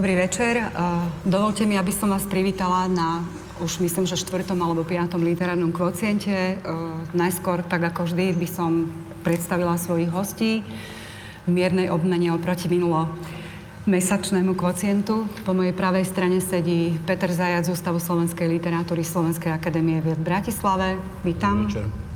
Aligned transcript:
Dobrý 0.00 0.16
večer. 0.16 0.64
Dovolte 1.28 1.68
mi, 1.68 1.76
aby 1.76 1.92
som 1.92 2.08
vás 2.08 2.24
privítala 2.24 2.88
na 2.88 3.20
už 3.60 3.84
myslím, 3.84 4.08
že 4.08 4.16
štvrtom 4.16 4.56
alebo 4.56 4.80
piatom 4.80 5.20
literárnom 5.20 5.76
kvociente. 5.76 6.56
Najskôr, 7.12 7.60
tak 7.60 7.84
ako 7.84 8.08
vždy, 8.08 8.32
by 8.32 8.48
som 8.48 8.88
predstavila 9.20 9.76
svojich 9.76 10.08
hostí 10.08 10.64
v 11.44 11.50
miernej 11.52 11.92
obmene 11.92 12.32
oproti 12.32 12.72
minulo 12.72 13.12
mesačnému 13.84 14.56
kvocientu. 14.56 15.28
Po 15.44 15.52
mojej 15.52 15.76
pravej 15.76 16.08
strane 16.08 16.40
sedí 16.40 16.96
Peter 17.04 17.28
Zajac 17.28 17.68
z 17.68 17.76
Ústavu 17.76 18.00
slovenskej 18.00 18.48
literatúry 18.48 19.04
Slovenskej 19.04 19.52
akadémie 19.52 20.00
v 20.00 20.16
Bratislave. 20.16 20.96
Vítam. 21.28 21.68
Dobrý 21.68 21.76
večer. 21.76 22.09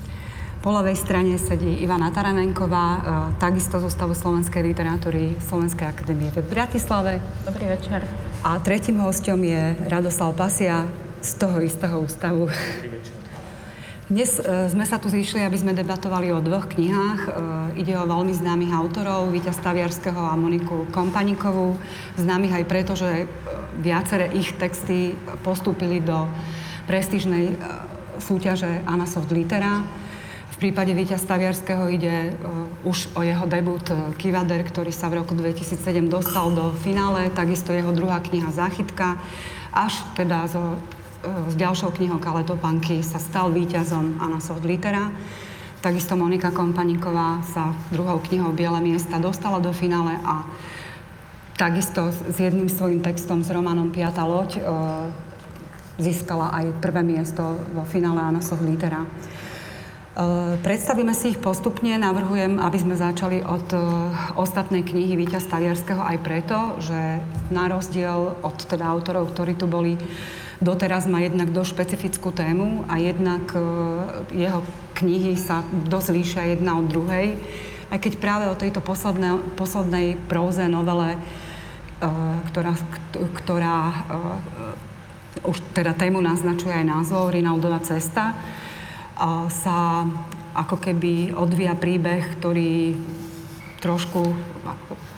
Po 0.65 0.73
ľavej 0.73 0.97
strane 0.97 1.37
sedí 1.37 1.85
Ivana 1.85 2.09
Taranenková, 2.09 2.87
e, 2.89 3.01
takisto 3.37 3.77
z 3.77 3.85
Ústavu 3.85 4.17
slovenskej 4.17 4.65
literatúry 4.65 5.37
Slovenskej 5.45 5.93
akadémie 5.93 6.33
v 6.33 6.41
Bratislave. 6.41 7.21
Dobrý 7.45 7.69
večer. 7.69 8.01
A 8.41 8.57
tretím 8.65 8.97
hostom 9.05 9.45
je 9.45 9.77
Radoslav 9.85 10.33
Pasia 10.33 10.89
z 11.21 11.37
toho 11.37 11.61
istého 11.61 12.01
ústavu. 12.01 12.49
Dobrý 12.49 12.97
večer. 12.97 13.17
Dnes 14.09 14.41
e, 14.41 14.73
sme 14.73 14.89
sa 14.89 14.97
tu 14.97 15.13
zišli, 15.13 15.45
aby 15.45 15.53
sme 15.53 15.77
debatovali 15.77 16.33
o 16.33 16.41
dvoch 16.41 16.65
knihách. 16.65 17.21
E, 17.21 17.31
ide 17.85 18.01
o 18.01 18.09
veľmi 18.09 18.33
známych 18.33 18.73
autorov, 18.73 19.37
Víťa 19.37 19.53
Staviarského 19.53 20.17
a 20.17 20.33
Moniku 20.33 20.89
Kompanikovú. 20.89 21.77
Známych 22.17 22.57
aj 22.57 22.65
preto, 22.65 22.97
že 22.97 23.29
viaceré 23.85 24.33
ich 24.33 24.57
texty 24.57 25.13
postúpili 25.45 26.01
do 26.01 26.25
prestížnej 26.89 27.53
súťaže 28.17 28.81
Anasoft 28.89 29.29
Litera. 29.29 30.04
V 30.65 30.73
prípade 30.73 30.97
Víťa 30.97 31.21
Staviarského 31.21 31.93
ide 31.93 32.33
uh, 32.41 32.89
už 32.89 33.13
o 33.13 33.21
jeho 33.21 33.45
debut 33.45 33.85
uh, 33.93 34.17
Kivader, 34.17 34.65
ktorý 34.65 34.97
sa 34.97 35.13
v 35.13 35.21
roku 35.21 35.37
2007 35.37 35.77
dostal 36.09 36.49
do 36.57 36.73
finále, 36.81 37.29
takisto 37.37 37.69
jeho 37.69 37.93
druhá 37.93 38.17
kniha 38.25 38.49
Záchytka, 38.49 39.21
až 39.77 40.01
teda 40.17 40.49
so, 40.49 40.81
uh, 40.81 41.53
s 41.53 41.55
ďalšou 41.61 41.93
knihou 41.93 42.17
Kaletopanky 42.17 43.05
sa 43.05 43.21
stal 43.21 43.53
víťazom 43.53 44.17
Anasoft 44.25 44.65
Litera. 44.65 45.13
Takisto 45.85 46.17
Monika 46.17 46.49
Kompaniková 46.49 47.45
sa 47.45 47.77
druhou 47.93 48.25
knihou 48.25 48.57
Biele 48.57 48.81
miesta 48.81 49.21
dostala 49.21 49.61
do 49.61 49.69
finále 49.69 50.17
a 50.25 50.49
takisto 51.61 52.09
s 52.09 52.41
jedným 52.41 52.73
svojím 52.73 53.05
textom 53.05 53.45
s 53.45 53.53
romanom 53.53 53.93
Piata 53.93 54.25
loď 54.25 54.65
získala 56.01 56.57
aj 56.57 56.81
prvé 56.81 57.05
miesto 57.05 57.61
vo 57.77 57.85
finále 57.85 58.25
Anasoft 58.25 58.65
Litera. 58.65 59.05
Eh, 60.15 60.55
predstavíme 60.63 61.11
si 61.11 61.35
ich 61.35 61.43
postupne. 61.43 61.91
Navrhujem, 61.99 62.63
aby 62.63 62.79
sme 62.79 62.95
začali 62.95 63.43
od 63.43 63.67
eh, 63.75 63.83
ostatnej 64.39 64.87
knihy 64.87 65.19
Víťa 65.19 65.43
Staviarského 65.43 65.99
aj 65.99 66.19
preto, 66.23 66.79
že 66.79 67.19
na 67.51 67.67
rozdiel 67.67 68.39
od 68.39 68.55
teda 68.63 68.87
autorov, 68.95 69.35
ktorí 69.35 69.59
tu 69.59 69.67
boli 69.67 69.99
doteraz, 70.63 71.11
má 71.11 71.19
jednak 71.19 71.51
dosť 71.51 71.71
špecifickú 71.75 72.31
tému 72.31 72.87
a 72.87 73.03
jednak 73.03 73.43
eh, 73.59 74.47
jeho 74.47 74.63
knihy 75.03 75.35
sa 75.35 75.67
dosť 75.67 76.09
líšia 76.15 76.43
jedna 76.55 76.79
od 76.79 76.87
druhej. 76.87 77.35
Aj 77.91 77.99
keď 77.99 78.23
práve 78.23 78.47
o 78.47 78.55
tejto 78.55 78.79
poslednej, 78.79 79.43
poslednej 79.59 80.15
próze, 80.31 80.67
novele, 80.71 81.19
ktorá, 82.51 82.75
ktorá 83.15 83.77
už 85.47 85.57
teda 85.75 85.95
tému 85.95 86.19
naznačuje 86.19 86.75
aj 86.75 86.87
názov 86.91 87.31
Rinaldova 87.31 87.79
cesta, 87.87 88.35
sa 89.51 90.07
ako 90.55 90.77
keby 90.79 91.35
odvíja 91.35 91.75
príbeh, 91.75 92.39
ktorý 92.39 92.95
trošku 93.83 94.33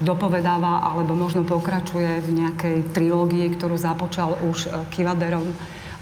dopovedáva 0.02 0.82
alebo 0.82 1.14
možno 1.14 1.46
pokračuje 1.46 2.20
v 2.20 2.30
nejakej 2.44 2.76
trilógii, 2.92 3.54
ktorú 3.54 3.78
započal 3.78 4.36
už 4.42 4.66
e, 4.66 4.70
Kivaderom 4.90 5.54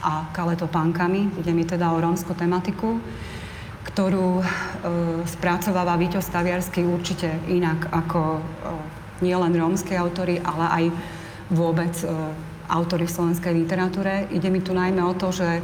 a 0.03 0.27
Kaletopánkami. 0.33 1.39
Ide 1.39 1.53
mi 1.53 1.63
teda 1.69 1.93
o 1.93 2.01
rómskú 2.01 2.33
tematiku, 2.35 2.99
ktorú 3.87 4.41
e, 4.41 4.45
spracováva 5.29 6.01
Víťo 6.01 6.25
Staviarsky 6.25 6.83
určite 6.83 7.31
inak 7.47 7.93
ako 7.93 8.41
e, 8.41 8.43
nielen 9.23 9.55
rómske 9.55 9.95
autory, 9.95 10.41
ale 10.43 10.67
aj 10.67 10.85
vôbec 11.53 11.95
e, 12.03 12.09
autory 12.73 13.05
v 13.07 13.15
slovenskej 13.15 13.53
literatúre. 13.53 14.27
Ide 14.33 14.49
mi 14.49 14.65
tu 14.65 14.73
najmä 14.73 15.05
o 15.05 15.15
to, 15.15 15.31
že 15.31 15.61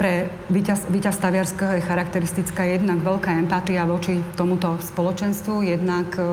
pre 0.00 0.32
víťaz 0.48 0.88
Staviarského 1.20 1.76
je 1.76 1.84
charakteristická 1.84 2.64
jednak 2.64 3.04
veľká 3.04 3.36
empatia 3.36 3.84
voči 3.84 4.24
tomuto 4.32 4.80
spoločenstvu, 4.80 5.60
jednak 5.60 6.16
e, 6.16 6.24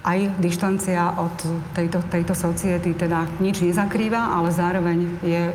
aj 0.00 0.32
dištancia 0.40 1.20
od 1.20 1.36
tejto, 1.76 2.00
tejto 2.08 2.32
society, 2.32 2.96
teda 2.96 3.28
nič 3.36 3.60
nezakrýva, 3.60 4.32
ale 4.32 4.48
zároveň 4.48 4.98
je 5.20 5.52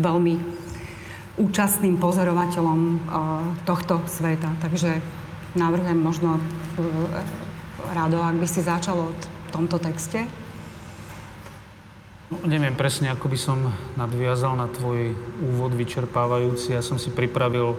veľmi 0.00 0.34
účastným 1.36 2.00
pozorovateľom 2.00 2.80
e, 2.80 2.96
tohto 3.68 4.00
sveta. 4.08 4.56
Takže 4.64 5.04
navrhujem 5.52 6.00
možno, 6.00 6.40
Rado, 7.92 8.24
ak 8.24 8.40
by 8.40 8.48
si 8.48 8.64
začal 8.64 9.12
od 9.12 9.20
tomto 9.52 9.76
texte. 9.76 10.47
No, 12.28 12.44
neviem 12.44 12.76
presne, 12.76 13.08
ako 13.08 13.24
by 13.32 13.38
som 13.40 13.72
nadviazal 13.96 14.52
na 14.52 14.68
tvoj 14.68 15.16
úvod 15.40 15.72
vyčerpávajúci. 15.72 16.76
Ja 16.76 16.84
som 16.84 17.00
si 17.00 17.08
pripravil 17.08 17.72
e, 17.72 17.78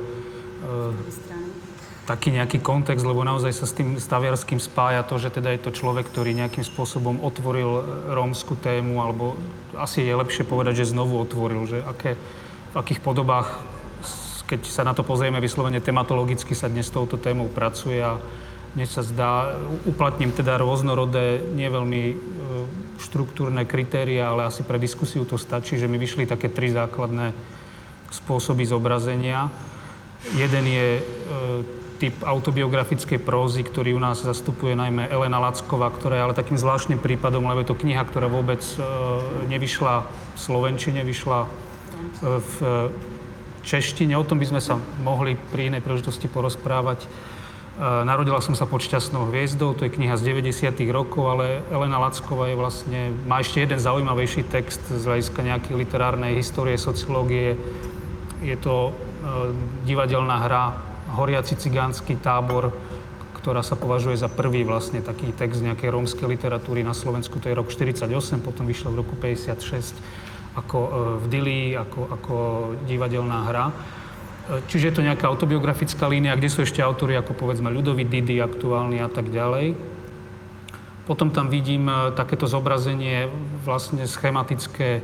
taký 2.10 2.34
nejaký 2.34 2.58
kontext, 2.58 3.06
lebo 3.06 3.22
naozaj 3.22 3.54
sa 3.54 3.70
s 3.70 3.78
tým 3.78 4.02
staviarským 4.02 4.58
spája 4.58 5.06
to, 5.06 5.22
že 5.22 5.30
teda 5.30 5.54
je 5.54 5.62
to 5.62 5.70
človek, 5.70 6.10
ktorý 6.10 6.34
nejakým 6.34 6.66
spôsobom 6.66 7.22
otvoril 7.22 7.70
e, 7.78 7.82
rómsku 8.10 8.58
tému, 8.58 9.06
alebo 9.06 9.38
asi 9.78 10.02
je 10.02 10.18
lepšie 10.18 10.50
povedať, 10.50 10.82
že 10.82 10.98
znovu 10.98 11.22
otvoril, 11.22 11.70
že 11.70 11.86
aké, 11.86 12.18
v 12.74 12.76
akých 12.82 13.06
podobách, 13.06 13.54
keď 14.50 14.66
sa 14.66 14.82
na 14.82 14.98
to 14.98 15.06
pozrieme 15.06 15.38
vyslovene 15.38 15.78
tematologicky, 15.78 16.58
sa 16.58 16.74
dnes 16.74 16.90
s 16.90 16.96
touto 16.98 17.22
témou 17.22 17.54
pracuje 17.54 18.02
a 18.02 18.18
mne 18.78 18.86
sa 18.86 19.02
zdá, 19.02 19.58
uplatním 19.90 20.30
teda 20.30 20.62
rôznorodé, 20.62 21.42
nie 21.58 21.66
veľmi 21.66 22.02
e, 22.12 22.16
štruktúrne 23.02 23.66
kritéria, 23.66 24.30
ale 24.30 24.46
asi 24.46 24.62
pre 24.62 24.78
diskusiu 24.78 25.26
to 25.26 25.42
stačí, 25.42 25.82
že 25.82 25.90
mi 25.90 25.98
vyšli 25.98 26.30
také 26.30 26.54
tri 26.54 26.70
základné 26.70 27.34
spôsoby 28.14 28.66
zobrazenia. 28.70 29.50
Jeden 30.38 30.66
je 30.70 30.88
e, 30.98 31.04
typ 31.98 32.16
autobiografickej 32.22 33.20
prózy, 33.20 33.66
ktorý 33.66 33.98
u 33.98 34.02
nás 34.02 34.22
zastupuje 34.22 34.78
najmä 34.78 35.10
Elena 35.10 35.42
Lacková, 35.42 35.90
ktorá 35.90 36.16
je 36.16 36.24
ale 36.30 36.38
takým 36.38 36.56
zvláštnym 36.56 37.02
prípadom, 37.02 37.50
lebo 37.50 37.66
je 37.66 37.70
to 37.74 37.80
kniha, 37.80 38.06
ktorá 38.06 38.30
vôbec 38.30 38.62
e, 38.62 38.76
nevyšla 39.50 40.06
v 40.06 40.38
Slovenčine, 40.38 41.02
vyšla 41.02 41.50
v 42.24 42.56
češtine. 43.64 44.16
O 44.16 44.24
tom 44.24 44.40
by 44.40 44.48
sme 44.48 44.62
sa 44.64 44.80
mohli 45.04 45.36
pri 45.36 45.68
inej 45.68 45.84
príležitosti 45.84 46.32
porozprávať 46.32 47.04
Narodila 47.80 48.44
som 48.44 48.60
sa 48.60 48.68
pod 48.68 48.84
šťastnou 48.84 49.32
hviezdou, 49.32 49.72
to 49.72 49.88
je 49.88 49.96
kniha 49.96 50.20
z 50.20 50.36
90. 50.36 50.84
rokov, 50.92 51.32
ale 51.32 51.64
Elena 51.72 51.96
Lacková 51.96 52.52
je 52.52 52.60
vlastne, 52.60 53.00
má 53.24 53.40
ešte 53.40 53.64
jeden 53.64 53.80
zaujímavejší 53.80 54.52
text 54.52 54.84
z 54.84 55.00
hľadiska 55.00 55.40
nejakej 55.48 55.80
literárnej 55.80 56.36
histórie, 56.36 56.76
sociológie. 56.76 57.56
Je 58.44 58.60
to 58.60 58.92
e, 58.92 59.56
divadelná 59.88 60.44
hra 60.44 60.76
Horiaci 61.16 61.56
cigánsky 61.56 62.20
tábor, 62.20 62.76
ktorá 63.40 63.64
sa 63.64 63.80
považuje 63.80 64.20
za 64.20 64.28
prvý 64.28 64.68
vlastne 64.68 65.00
taký 65.00 65.32
text 65.32 65.64
nejakej 65.64 65.96
rómskej 65.96 66.28
literatúry 66.28 66.84
na 66.84 66.92
Slovensku. 66.92 67.40
To 67.40 67.48
je 67.48 67.56
rok 67.56 67.72
48, 67.72 68.12
potom 68.44 68.68
vyšlo 68.68 68.92
v 68.92 69.08
roku 69.08 69.16
56 69.16 69.96
ako 70.60 70.78
e, 70.84 70.90
v 71.24 71.26
Dili, 71.32 71.60
ako, 71.80 72.12
ako 72.12 72.36
divadelná 72.84 73.40
hra. 73.48 73.66
Čiže 74.50 74.90
je 74.90 74.96
to 74.98 75.06
nejaká 75.06 75.30
autobiografická 75.30 76.10
línia, 76.10 76.34
kde 76.34 76.50
sú 76.50 76.66
ešte 76.66 76.82
autory 76.82 77.14
ako 77.14 77.38
povedzme 77.38 77.70
Ľudový 77.70 78.10
Didy, 78.10 78.42
aktuálny 78.42 78.98
a 78.98 79.10
tak 79.10 79.30
ďalej. 79.30 79.78
Potom 81.06 81.30
tam 81.30 81.50
vidím 81.50 81.90
e, 81.90 82.14
takéto 82.14 82.50
zobrazenie 82.50 83.30
vlastne 83.66 84.06
schematické 84.06 85.02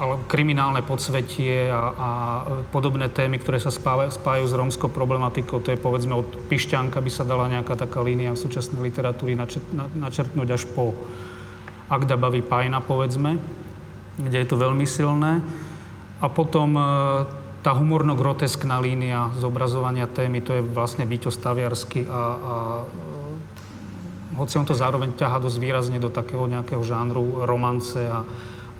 ale 0.00 0.16
kriminálne 0.32 0.80
podsvetie 0.80 1.68
a, 1.68 1.92
a 1.92 2.10
podobné 2.72 3.12
témy, 3.12 3.36
ktoré 3.36 3.60
sa 3.60 3.68
spávajú, 3.68 4.16
spájajú 4.16 4.46
s 4.48 4.56
rómskou 4.56 4.88
problematikou. 4.88 5.60
To 5.60 5.68
je 5.68 5.76
povedzme 5.76 6.16
od 6.16 6.48
Pišťanka 6.48 7.04
by 7.04 7.10
sa 7.12 7.28
dala 7.28 7.52
nejaká 7.52 7.76
taká 7.76 8.00
línia 8.00 8.32
v 8.32 8.40
súčasnej 8.40 8.80
literatúry 8.80 9.36
načrt, 9.36 9.68
načrtnúť 9.76 10.48
až 10.56 10.64
po 10.72 10.96
Agda 11.92 12.16
Bavi 12.16 12.40
Pajna, 12.40 12.80
povedzme, 12.80 13.36
kde 14.16 14.40
je 14.40 14.48
to 14.48 14.56
veľmi 14.56 14.88
silné. 14.88 15.44
A 16.20 16.28
potom 16.28 16.76
e, 16.76 16.82
tá 17.64 17.72
humorno-groteskná 17.72 18.76
línia 18.80 19.32
zobrazovania 19.40 20.04
témy, 20.04 20.44
to 20.44 20.60
je 20.60 20.62
vlastne 20.64 21.08
Víťo 21.08 21.32
Staviarsky 21.32 22.04
a, 22.04 22.12
a 22.12 22.54
e, 22.84 24.36
hoci 24.36 24.60
on 24.60 24.68
to 24.68 24.76
zároveň 24.76 25.16
ťaha 25.16 25.40
dosť 25.40 25.58
výrazne 25.60 25.98
do 26.00 26.12
takého 26.12 26.44
nejakého 26.44 26.80
žánru 26.84 27.44
romance 27.48 27.96
a, 27.96 28.24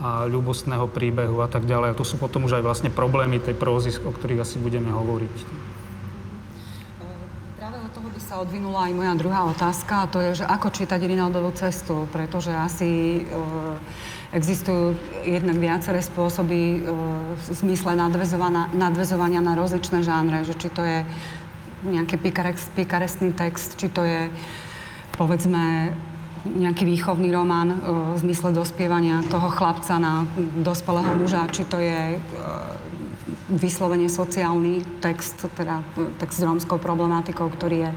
a 0.01 0.09
ľubostného 0.29 0.89
príbehu 0.89 1.41
a 1.41 1.49
tak 1.49 1.65
ďalej. 1.65 1.93
A 1.93 1.99
to 1.99 2.05
sú 2.05 2.21
potom 2.21 2.45
už 2.45 2.61
aj 2.61 2.65
vlastne 2.65 2.91
problémy 2.93 3.41
tej 3.41 3.57
prózy, 3.57 3.93
o 4.01 4.13
ktorých 4.13 4.45
asi 4.45 4.57
budeme 4.61 4.93
hovoriť. 4.93 5.37
Práve 7.57 7.77
od 7.85 7.93
toho 7.93 8.09
by 8.09 8.21
sa 8.21 8.41
odvinula 8.41 8.89
aj 8.89 8.93
moja 8.97 9.15
druhá 9.17 9.49
otázka 9.49 9.93
a 10.05 10.11
to 10.13 10.19
je, 10.25 10.31
že 10.41 10.49
ako 10.49 10.69
čítať 10.73 11.01
Rinaldovú 11.05 11.53
cestu, 11.57 12.05
pretože 12.09 12.53
asi 12.53 13.25
e, 13.25 13.77
existujú 14.31 14.95
jednak 15.27 15.59
viaceré 15.59 15.99
spôsoby 16.03 16.61
e, 16.61 16.79
v 17.35 17.43
zmysle 17.51 17.99
nadvezovania 18.75 19.43
na 19.43 19.55
rozličné 19.59 20.07
žánre, 20.07 20.47
že 20.47 20.55
či 20.55 20.69
to 20.71 20.87
je 20.87 21.03
nejaký 21.83 22.21
pikarestný 22.77 23.35
text, 23.35 23.75
či 23.81 23.91
to 23.91 24.07
je 24.07 24.31
povedzme 25.19 25.97
nejaký 26.47 26.87
výchovný 26.87 27.29
román 27.35 27.69
e, 27.75 27.77
v 28.15 28.19
zmysle 28.23 28.55
dospievania 28.55 29.27
toho 29.27 29.51
chlapca 29.51 29.99
na 29.99 30.25
dospelého 30.63 31.11
muža, 31.19 31.51
či 31.51 31.67
to 31.67 31.83
je 31.83 32.17
e, 32.17 32.19
vyslovene 33.51 34.07
sociálny 34.07 35.03
text, 35.03 35.43
teda 35.59 35.83
text 36.23 36.39
s 36.39 36.47
rómskou 36.47 36.79
problematikou, 36.79 37.51
ktorý 37.51 37.77
je 37.83 37.93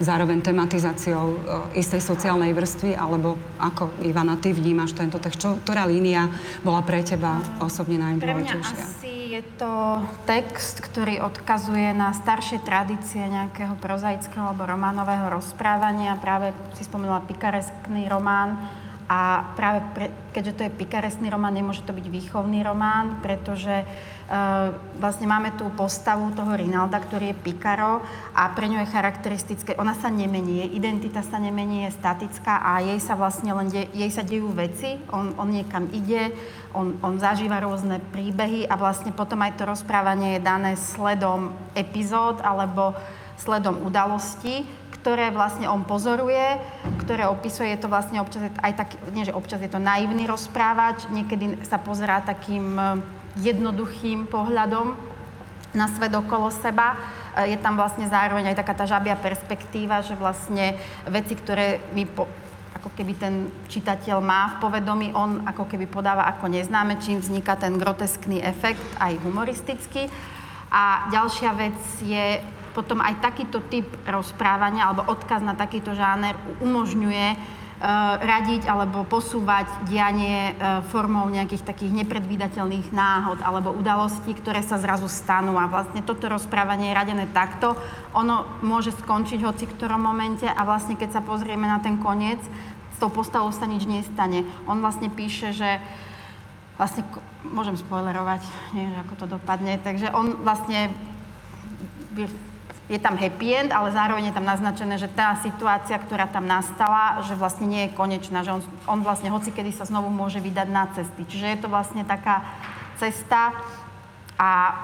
zároveň 0.00 0.40
tematizáciou 0.40 1.26
e, 1.34 1.38
istej 1.80 2.00
sociálnej 2.00 2.54
vrstvy, 2.56 2.96
alebo 2.96 3.36
ako, 3.58 3.92
Ivana, 4.06 4.38
ty 4.40 4.54
vnímaš 4.54 4.96
tento 4.96 5.18
text? 5.20 5.42
Čo, 5.42 5.60
ktorá 5.60 5.84
línia 5.84 6.30
bola 6.64 6.80
pre 6.80 7.02
teba 7.04 7.42
osobne 7.58 8.00
najdôležitejšia? 8.00 9.04
Je 9.32 9.40
to 9.56 10.04
text, 10.28 10.84
ktorý 10.84 11.24
odkazuje 11.24 11.96
na 11.96 12.12
staršie 12.12 12.60
tradície 12.60 13.24
nejakého 13.24 13.80
prozaického 13.80 14.44
alebo 14.44 14.68
románového 14.68 15.32
rozprávania. 15.32 16.20
Práve 16.20 16.52
si 16.76 16.84
spomenula 16.84 17.24
pikareskný 17.24 18.12
román, 18.12 18.60
a 19.12 19.52
práve 19.58 19.84
pre, 19.92 20.06
keďže 20.32 20.52
to 20.56 20.62
je 20.64 20.78
pikaresný 20.78 21.28
román, 21.28 21.52
nemôže 21.52 21.84
to 21.84 21.92
byť 21.92 22.06
výchovný 22.08 22.64
román, 22.64 23.20
pretože 23.20 23.84
vlastne 24.96 25.28
máme 25.28 25.52
tú 25.60 25.68
postavu 25.76 26.32
toho 26.32 26.56
Rinalda, 26.56 27.04
ktorý 27.04 27.36
je 27.36 27.42
pikaro 27.52 28.00
a 28.32 28.48
pre 28.56 28.64
ňu 28.64 28.80
je 28.80 28.88
charakteristické, 28.88 29.76
ona 29.76 29.92
sa 29.92 30.08
nemení, 30.08 30.64
jej 30.64 30.70
identita 30.72 31.20
sa 31.20 31.36
nemení, 31.36 31.84
je 31.84 31.98
statická 32.00 32.64
a 32.64 32.80
jej 32.80 32.96
sa 32.96 33.12
vlastne 33.12 33.52
len 33.52 33.68
de, 33.68 33.84
jej 33.92 34.08
sa 34.08 34.24
dejú 34.24 34.48
veci, 34.56 34.96
on, 35.12 35.36
on 35.36 35.52
niekam 35.52 35.84
ide, 35.92 36.32
on, 36.72 36.96
on 37.04 37.20
zažíva 37.20 37.60
rôzne 37.60 38.00
príbehy 38.08 38.64
a 38.64 38.74
vlastne 38.80 39.12
potom 39.12 39.44
aj 39.44 39.60
to 39.60 39.68
rozprávanie 39.68 40.40
je 40.40 40.46
dané 40.48 40.80
sledom 40.80 41.52
epizód 41.76 42.40
alebo 42.40 42.96
sledom 43.36 43.84
udalostí 43.84 44.64
ktoré 45.02 45.34
vlastne 45.34 45.66
on 45.66 45.82
pozoruje, 45.82 46.62
ktoré 47.02 47.26
opisuje. 47.26 47.74
Je 47.74 47.82
to 47.82 47.90
vlastne 47.90 48.22
občas 48.22 48.54
aj 48.62 48.72
tak, 48.78 48.94
nie 49.10 49.26
že 49.26 49.34
občas 49.34 49.58
je 49.58 49.66
to 49.66 49.82
naivný 49.82 50.30
rozprávač, 50.30 51.10
niekedy 51.10 51.58
sa 51.66 51.82
pozerá 51.82 52.22
takým 52.22 52.78
e, 52.78 53.02
jednoduchým 53.40 54.28
pohľadom 54.28 54.96
na 55.72 55.88
svet 55.88 56.12
okolo 56.12 56.52
seba. 56.52 56.96
E, 57.36 57.56
je 57.56 57.58
tam 57.60 57.80
vlastne 57.80 58.04
zároveň 58.08 58.52
aj 58.52 58.60
taká 58.60 58.74
tá 58.76 58.84
žabia 58.84 59.16
perspektíva, 59.16 60.04
že 60.04 60.16
vlastne 60.16 60.76
veci, 61.08 61.32
ktoré 61.32 61.80
my 61.96 62.04
po, 62.08 62.28
ako 62.76 62.92
keby 62.92 63.12
ten 63.16 63.34
čitateľ 63.72 64.20
má 64.20 64.56
v 64.56 64.68
povedomí, 64.68 65.06
on 65.16 65.44
ako 65.48 65.64
keby 65.64 65.88
podáva 65.88 66.28
ako 66.28 66.52
neznáme, 66.52 67.00
čím 67.00 67.24
vzniká 67.24 67.56
ten 67.56 67.80
groteskný 67.80 68.44
efekt, 68.44 68.84
aj 69.00 69.16
humoristický. 69.24 70.12
A 70.72 71.08
ďalšia 71.12 71.50
vec 71.56 71.78
je 72.04 72.40
potom 72.72 73.04
aj 73.04 73.20
takýto 73.20 73.60
typ 73.68 73.84
rozprávania 74.08 74.88
alebo 74.88 75.04
odkaz 75.12 75.44
na 75.44 75.52
takýto 75.52 75.92
žáner 75.92 76.32
umožňuje 76.64 77.60
radiť 78.22 78.70
alebo 78.70 79.02
posúvať 79.02 79.66
dianie 79.90 80.54
e, 80.54 80.82
formou 80.94 81.26
nejakých 81.26 81.66
takých 81.66 81.90
nepredvídateľných 82.02 82.94
náhod 82.94 83.42
alebo 83.42 83.74
udalostí, 83.74 84.38
ktoré 84.38 84.62
sa 84.62 84.78
zrazu 84.78 85.10
stanú. 85.10 85.58
A 85.58 85.66
vlastne 85.66 85.98
toto 86.06 86.30
rozprávanie 86.30 86.94
je 86.94 86.98
radené 87.02 87.26
takto. 87.34 87.74
Ono 88.14 88.46
môže 88.62 88.94
skončiť 88.94 89.42
hoci 89.42 89.66
v 89.66 89.74
ktorom 89.74 89.98
momente 89.98 90.46
a 90.46 90.62
vlastne 90.62 90.94
keď 90.94 91.18
sa 91.18 91.22
pozrieme 91.26 91.66
na 91.66 91.82
ten 91.82 91.98
koniec, 91.98 92.38
s 92.94 92.98
tou 93.02 93.10
postavou 93.10 93.50
sa 93.50 93.66
nič 93.66 93.82
nestane. 93.82 94.46
On 94.70 94.78
vlastne 94.78 95.10
píše, 95.10 95.50
že 95.50 95.82
vlastne, 96.78 97.02
môžem 97.42 97.74
spoilerovať, 97.74 98.46
neviem, 98.78 98.94
ako 99.02 99.14
to 99.18 99.26
dopadne, 99.26 99.82
takže 99.82 100.14
on 100.14 100.38
vlastne 100.46 100.94
je 102.92 103.00
tam 103.00 103.16
happy 103.16 103.48
end, 103.56 103.70
ale 103.72 103.88
zároveň 103.88 104.28
je 104.28 104.36
tam 104.36 104.44
naznačené, 104.44 105.00
že 105.00 105.08
tá 105.08 105.40
situácia, 105.40 105.96
ktorá 105.96 106.28
tam 106.28 106.44
nastala, 106.44 107.24
že 107.24 107.32
vlastne 107.32 107.64
nie 107.64 107.88
je 107.88 107.96
konečná, 107.96 108.44
že 108.44 108.52
on, 108.52 108.60
on 108.84 109.00
vlastne 109.00 109.32
hoci 109.32 109.48
kedy 109.48 109.72
sa 109.72 109.88
znovu 109.88 110.12
môže 110.12 110.44
vydať 110.44 110.68
na 110.68 110.84
cesty. 110.92 111.24
Čiže 111.24 111.46
je 111.48 111.58
to 111.64 111.72
vlastne 111.72 112.04
taká 112.04 112.44
cesta 113.00 113.56
a 114.36 114.76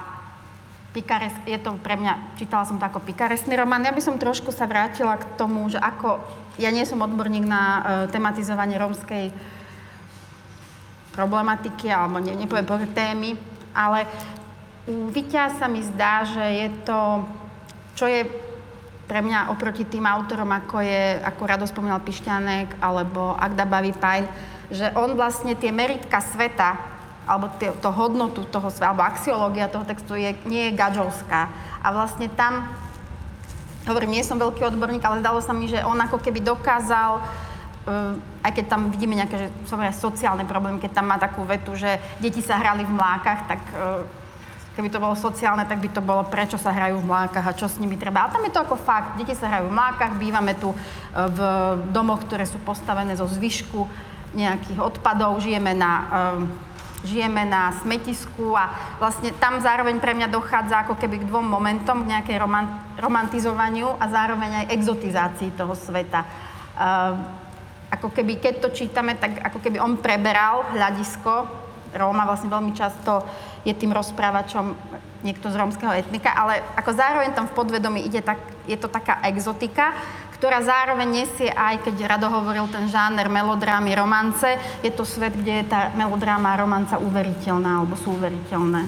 Pikares, 0.89 1.37
je 1.45 1.53
to 1.61 1.77
pre 1.85 1.93
mňa, 2.01 2.33
čítala 2.41 2.65
som 2.65 2.81
to 2.81 2.85
ako 2.89 3.05
pikaresný 3.05 3.53
román. 3.53 3.85
Ja 3.85 3.93
by 3.93 4.01
som 4.01 4.17
trošku 4.17 4.49
sa 4.49 4.65
vrátila 4.65 5.21
k 5.21 5.37
tomu, 5.37 5.69
že 5.69 5.77
ako, 5.77 6.17
ja 6.57 6.73
nie 6.73 6.81
som 6.81 7.05
odborník 7.05 7.45
na 7.45 7.61
uh, 7.61 7.81
tematizovanie 8.09 8.73
rómskej 8.81 9.29
problematiky, 11.13 11.93
alebo 11.93 12.17
ne, 12.17 12.33
nepoviem 12.33 12.89
témy, 12.89 13.37
ale 13.69 14.09
u 14.89 15.13
Vyťa 15.13 15.61
sa 15.61 15.69
mi 15.69 15.85
zdá, 15.85 16.25
že 16.25 16.41
je 16.41 16.67
to 16.81 17.29
čo 17.99 18.07
je 18.07 18.23
pre 19.11 19.19
mňa 19.19 19.51
oproti 19.51 19.83
tým 19.83 20.07
autorom, 20.07 20.47
ako 20.47 20.79
je, 20.79 21.19
ako 21.19 21.41
Rado 21.43 21.65
spomínal 21.67 21.99
Pišťanek, 21.99 22.79
alebo 22.79 23.35
Agda 23.35 23.67
Baví 23.67 23.91
Pajn, 23.91 24.23
že 24.71 24.87
on 24.95 25.19
vlastne 25.19 25.57
tie 25.59 25.73
meritka 25.75 26.23
sveta, 26.23 26.79
alebo 27.27 27.51
tie, 27.59 27.75
to 27.83 27.89
hodnotu 27.91 28.47
toho 28.47 28.71
sveta, 28.71 28.93
alebo 28.93 29.03
axiológia 29.03 29.67
toho 29.67 29.83
textu 29.83 30.15
je, 30.15 30.31
nie 30.47 30.71
je 30.71 30.77
gadžovská. 30.77 31.51
A 31.83 31.87
vlastne 31.91 32.29
tam, 32.31 32.69
hovorím, 33.89 34.15
nie 34.15 34.23
som 34.23 34.39
veľký 34.39 34.61
odborník, 34.63 35.03
ale 35.03 35.25
zdalo 35.25 35.41
sa 35.41 35.51
mi, 35.51 35.67
že 35.67 35.81
on 35.83 35.97
ako 35.97 36.21
keby 36.21 36.39
dokázal 36.45 37.19
uh, 37.19 38.13
aj 38.45 38.51
keď 38.55 38.65
tam 38.69 38.93
vidíme 38.93 39.17
nejaké 39.17 39.49
že, 39.49 39.49
sociálne 39.97 40.45
problémy, 40.45 40.77
keď 40.77 41.01
tam 41.01 41.09
má 41.09 41.17
takú 41.17 41.43
vetu, 41.49 41.73
že 41.73 41.97
deti 42.21 42.45
sa 42.45 42.61
hrali 42.61 42.85
v 42.85 42.93
mlákach, 42.93 43.39
tak 43.49 43.61
uh, 43.73 44.05
Keby 44.79 44.95
to 44.95 45.03
bolo 45.03 45.11
sociálne, 45.11 45.67
tak 45.67 45.83
by 45.83 45.91
to 45.91 45.99
bolo, 45.99 46.23
prečo 46.23 46.55
sa 46.55 46.71
hrajú 46.71 47.03
v 47.03 47.09
mlákach 47.11 47.43
a 47.43 47.51
čo 47.51 47.67
s 47.67 47.83
nimi 47.83 47.99
treba. 47.99 48.23
Ale 48.23 48.31
tam 48.31 48.47
je 48.47 48.55
to 48.55 48.63
ako 48.63 48.79
fakt. 48.79 49.19
Deti 49.19 49.35
sa 49.35 49.51
hrajú 49.51 49.67
v 49.67 49.75
mlákach, 49.75 50.15
bývame 50.15 50.55
tu 50.55 50.71
e, 50.71 50.77
v 51.11 51.39
domoch, 51.91 52.23
ktoré 52.23 52.47
sú 52.47 52.63
postavené 52.63 53.11
zo 53.19 53.27
zvyšku 53.27 53.83
nejakých 54.31 54.79
odpadov, 54.79 55.43
žijeme 55.43 55.75
na, 55.75 55.91
um, 56.07 56.47
žijeme 57.03 57.43
na 57.43 57.75
smetisku 57.83 58.55
a 58.55 58.95
vlastne 59.03 59.35
tam 59.35 59.59
zároveň 59.59 59.99
pre 59.99 60.15
mňa 60.15 60.31
dochádza 60.31 60.87
ako 60.87 60.95
keby 60.95 61.25
k 61.25 61.27
dvom 61.27 61.43
momentom, 61.43 62.07
k 62.07 62.15
nejakej 62.15 62.37
roman- 62.39 62.79
romantizovaniu 62.95 63.99
a 63.99 64.07
zároveň 64.07 64.63
aj 64.63 64.79
exotizácii 64.79 65.59
toho 65.59 65.75
sveta. 65.75 66.23
Um, 66.79 67.19
ako 67.91 68.15
keby, 68.15 68.39
keď 68.39 68.63
to 68.63 68.69
čítame, 68.71 69.19
tak 69.19 69.43
ako 69.43 69.59
keby 69.59 69.81
on 69.83 69.99
preberal 69.99 70.71
hľadisko 70.71 71.58
Róma 71.93 72.25
vlastne 72.25 72.51
veľmi 72.51 72.73
často 72.77 73.25
je 73.65 73.73
tým 73.73 73.91
rozprávačom 73.93 74.75
niekto 75.23 75.51
z 75.51 75.55
rómskeho 75.59 75.91
etnika, 75.99 76.31
ale 76.31 76.63
ako 76.79 76.91
zároveň 76.95 77.35
tam 77.35 77.51
v 77.51 77.57
podvedomí 77.57 77.99
ide 78.07 78.23
tak, 78.23 78.39
je 78.69 78.79
to 78.79 78.87
taká 78.87 79.19
exotika, 79.27 79.91
ktorá 80.39 80.63
zároveň 80.63 81.23
nesie 81.23 81.51
aj, 81.51 81.83
keď 81.83 82.15
Rado 82.15 82.31
hovoril 82.31 82.71
ten 82.71 82.87
žáner 82.87 83.27
melodrámy, 83.27 83.91
romance, 83.91 84.47
je 84.79 84.91
to 84.95 85.03
svet, 85.03 85.35
kde 85.35 85.63
je 85.63 85.65
tá 85.67 85.91
melodráma 85.99 86.55
a 86.55 86.59
romanca 86.63 86.95
uveriteľná, 86.95 87.83
alebo 87.83 87.99
sú 87.99 88.15
uveriteľné. 88.15 88.87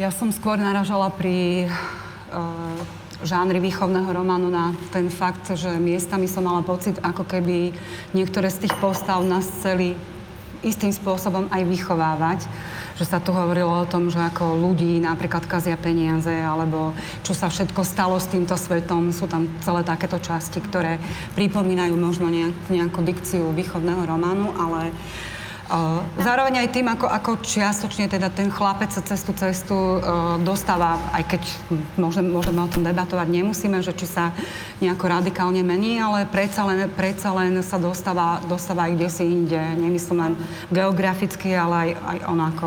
Ja 0.00 0.08
som 0.08 0.32
skôr 0.32 0.56
naražala 0.56 1.12
pri 1.12 1.68
uh, 1.68 2.80
žánri 3.20 3.60
výchovného 3.60 4.08
románu 4.08 4.48
na 4.48 4.72
ten 4.88 5.12
fakt, 5.12 5.52
že 5.52 5.68
miestami 5.76 6.32
som 6.32 6.48
mala 6.48 6.64
pocit, 6.64 6.96
ako 7.04 7.28
keby 7.28 7.76
niektoré 8.16 8.48
z 8.48 8.64
tých 8.64 8.74
postav 8.80 9.20
nás 9.20 9.44
chceli 9.60 10.00
istým 10.64 10.90
spôsobom 10.90 11.46
aj 11.52 11.62
vychovávať. 11.68 12.40
Že 12.94 13.04
sa 13.04 13.18
tu 13.18 13.34
hovorilo 13.34 13.70
o 13.70 13.90
tom, 13.90 14.08
že 14.08 14.22
ako 14.22 14.56
ľudí 14.56 15.02
napríklad 15.02 15.44
kazia 15.44 15.74
peniaze, 15.74 16.30
alebo 16.30 16.94
čo 17.26 17.34
sa 17.34 17.50
všetko 17.52 17.82
stalo 17.82 18.16
s 18.16 18.30
týmto 18.30 18.54
svetom. 18.56 19.12
Sú 19.12 19.28
tam 19.28 19.50
celé 19.60 19.84
takéto 19.84 20.16
časti, 20.16 20.62
ktoré 20.62 21.02
pripomínajú 21.34 21.94
možno 21.98 22.30
nejak, 22.30 22.54
nejakú 22.70 23.02
dikciu 23.02 23.50
výchovného 23.52 24.02
románu, 24.06 24.54
ale 24.56 24.94
Zároveň 26.20 26.64
aj 26.64 26.68
tým, 26.70 26.86
ako, 26.86 27.06
ako 27.10 27.30
čiastočne 27.42 28.06
teda 28.06 28.30
ten 28.30 28.46
chlapec 28.48 28.94
sa 28.94 29.02
cez 29.02 29.26
tú 29.26 29.34
cestu 29.34 29.74
uh, 29.74 30.38
dostáva, 30.38 30.98
aj 31.10 31.34
keď 31.34 31.42
môžeme, 31.98 32.30
môžeme 32.30 32.60
o 32.62 32.70
tom 32.70 32.86
debatovať, 32.86 33.26
nemusíme, 33.26 33.82
že 33.82 33.90
či 33.92 34.06
sa 34.06 34.30
nejako 34.78 35.10
radikálne 35.10 35.66
mení, 35.66 35.98
ale 35.98 36.30
predsa 36.30 36.62
len, 36.62 36.86
predsa 36.94 37.34
len 37.34 37.58
sa 37.66 37.82
dostáva, 37.82 38.38
dostáva 38.46 38.86
aj 38.86 38.92
kde 38.94 39.08
si 39.10 39.24
inde. 39.26 39.58
Nemyslím 39.58 40.18
len 40.22 40.34
geograficky, 40.70 41.50
ale 41.58 41.74
aj, 41.74 41.90
aj 41.98 42.18
on 42.30 42.40
ako 42.40 42.66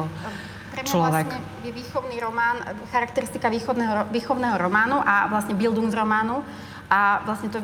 človek. 0.83 1.27
Vlastne 1.31 1.65
je 1.65 1.71
výchovný 1.73 2.17
román, 2.21 2.57
charakteristika 2.91 3.47
výchovného, 3.47 4.11
výchovného 4.11 4.55
románu 4.59 4.99
a 5.01 5.31
vlastne 5.31 5.55
Bildungsrománu 5.55 6.43
a 6.87 7.23
vlastne 7.27 7.49
to 7.51 7.59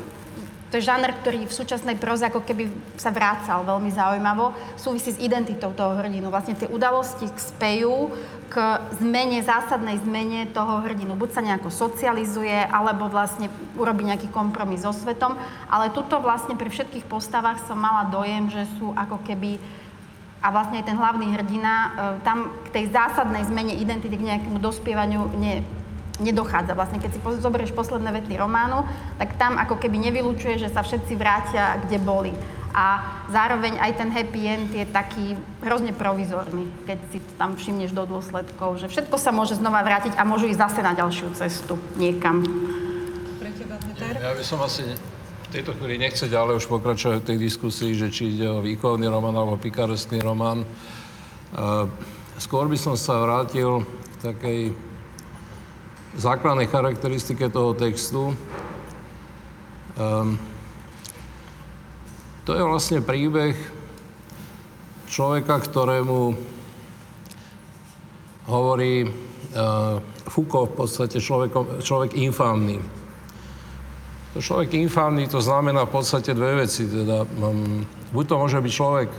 To 0.73 0.81
je 0.81 0.89
žáner, 0.89 1.13
ktorý 1.21 1.45
v 1.45 1.53
súčasnej 1.53 2.01
proze 2.01 2.25
ako 2.25 2.41
keby 2.41 2.65
sa 2.97 3.13
vrácal 3.13 3.61
veľmi 3.61 3.93
zaujímavo. 3.93 4.57
Súvisí 4.73 5.13
s 5.13 5.21
identitou 5.21 5.69
toho 5.69 5.93
hrdinu. 5.93 6.33
Vlastne 6.33 6.57
tie 6.57 6.65
udalosti 6.65 7.29
spejú 7.29 8.09
k 8.49 8.81
zmene, 8.97 9.45
zásadnej 9.45 10.01
zmene 10.01 10.49
toho 10.49 10.81
hrdinu. 10.81 11.13
Buď 11.13 11.29
sa 11.37 11.45
nejako 11.45 11.69
socializuje, 11.69 12.57
alebo 12.73 13.05
vlastne 13.05 13.53
urobí 13.77 14.01
nejaký 14.01 14.33
kompromis 14.33 14.81
so 14.81 14.89
svetom. 14.89 15.37
Ale 15.69 15.93
tuto 15.93 16.17
vlastne 16.17 16.57
pri 16.57 16.73
všetkých 16.73 17.05
postavách 17.05 17.61
som 17.69 17.77
mala 17.77 18.09
dojem, 18.09 18.49
že 18.49 18.65
sú 18.81 18.97
ako 18.97 19.21
keby 19.29 19.61
a 20.41 20.49
vlastne 20.49 20.81
aj 20.81 20.89
ten 20.89 20.97
hlavný 20.97 21.37
hrdina, 21.37 21.71
e, 21.71 21.89
tam 22.25 22.51
k 22.67 22.81
tej 22.81 22.85
zásadnej 22.91 23.45
zmene 23.47 23.77
identity, 23.79 24.17
k 24.19 24.27
nejakému 24.27 24.59
dospievaniu 24.59 25.31
ne, 25.37 25.63
nedochádza. 26.21 26.77
Vlastne 26.77 27.01
keď 27.01 27.17
si 27.17 27.19
zoberieš 27.41 27.73
posledné 27.73 28.13
vety 28.13 28.37
románu, 28.37 28.85
tak 29.17 29.33
tam 29.41 29.57
ako 29.57 29.81
keby 29.81 29.97
nevylučuje, 30.09 30.61
že 30.61 30.69
sa 30.69 30.85
všetci 30.85 31.13
vrátia, 31.17 31.81
kde 31.85 31.97
boli. 31.97 32.33
A 32.73 33.05
zároveň 33.29 33.77
aj 33.77 34.01
ten 34.01 34.09
happy 34.09 34.41
end 34.49 34.69
je 34.73 34.81
taký 34.89 35.37
hrozne 35.61 35.93
provizorný, 35.93 36.65
keď 36.89 36.97
si 37.13 37.21
to 37.21 37.31
tam 37.37 37.53
všimneš 37.53 37.93
do 37.93 38.09
dôsledkov, 38.09 38.81
že 38.81 38.89
všetko 38.89 39.13
sa 39.21 39.29
môže 39.29 39.57
znova 39.61 39.85
vrátiť 39.85 40.17
a 40.17 40.25
môžu 40.25 40.49
ísť 40.49 40.57
zase 40.57 40.81
na 40.81 40.97
ďalšiu 40.97 41.37
cestu 41.37 41.77
niekam. 42.01 42.41
Pre 43.37 43.49
teba, 43.53 43.77
Peter? 43.77 44.17
Ja 44.17 44.33
by 44.33 44.41
som 44.41 44.57
asi 44.65 44.89
v 44.89 45.47
tejto 45.53 45.77
chvíli 45.77 46.01
nechce 46.01 46.25
ďalej 46.25 46.65
už 46.65 46.65
pokračovať 46.65 47.21
v 47.21 47.27
tej 47.29 47.37
diskusii, 47.45 47.93
že 47.93 48.09
či 48.09 48.33
ide 48.33 48.49
o 48.49 48.65
výchovný 48.65 49.05
román 49.05 49.37
alebo 49.37 49.53
pikareskný 49.61 50.25
román. 50.25 50.65
Skôr 52.41 52.65
by 52.65 52.77
som 52.81 52.97
sa 52.97 53.21
vrátil 53.21 53.85
k 53.85 54.33
takej 54.33 54.59
základnej 56.17 56.69
charakteristike 56.69 57.49
toho 57.49 57.73
textu. 57.73 58.37
Um, 59.97 60.37
to 62.43 62.53
je 62.53 62.63
vlastne 62.65 62.99
príbeh 62.99 63.55
človeka, 65.07 65.61
ktorému 65.63 66.35
hovorí 68.49 69.07
uh, 69.07 70.01
Foucault 70.27 70.73
v 70.73 70.75
podstate 70.75 71.17
človek, 71.21 71.81
človek 71.85 72.17
infámny. 72.19 72.81
To 74.33 74.41
človek 74.41 74.73
infámny 74.73 75.29
to 75.29 75.39
znamená 75.39 75.85
v 75.85 75.93
podstate 75.93 76.33
dve 76.33 76.65
veci. 76.65 76.89
Teda, 76.89 77.23
um, 77.39 77.85
buď 78.11 78.23
to 78.27 78.35
môže 78.41 78.59
byť 78.59 78.73
človek 78.73 79.09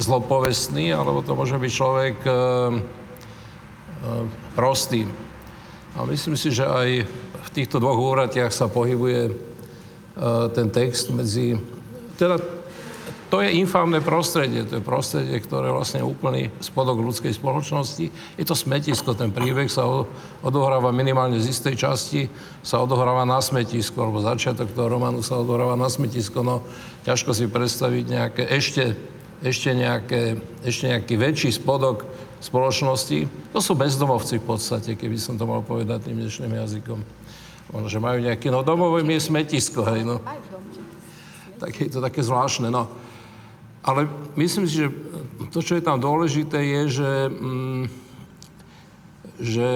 zlopovestný, 0.00 0.90
alebo 0.96 1.20
to 1.20 1.36
môže 1.36 1.54
byť 1.60 1.72
človek 1.72 2.16
uh, 2.24 2.32
uh, 2.32 4.24
prostý. 4.56 5.04
A 5.98 6.06
myslím 6.06 6.38
si, 6.38 6.54
že 6.54 6.62
aj 6.62 7.02
v 7.42 7.50
týchto 7.50 7.82
dvoch 7.82 7.98
úratiach 7.98 8.54
sa 8.54 8.70
pohybuje 8.70 9.34
uh, 9.34 10.46
ten 10.54 10.70
text 10.70 11.10
medzi... 11.10 11.58
Teda 12.14 12.38
to 13.28 13.44
je 13.44 13.60
infámne 13.60 14.00
prostredie, 14.00 14.64
to 14.64 14.80
je 14.80 14.84
prostredie, 14.84 15.36
ktoré 15.36 15.68
vlastne 15.68 16.00
úplný 16.00 16.48
spodok 16.64 17.04
ľudskej 17.04 17.36
spoločnosti. 17.36 18.08
Je 18.40 18.44
to 18.46 18.56
smetisko, 18.56 19.12
ten 19.12 19.28
príbeh 19.28 19.68
sa 19.68 19.84
odohráva 20.40 20.96
minimálne 20.96 21.36
z 21.36 21.52
istej 21.52 21.74
časti, 21.76 22.20
sa 22.64 22.80
odohráva 22.80 23.28
na 23.28 23.36
smetisko, 23.44 24.00
alebo 24.00 24.24
začiatok 24.24 24.72
toho 24.72 24.88
románu 24.88 25.20
sa 25.20 25.36
odohráva 25.36 25.76
na 25.76 25.92
smetisko, 25.92 26.40
no 26.40 26.64
ťažko 27.04 27.36
si 27.36 27.44
predstaviť 27.52 28.04
nejaké 28.08 28.42
ešte, 28.48 28.96
ešte, 29.44 29.76
nejaké, 29.76 30.40
ešte 30.64 30.88
nejaký 30.88 31.14
väčší 31.20 31.50
spodok 31.52 32.08
spoločnosti. 32.38 33.50
To 33.54 33.58
sú 33.58 33.74
bezdomovci 33.74 34.38
v 34.38 34.46
podstate, 34.46 34.94
keby 34.94 35.18
som 35.18 35.34
to 35.34 35.44
mal 35.46 35.62
povedať 35.62 36.08
tým 36.08 36.22
dnešným 36.22 36.54
jazykom. 36.54 36.98
Možno, 37.68 37.88
že 37.90 38.00
majú 38.00 38.18
nejaké, 38.24 38.48
no 38.48 38.64
domové 38.64 39.04
je 39.04 39.20
smetisko, 39.20 39.84
hej, 39.92 40.06
no. 40.06 40.22
Tak 41.58 41.72
je 41.74 41.90
to 41.90 42.00
také 42.00 42.22
zvláštne, 42.24 42.70
no. 42.70 42.88
Ale 43.84 44.08
myslím 44.38 44.64
si, 44.64 44.84
že 44.84 44.88
to, 45.52 45.60
čo 45.60 45.76
je 45.76 45.84
tam 45.84 46.00
dôležité, 46.00 46.60
je, 46.60 47.02
že, 47.02 47.12
mm, 47.28 47.84
že 49.38 49.68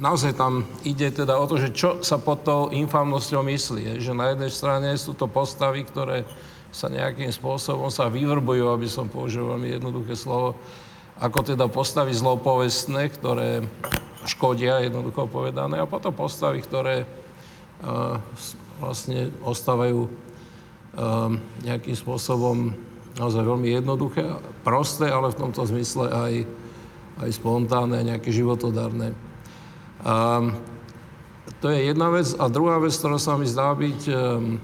naozaj 0.00 0.32
tam 0.34 0.64
ide 0.82 1.12
teda 1.12 1.36
o 1.36 1.44
to, 1.44 1.60
že 1.60 1.74
čo 1.76 2.00
sa 2.00 2.16
pod 2.16 2.44
tou 2.46 2.72
infamnosťou 2.72 3.44
myslí. 3.46 3.82
Je, 3.96 4.10
že 4.10 4.12
na 4.16 4.32
jednej 4.32 4.50
strane 4.52 4.88
sú 4.96 5.12
to 5.12 5.28
postavy, 5.28 5.84
ktoré 5.84 6.24
sa 6.72 6.88
nejakým 6.88 7.28
spôsobom 7.28 7.92
sa 7.92 8.08
vyvrbujú, 8.08 8.72
aby 8.72 8.88
som 8.88 9.04
použil 9.04 9.44
veľmi 9.44 9.76
jednoduché 9.76 10.16
slovo, 10.16 10.56
ako 11.22 11.54
teda 11.54 11.70
postavy 11.70 12.10
zlopovestné, 12.10 13.06
ktoré 13.14 13.62
škodia, 14.26 14.82
jednoducho 14.82 15.30
povedané, 15.30 15.78
a 15.78 15.86
potom 15.86 16.10
postavy, 16.10 16.58
ktoré 16.58 17.06
uh, 17.06 18.18
vlastne 18.82 19.30
ostávajú 19.46 20.10
uh, 20.10 21.30
nejakým 21.62 21.94
spôsobom 21.94 22.74
naozaj 23.14 23.38
veľmi 23.38 23.70
jednoduché, 23.70 24.34
prosté, 24.66 25.06
ale 25.06 25.30
v 25.30 25.38
tomto 25.46 25.62
zmysle 25.62 26.10
aj, 26.10 26.32
aj 27.22 27.30
spontánne, 27.38 28.02
nejaké 28.02 28.34
životodárne. 28.34 29.14
Um, 30.02 30.58
to 31.62 31.70
je 31.70 31.86
jedna 31.86 32.10
vec. 32.10 32.34
A 32.34 32.50
druhá 32.50 32.82
vec, 32.82 32.90
ktorá 32.98 33.22
sa 33.22 33.38
mi 33.38 33.46
zdá 33.46 33.70
byť 33.78 34.00
um, 34.10 34.58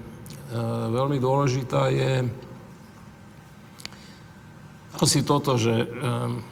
uh, 0.50 0.90
veľmi 0.90 1.22
dôležitá, 1.22 1.86
je 1.94 2.26
asi 4.98 5.22
toto, 5.22 5.54
že 5.54 5.86
um, 5.86 6.42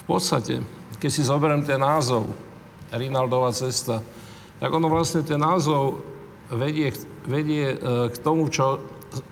v 0.00 0.04
podstate, 0.04 0.60
keď 1.00 1.10
si 1.10 1.24
zoberiem 1.24 1.64
ten 1.64 1.80
názov 1.80 2.28
Rinaldová 2.92 3.50
cesta, 3.56 4.04
tak 4.60 4.70
ono 4.70 4.92
vlastne 4.92 5.24
ten 5.24 5.40
názov 5.40 6.04
vedie, 6.52 6.92
vedie 7.24 7.74
uh, 7.74 8.08
k 8.12 8.16
tomu, 8.20 8.52
čo, 8.52 8.80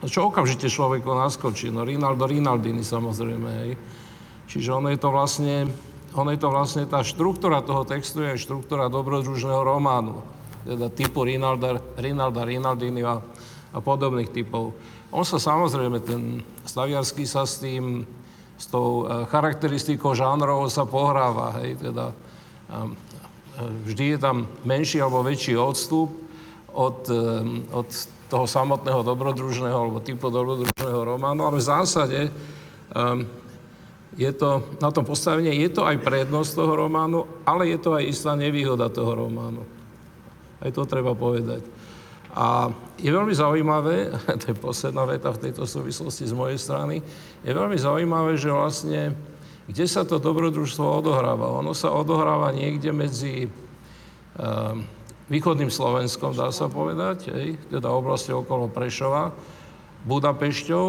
čo 0.08 0.32
okamžite 0.32 0.72
človeku 0.72 1.08
naskočí. 1.12 1.68
No 1.68 1.84
Rinaldo 1.84 2.24
Rinaldini 2.24 2.82
samozrejme, 2.82 3.50
hej. 3.64 3.72
Čiže 4.48 4.68
ono 4.72 4.92
je 4.92 5.00
to 5.00 5.08
vlastne, 5.08 5.68
ono 6.12 6.28
je 6.32 6.40
to 6.40 6.48
vlastne 6.52 6.84
tá 6.84 7.00
štruktúra 7.00 7.64
toho 7.64 7.88
textu 7.88 8.20
je 8.20 8.40
štruktúra 8.40 8.92
dobrodružného 8.92 9.64
románu. 9.64 10.20
Teda 10.62 10.92
typu 10.92 11.24
Rinalda, 11.24 11.80
Rinalda 11.96 12.44
Rinaldini 12.44 13.00
a 13.72 13.78
podobných 13.80 14.30
typov. 14.30 14.76
On 15.12 15.24
sa 15.24 15.40
samozrejme, 15.40 15.98
ten 16.04 16.40
Staviarský 16.64 17.24
sa 17.24 17.48
s 17.48 17.60
tým, 17.60 18.04
s 18.56 18.68
tou 18.68 19.04
e, 19.04 19.26
charakteristikou 19.28 20.12
žánrov 20.12 20.68
sa 20.68 20.84
pohráva, 20.84 21.56
hej, 21.60 21.80
teda 21.80 22.12
vždy 23.84 24.16
je 24.16 24.18
tam 24.20 24.48
menší 24.64 25.00
alebo 25.04 25.20
väčší 25.20 25.56
odstup 25.60 26.08
od, 26.72 27.04
e, 27.08 27.24
od 27.72 27.88
toho 28.32 28.48
samotného 28.48 29.04
dobrodružného 29.04 29.76
alebo 29.76 30.00
typu 30.00 30.32
dobrodružného 30.32 31.04
románu, 31.04 31.44
ale 31.44 31.60
v 31.60 31.68
zásade 31.68 32.20
je 34.16 34.30
to, 34.32 34.64
na 34.80 34.92
tom 34.92 35.04
postavenie 35.04 35.52
je 35.64 35.68
to 35.72 35.84
aj 35.84 36.00
prednosť 36.00 36.50
toho 36.56 36.72
románu, 36.76 37.24
ale 37.48 37.72
je 37.72 37.78
to 37.80 37.96
aj 37.96 38.04
istá 38.04 38.32
nevýhoda 38.36 38.92
toho 38.92 39.16
románu. 39.16 39.64
Aj 40.60 40.70
to 40.72 40.84
treba 40.84 41.16
povedať. 41.16 41.64
A 42.32 42.72
je 42.96 43.12
veľmi 43.12 43.36
zaujímavé, 43.36 44.08
to 44.40 44.52
je 44.52 44.56
posledná 44.56 45.04
veta 45.04 45.28
v 45.28 45.48
tejto 45.48 45.68
súvislosti 45.68 46.24
z 46.24 46.32
mojej 46.32 46.56
strany, 46.56 47.04
je 47.44 47.52
veľmi 47.52 47.76
zaujímavé, 47.76 48.40
že 48.40 48.48
vlastne, 48.48 49.12
kde 49.68 49.84
sa 49.84 50.08
to 50.08 50.16
dobrodružstvo 50.16 51.04
odohráva? 51.04 51.60
Ono 51.60 51.76
sa 51.76 51.92
odohráva 51.92 52.56
niekde 52.56 52.88
medzi 52.88 53.46
um, 53.46 54.80
východným 55.28 55.68
Slovenskom, 55.68 56.32
dá 56.32 56.48
sa 56.48 56.72
povedať, 56.72 57.28
hej, 57.36 57.60
teda 57.68 57.92
oblasti 57.92 58.32
okolo 58.32 58.72
Prešova, 58.72 59.32
Budapešťou 60.02 60.86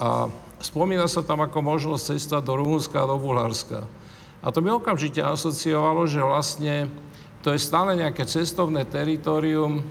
a 0.00 0.32
spomína 0.62 1.04
sa 1.04 1.20
tam 1.20 1.44
ako 1.44 1.60
možnosť 1.60 2.16
cesta 2.16 2.38
do 2.40 2.56
Rumunska 2.56 3.02
a 3.02 3.10
do 3.10 3.20
Bulharska. 3.20 3.84
A 4.40 4.46
to 4.48 4.64
mi 4.64 4.72
okamžite 4.72 5.20
asociovalo, 5.20 6.08
že 6.08 6.20
vlastne 6.22 6.88
to 7.44 7.52
je 7.52 7.60
stále 7.60 7.92
nejaké 7.96 8.24
cestovné 8.24 8.88
teritorium 8.88 9.84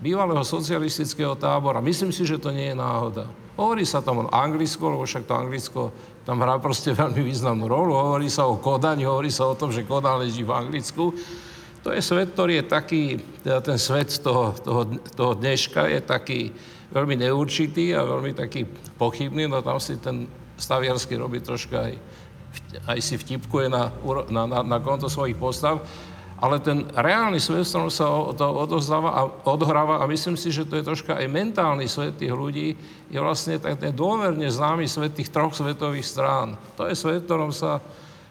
bývalého 0.00 0.40
socialistického 0.40 1.36
tábora. 1.36 1.84
Myslím 1.84 2.10
si, 2.10 2.24
že 2.24 2.40
to 2.40 2.50
nie 2.50 2.72
je 2.72 2.76
náhoda. 2.76 3.28
Hovorí 3.54 3.84
sa 3.84 4.00
tam 4.00 4.24
o 4.24 4.32
Anglicku, 4.32 4.80
lebo 4.80 5.04
však 5.04 5.28
to 5.28 5.36
Anglicko 5.36 5.82
tam 6.24 6.40
hrá 6.40 6.56
proste 6.56 6.96
veľmi 6.96 7.20
významnú 7.20 7.68
rolu. 7.68 7.92
Hovorí 7.92 8.32
sa 8.32 8.48
o 8.48 8.56
Kodani, 8.56 9.04
hovorí 9.04 9.28
sa 9.28 9.44
o 9.44 9.54
tom, 9.54 9.68
že 9.68 9.84
Kodan 9.84 10.24
leží 10.24 10.40
v 10.40 10.56
Anglicku. 10.56 11.12
To 11.84 11.92
je 11.92 12.00
svet, 12.00 12.32
ktorý 12.32 12.60
je 12.60 12.64
taký, 12.64 13.02
teda 13.40 13.60
ten 13.60 13.78
svet 13.80 14.12
toho, 14.20 14.52
toho, 14.56 14.82
toho 15.16 15.32
dneška 15.36 15.88
je 15.88 16.00
taký 16.04 16.40
veľmi 16.92 17.24
neurčitý 17.24 17.96
a 17.96 18.04
veľmi 18.04 18.36
taký 18.36 18.68
pochybný, 19.00 19.48
no 19.48 19.64
tam 19.64 19.80
si 19.80 19.96
ten 19.96 20.28
Staviarsky 20.60 21.16
robí 21.16 21.40
troška 21.40 21.88
aj, 21.88 21.94
aj 22.84 22.98
si 23.00 23.16
vtipkuje 23.16 23.72
na, 23.72 23.88
na, 24.28 24.42
na, 24.44 24.58
na 24.60 24.78
konto 24.84 25.08
svojich 25.08 25.40
postav 25.40 25.80
ale 26.40 26.56
ten 26.56 26.88
reálny 26.88 27.36
svet, 27.36 27.68
v 27.68 27.68
ktorom 27.68 27.92
sa 27.92 28.08
to 28.32 28.46
odozdáva 28.48 29.12
a 29.12 29.20
odhráva, 29.44 30.00
a 30.00 30.08
myslím 30.08 30.40
si, 30.40 30.48
že 30.48 30.64
to 30.64 30.80
je 30.80 30.88
troška 30.88 31.20
aj 31.20 31.28
mentálny 31.28 31.84
svet 31.84 32.16
tých 32.16 32.32
ľudí, 32.32 32.72
je 33.12 33.18
vlastne 33.20 33.60
ten 33.60 33.92
dôverne 33.92 34.48
známy 34.48 34.88
svet 34.88 35.12
tých 35.12 35.28
troch 35.28 35.52
svetových 35.52 36.08
strán. 36.08 36.56
To 36.80 36.88
je 36.88 36.96
svet, 36.96 37.22
v 37.22 37.26
ktorom 37.28 37.52
sa 37.52 37.84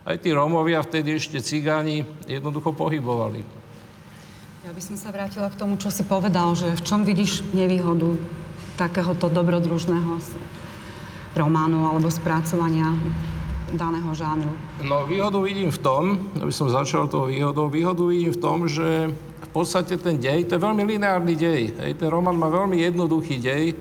aj 0.09 0.25
tí 0.25 0.33
Rómovia, 0.33 0.81
vtedy 0.81 1.21
ešte 1.21 1.37
cigáni, 1.37 2.01
jednoducho 2.25 2.73
pohybovali. 2.73 3.45
Ja 4.65 4.73
by 4.73 4.81
som 4.81 4.97
sa 4.97 5.13
vrátila 5.13 5.53
k 5.53 5.59
tomu, 5.61 5.77
čo 5.77 5.93
si 5.93 6.01
povedal, 6.01 6.57
že 6.57 6.73
v 6.73 6.81
čom 6.81 7.05
vidíš 7.05 7.45
nevýhodu 7.53 8.17
takéhoto 8.73 9.29
dobrodružného 9.29 10.17
románu 11.37 11.85
alebo 11.85 12.09
spracovania 12.09 12.89
daného 13.73 14.09
žánru? 14.15 14.53
No 14.81 15.05
výhodu 15.05 15.41
vidím 15.41 15.69
v 15.69 15.79
tom, 15.81 16.03
aby 16.41 16.53
som 16.53 16.69
začal 16.69 17.09
tou 17.09 17.29
výhodou, 17.29 17.69
výhodu 17.69 18.03
vidím 18.07 18.33
v 18.33 18.41
tom, 18.41 18.65
že 18.65 19.13
v 19.49 19.49
podstate 19.51 19.97
ten 19.97 20.21
dej, 20.21 20.45
to 20.45 20.57
je 20.57 20.61
veľmi 20.61 20.85
lineárny 20.85 21.33
dej. 21.33 21.73
Hej, 21.77 21.97
ten 21.97 22.09
román 22.09 22.37
má 22.37 22.49
veľmi 22.53 22.77
jednoduchý 22.81 23.41
dej, 23.41 23.73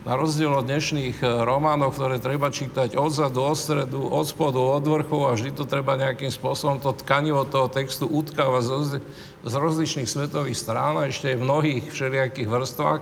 na 0.00 0.16
rozdiel 0.16 0.48
od 0.48 0.64
dnešných 0.64 1.20
e, 1.20 1.44
románov, 1.44 1.92
ktoré 1.92 2.16
treba 2.16 2.48
čítať 2.48 2.96
od 2.96 3.12
zadu, 3.12 3.44
od 3.44 3.56
stredu, 3.58 4.00
od 4.08 4.24
spodu, 4.24 4.56
od 4.56 4.80
vrchu 4.80 5.28
a 5.28 5.36
vždy 5.36 5.52
to 5.52 5.68
treba 5.68 6.00
nejakým 6.00 6.32
spôsobom, 6.32 6.80
to 6.80 6.96
tkanivo 7.04 7.44
toho 7.44 7.68
textu 7.68 8.08
utkáva 8.08 8.64
z, 8.64 9.04
z 9.44 9.52
rozličných 9.52 10.08
svetových 10.08 10.56
strán 10.56 10.96
a 10.96 11.04
ešte 11.12 11.28
aj 11.28 11.36
v 11.36 11.44
mnohých 11.44 11.84
všelijakých 11.92 12.48
vrstvách, 12.48 13.00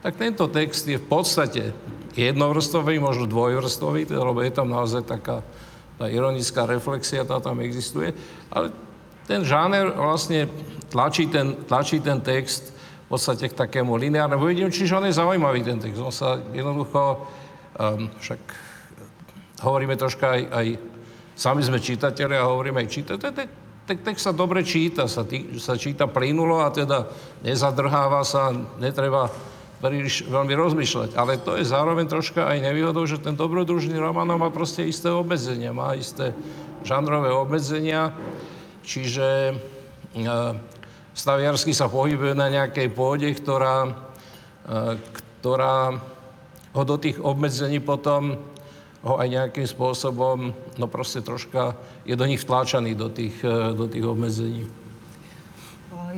tak 0.00 0.12
tento 0.16 0.48
text 0.48 0.88
je 0.88 0.96
v 0.96 1.04
podstate 1.04 1.62
jednovrstový, 2.16 2.96
možno 2.96 3.28
dvojvrstový, 3.28 4.08
lebo 4.08 4.40
je 4.40 4.52
tam 4.54 4.72
naozaj 4.72 5.04
taká 5.04 5.44
tá 5.98 6.06
ironická 6.06 6.64
reflexia, 6.64 7.26
tá 7.26 7.42
tam 7.42 7.58
existuje, 7.58 8.14
ale 8.54 8.70
ten 9.26 9.44
žáner 9.44 9.92
vlastne 9.92 10.46
tlačí 10.88 11.26
ten, 11.28 11.58
tlačí 11.68 12.00
ten 12.00 12.22
text 12.22 12.72
v 13.04 13.08
podstate 13.12 13.50
k 13.50 13.58
takému 13.58 13.98
lineárnemu 13.98 14.44
videniu, 14.46 14.70
čiže 14.70 14.96
on 14.96 15.04
je 15.10 15.18
zaujímavý 15.18 15.60
ten 15.66 15.82
text. 15.82 16.00
On 16.00 16.14
sa 16.14 16.40
jednoducho, 16.54 17.28
um, 17.76 18.08
však 18.20 18.40
hovoríme 19.64 19.98
troška 19.98 20.38
aj, 20.38 20.42
aj 20.54 20.66
sami 21.34 21.60
sme 21.66 21.82
čitateľi 21.82 22.36
a 22.38 22.48
hovoríme 22.48 22.78
aj 22.84 22.88
čitateľi, 22.88 23.34
ten, 23.34 23.48
ten 23.88 23.98
text 24.00 24.28
sa 24.28 24.32
dobre 24.32 24.62
číta, 24.62 25.10
sa, 25.10 25.26
tý, 25.26 25.56
sa 25.58 25.74
číta 25.74 26.06
plynulo 26.06 26.62
a 26.62 26.70
teda 26.70 27.08
nezadrháva 27.42 28.22
sa, 28.22 28.54
netreba 28.78 29.28
príliš 29.78 30.26
veľmi 30.26 30.54
rozmýšľať. 30.54 31.14
Ale 31.14 31.38
to 31.38 31.54
je 31.58 31.66
zároveň 31.66 32.10
troška 32.10 32.46
aj 32.46 32.62
nevýhodou, 32.62 33.06
že 33.06 33.22
ten 33.22 33.38
dobrodružný 33.38 33.94
román 33.98 34.30
má 34.34 34.50
proste 34.50 34.86
isté 34.86 35.10
obmedzenia, 35.10 35.70
má 35.70 35.94
isté 35.94 36.34
žánrové 36.82 37.30
obmedzenia, 37.30 38.14
čiže 38.82 39.54
uh, 39.54 40.58
Staviarsky 41.18 41.74
sa 41.74 41.90
pohybuje 41.90 42.38
na 42.38 42.46
nejakej 42.46 42.94
pôde, 42.94 43.26
ktorá, 43.34 43.90
e, 43.90 44.94
ktorá 45.42 45.98
ho 46.70 46.82
do 46.86 46.94
tých 46.94 47.18
obmedzení 47.18 47.82
potom 47.82 48.38
ho 49.02 49.14
aj 49.18 49.26
nejakým 49.26 49.66
spôsobom, 49.66 50.54
no 50.78 50.86
proste 50.86 51.18
troška 51.18 51.74
je 52.06 52.14
do 52.14 52.22
nich 52.22 52.38
vtláčaný, 52.38 52.94
do 52.94 53.10
tých, 53.10 53.34
e, 53.42 53.74
do 53.74 53.90
tých 53.90 54.06
obmedzení. 54.06 54.70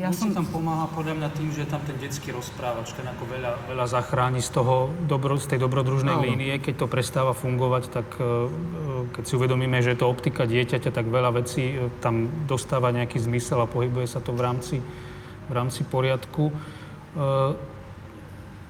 Ja 0.01 0.17
som... 0.17 0.33
tam 0.33 0.49
pomáha 0.49 0.89
podľa 0.89 1.21
mňa 1.21 1.29
tým, 1.37 1.49
že 1.53 1.69
je 1.69 1.69
tam 1.69 1.85
ten 1.85 1.93
detský 2.01 2.33
rozprávač, 2.33 2.97
ten 2.97 3.05
ako 3.05 3.29
veľa, 3.29 3.69
veľa 3.69 3.87
zachráni 3.87 4.41
z, 4.41 4.49
toho 4.49 4.89
dobro, 5.05 5.37
z 5.37 5.53
tej 5.53 5.61
dobrodružnej 5.61 6.17
no. 6.17 6.25
línie. 6.25 6.57
Keď 6.57 6.75
to 6.81 6.87
prestáva 6.89 7.37
fungovať, 7.37 7.93
tak 7.93 8.09
e, 8.17 8.49
keď 9.13 9.23
si 9.29 9.37
uvedomíme, 9.37 9.77
že 9.85 9.93
je 9.93 10.01
to 10.01 10.09
optika 10.09 10.49
dieťaťa, 10.49 10.89
tak 10.89 11.05
veľa 11.05 11.45
vecí 11.45 11.77
e, 11.77 11.93
tam 12.01 12.33
dostáva 12.49 12.97
nejaký 12.97 13.21
zmysel 13.21 13.61
a 13.61 13.69
pohybuje 13.69 14.09
sa 14.09 14.25
to 14.25 14.33
v 14.33 14.41
rámci, 14.41 14.77
v 14.81 15.53
rámci 15.53 15.85
poriadku. 15.85 16.49
E, 16.49 16.53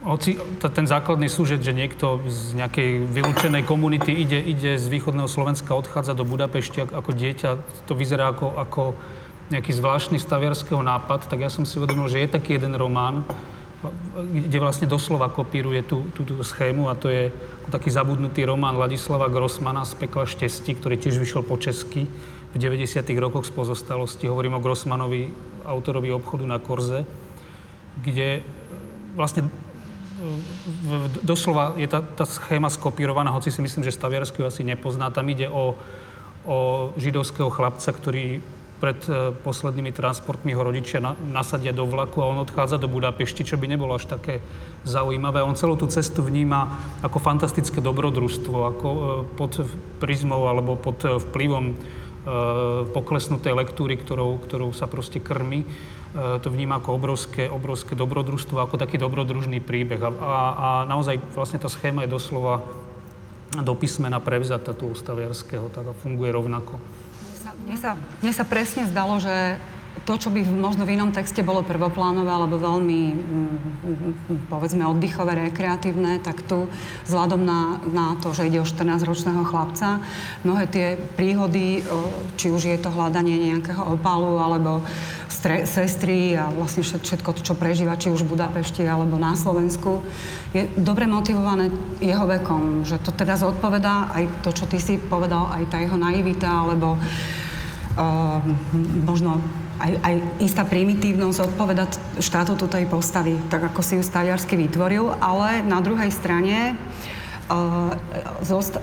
hoci 0.02 0.34
ten 0.58 0.86
základný 0.88 1.30
súžet, 1.30 1.62
že 1.62 1.76
niekto 1.76 2.24
z 2.26 2.58
nejakej 2.58 3.06
vylúčenej 3.06 3.62
komunity 3.68 4.10
ide, 4.16 4.40
ide 4.42 4.82
z 4.82 4.86
východného 4.90 5.30
Slovenska, 5.30 5.78
odchádza 5.78 6.18
do 6.18 6.26
Budapešti 6.26 6.90
ako 6.90 7.14
dieťa, 7.14 7.48
to 7.86 7.92
vyzerá 7.94 8.34
ako, 8.34 8.48
ako 8.58 8.82
nejaký 9.50 9.74
zvláštny 9.74 10.22
staviarského 10.22 10.78
nápad, 10.80 11.26
tak 11.26 11.42
ja 11.42 11.50
som 11.50 11.66
si 11.66 11.76
uvedomil, 11.76 12.06
že 12.06 12.22
je 12.22 12.30
taký 12.30 12.56
jeden 12.56 12.78
román, 12.78 13.26
kde 14.30 14.58
vlastne 14.60 14.86
doslova 14.86 15.32
kopíruje 15.32 15.82
tú, 15.82 16.06
tú, 16.12 16.22
schému 16.44 16.92
a 16.92 16.94
to 16.94 17.08
je 17.08 17.34
taký 17.72 17.88
zabudnutý 17.88 18.44
román 18.44 18.76
Ladislava 18.76 19.32
Grossmana 19.32 19.88
z 19.88 19.96
Pekla 19.96 20.28
štesti, 20.28 20.76
ktorý 20.76 21.00
tiež 21.00 21.16
vyšiel 21.16 21.42
po 21.42 21.56
česky 21.56 22.06
v 22.50 22.56
90. 22.56 23.02
rokoch 23.16 23.48
z 23.48 23.52
pozostalosti. 23.56 24.28
Hovorím 24.28 24.60
o 24.60 24.64
Grossmanovi, 24.64 25.32
autorovi 25.64 26.12
obchodu 26.12 26.44
na 26.44 26.60
Korze, 26.60 27.08
kde 28.04 28.44
vlastne 29.16 29.48
doslova 31.24 31.80
je 31.80 31.88
tá, 31.88 32.04
tá 32.04 32.28
schéma 32.28 32.68
skopírovaná, 32.68 33.32
hoci 33.32 33.48
si 33.48 33.64
myslím, 33.64 33.80
že 33.80 33.96
Staviarsky 33.96 34.44
asi 34.44 34.60
nepozná. 34.60 35.08
Tam 35.08 35.24
ide 35.32 35.48
o, 35.48 35.72
o 36.44 36.58
židovského 37.00 37.48
chlapca, 37.48 37.88
ktorý 37.88 38.44
pred 38.80 38.96
e, 39.06 39.36
poslednými 39.36 39.92
transportmi 39.92 40.56
ho 40.56 40.64
rodičia 40.64 41.04
nasadia 41.20 41.76
do 41.76 41.84
vlaku 41.84 42.24
a 42.24 42.32
on 42.32 42.40
odchádza 42.40 42.80
do 42.80 42.88
Budapešti, 42.88 43.44
čo 43.44 43.60
by 43.60 43.68
nebolo 43.68 44.00
až 44.00 44.08
také 44.08 44.40
zaujímavé. 44.88 45.44
On 45.44 45.52
celú 45.52 45.76
tú 45.76 45.84
cestu 45.92 46.24
vníma 46.24 46.80
ako 47.04 47.20
fantastické 47.20 47.84
dobrodružstvo, 47.84 48.56
ako 48.72 48.88
e, 48.88 49.00
pod 49.36 49.60
prizmou 50.00 50.48
alebo 50.48 50.80
pod 50.80 51.04
e, 51.04 51.20
vplyvom 51.20 51.76
poklesnutej 52.92 53.56
lektúry, 53.56 53.96
ktorou, 53.96 54.44
ktorou 54.44 54.76
sa 54.76 54.84
proste 54.84 55.24
krmi. 55.24 55.64
To 56.12 56.52
vníma 56.52 56.76
ako 56.76 57.00
obrovské, 57.00 57.48
obrovské 57.48 57.96
dobrodružstvo, 57.96 58.60
ako 58.60 58.76
taký 58.76 59.00
dobrodružný 59.00 59.64
príbeh. 59.64 59.96
A, 60.04 60.12
a, 60.12 60.36
a 60.52 60.68
naozaj 60.84 61.16
vlastne 61.32 61.56
tá 61.56 61.72
schéma 61.72 62.04
je 62.04 62.12
doslova 62.12 62.60
do 63.56 63.72
písmena 63.72 64.20
prevzatá 64.20 64.76
tu 64.76 64.92
Staviarského, 64.92 65.72
tak 65.72 65.90
funguje 66.04 66.28
rovnako. 66.28 66.76
Mne 67.70 67.78
sa, 67.78 67.94
mne 67.94 68.34
sa 68.34 68.42
presne 68.42 68.82
zdalo, 68.90 69.22
že 69.22 69.54
to, 70.02 70.18
čo 70.18 70.34
by 70.34 70.42
možno 70.42 70.82
v 70.82 70.98
inom 70.98 71.14
texte 71.14 71.38
bolo 71.38 71.62
prvoplánové 71.62 72.26
alebo 72.26 72.58
veľmi, 72.58 73.00
mm, 73.14 74.50
povedzme, 74.50 74.82
oddychové, 74.90 75.38
rekreatívne, 75.38 76.18
tak 76.18 76.42
tu 76.50 76.66
vzhľadom 77.06 77.38
na, 77.46 77.78
na 77.86 78.18
to, 78.18 78.34
že 78.34 78.50
ide 78.50 78.58
o 78.58 78.66
14-ročného 78.66 79.46
chlapca, 79.46 80.02
mnohé 80.42 80.66
tie 80.66 80.86
príhody, 81.14 81.86
či 82.34 82.50
už 82.50 82.74
je 82.74 82.78
to 82.82 82.90
hľadanie 82.90 83.54
nejakého 83.54 83.86
opalu 83.86 84.42
alebo 84.42 84.82
stre, 85.30 85.62
sestry 85.62 86.34
a 86.34 86.50
vlastne 86.50 86.82
všetko, 86.82 87.38
čo 87.38 87.54
prežíva, 87.54 87.94
či 87.94 88.10
už 88.10 88.26
v 88.26 88.34
Budapešti 88.34 88.82
alebo 88.82 89.14
na 89.14 89.38
Slovensku, 89.38 90.02
je 90.50 90.66
dobre 90.74 91.06
motivované 91.06 91.70
jeho 92.02 92.26
vekom, 92.26 92.82
že 92.82 92.98
to 92.98 93.14
teda 93.14 93.38
zodpovedá 93.38 94.10
aj 94.10 94.42
to, 94.42 94.50
čo 94.50 94.66
ty 94.66 94.82
si 94.82 94.98
povedal, 94.98 95.54
aj 95.54 95.70
tá 95.70 95.78
jeho 95.78 95.94
naivita 95.94 96.50
alebo 96.50 96.98
možno 99.04 99.40
aj, 99.80 99.92
aj 100.00 100.14
istá 100.44 100.62
primitívnosť 100.64 101.52
odpovedať 101.52 101.90
štátu 102.20 102.56
tej 102.56 102.84
postavy, 102.84 103.36
tak 103.48 103.72
ako 103.72 103.80
si 103.80 103.96
ju 103.96 104.02
Staliarsky 104.04 104.56
vytvoril, 104.56 105.16
ale 105.20 105.64
na 105.64 105.80
druhej 105.80 106.12
strane 106.12 106.76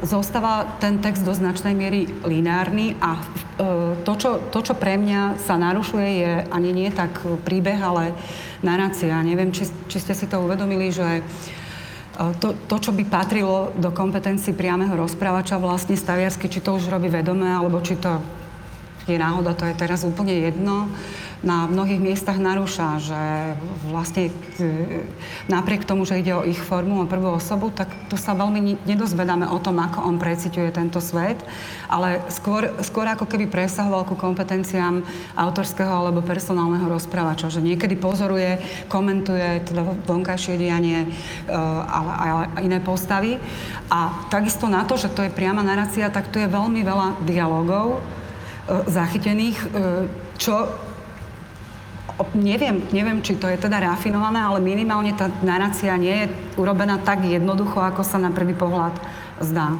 zostáva 0.03 0.67
ten 0.83 0.99
text 0.99 1.23
do 1.23 1.31
značnej 1.31 1.71
miery 1.71 2.03
lineárny 2.27 2.99
a 2.99 3.15
uh, 3.15 3.95
to, 4.03 4.13
čo, 4.19 4.31
to, 4.51 4.59
čo 4.59 4.73
pre 4.75 4.99
mňa 4.99 5.39
sa 5.39 5.55
narušuje, 5.55 6.09
je 6.19 6.33
ani 6.51 6.75
nie 6.75 6.89
tak 6.91 7.15
príbeh, 7.47 7.79
ale 7.79 8.11
narácia. 8.59 9.15
Neviem, 9.23 9.55
či, 9.55 9.71
či 9.87 9.97
ste 10.03 10.11
si 10.11 10.27
to 10.27 10.43
uvedomili, 10.43 10.91
že 10.91 11.23
uh, 11.23 12.35
to, 12.43 12.59
to, 12.67 12.75
čo 12.75 12.91
by 12.91 13.07
patrilo 13.07 13.71
do 13.79 13.87
kompetencií 13.95 14.51
priameho 14.51 14.99
rozprávača, 14.99 15.63
vlastne 15.63 15.95
Staviarsky, 15.95 16.51
či 16.51 16.59
to 16.59 16.75
už 16.75 16.91
robí 16.91 17.07
vedome, 17.07 17.47
alebo 17.47 17.79
či 17.79 17.95
to 17.95 18.19
je 19.07 19.19
náhoda, 19.19 19.55
to 19.55 19.63
je 19.63 19.75
teraz 19.79 20.03
úplne 20.03 20.35
jedno, 20.35 20.91
na 21.45 21.69
mnohých 21.69 22.01
miestach 22.01 22.41
narúša, 22.41 22.97
že 22.97 23.21
vlastne 23.93 24.33
e, 24.57 25.05
napriek 25.45 25.85
tomu, 25.85 26.01
že 26.01 26.17
ide 26.17 26.33
o 26.33 26.41
ich 26.41 26.57
formu 26.57 27.05
a 27.05 27.09
prvú 27.09 27.29
osobu, 27.37 27.69
tak 27.69 27.93
tu 28.09 28.17
sa 28.17 28.33
veľmi 28.33 28.81
nedozvedáme 28.89 29.45
o 29.45 29.61
tom, 29.61 29.77
ako 29.77 30.01
on 30.01 30.17
preciťuje 30.17 30.73
tento 30.73 30.97
svet, 30.97 31.37
ale 31.85 32.25
skôr, 32.33 32.73
skôr 32.81 33.05
ako 33.05 33.29
keby 33.29 33.45
presahoval 33.45 34.09
ku 34.09 34.17
kompetenciám 34.17 35.05
autorského 35.37 35.93
alebo 35.93 36.25
personálneho 36.25 36.89
rozprávača, 36.89 37.53
že 37.53 37.61
niekedy 37.61 37.93
pozoruje, 37.93 38.57
komentuje 38.89 39.61
teda 39.61 39.85
vonkajšie 40.09 40.57
dianie 40.57 41.05
e, 41.05 41.07
a, 41.53 41.99
a 42.57 42.59
iné 42.65 42.81
postavy. 42.81 43.37
A 43.93 44.25
takisto 44.33 44.65
na 44.65 44.89
to, 44.89 44.97
že 44.97 45.13
to 45.13 45.21
je 45.21 45.29
priama 45.29 45.61
narácia, 45.61 46.09
tak 46.09 46.33
tu 46.33 46.41
je 46.41 46.49
veľmi 46.49 46.81
veľa 46.81 47.21
dialogov, 47.29 48.01
zachytených, 48.67 49.57
e, 49.63 49.67
čo 50.35 50.67
neviem, 52.33 52.81
neviem, 52.89 53.21
či 53.21 53.37
to 53.37 53.45
je 53.45 53.61
teda 53.61 53.77
rafinované, 53.77 54.41
ale 54.41 54.57
minimálne 54.57 55.13
tá 55.13 55.29
narácia 55.45 55.93
nie 56.01 56.25
je 56.25 56.33
urobená 56.57 56.97
tak 56.97 57.21
jednoducho, 57.21 57.77
ako 57.77 58.01
sa 58.01 58.17
na 58.17 58.33
prvý 58.33 58.57
pohľad 58.57 58.97
zdá. 59.37 59.77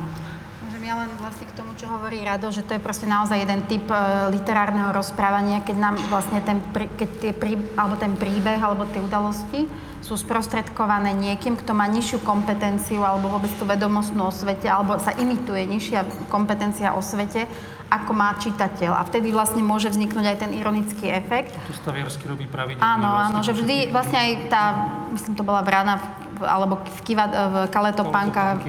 Môžem 0.62 0.84
ja 0.86 0.96
len 1.02 1.10
vlastne 1.18 1.46
k 1.50 1.54
tomu, 1.58 1.67
čo 1.78 1.86
hovorí 1.94 2.26
Rado, 2.26 2.50
že 2.50 2.66
to 2.66 2.74
je 2.74 2.82
proste 2.82 3.06
naozaj 3.06 3.38
jeden 3.38 3.62
typ 3.70 3.86
uh, 3.94 4.34
literárneho 4.34 4.90
rozprávania, 4.90 5.62
keď 5.62 5.78
nám 5.78 5.96
vlastne 6.10 6.42
ten, 6.42 6.58
keď 6.74 7.10
tie 7.22 7.32
prí, 7.38 7.54
alebo 7.78 7.94
ten 8.02 8.18
príbeh 8.18 8.58
alebo 8.58 8.90
tie 8.90 8.98
udalosti 8.98 9.70
sú 10.02 10.18
sprostredkované 10.18 11.14
niekým, 11.14 11.54
kto 11.54 11.78
má 11.78 11.86
nižšiu 11.86 12.26
kompetenciu 12.26 13.06
alebo 13.06 13.30
vôbec 13.30 13.52
tú 13.60 13.68
vedomostnú 13.70 14.26
o 14.26 14.34
svete, 14.34 14.66
alebo 14.66 14.98
sa 14.98 15.14
imituje 15.14 15.68
nižšia 15.70 16.32
kompetencia 16.32 16.98
o 16.98 17.02
svete, 17.04 17.46
ako 17.92 18.12
má 18.16 18.34
čitateľ. 18.40 18.98
A 18.98 19.04
vtedy 19.04 19.36
vlastne 19.36 19.62
môže 19.62 19.92
vzniknúť 19.92 20.26
aj 20.34 20.38
ten 20.48 20.52
ironický 20.56 21.12
efekt. 21.12 21.56
Tu 21.68 21.76
Staviarsky 21.76 22.24
robí 22.28 22.48
pravidelne. 22.48 22.84
Áno, 22.84 23.10
áno, 23.10 23.40
že 23.44 23.52
vždy 23.56 23.92
vlastne 23.92 24.18
aj 24.18 24.32
tá, 24.48 24.64
myslím, 25.12 25.34
to 25.36 25.44
bola 25.44 25.60
Vrana 25.64 26.00
alebo 26.38 26.78
v, 26.86 27.00
kiva, 27.02 27.26
v 27.28 27.56
Kaletopánka. 27.74 28.62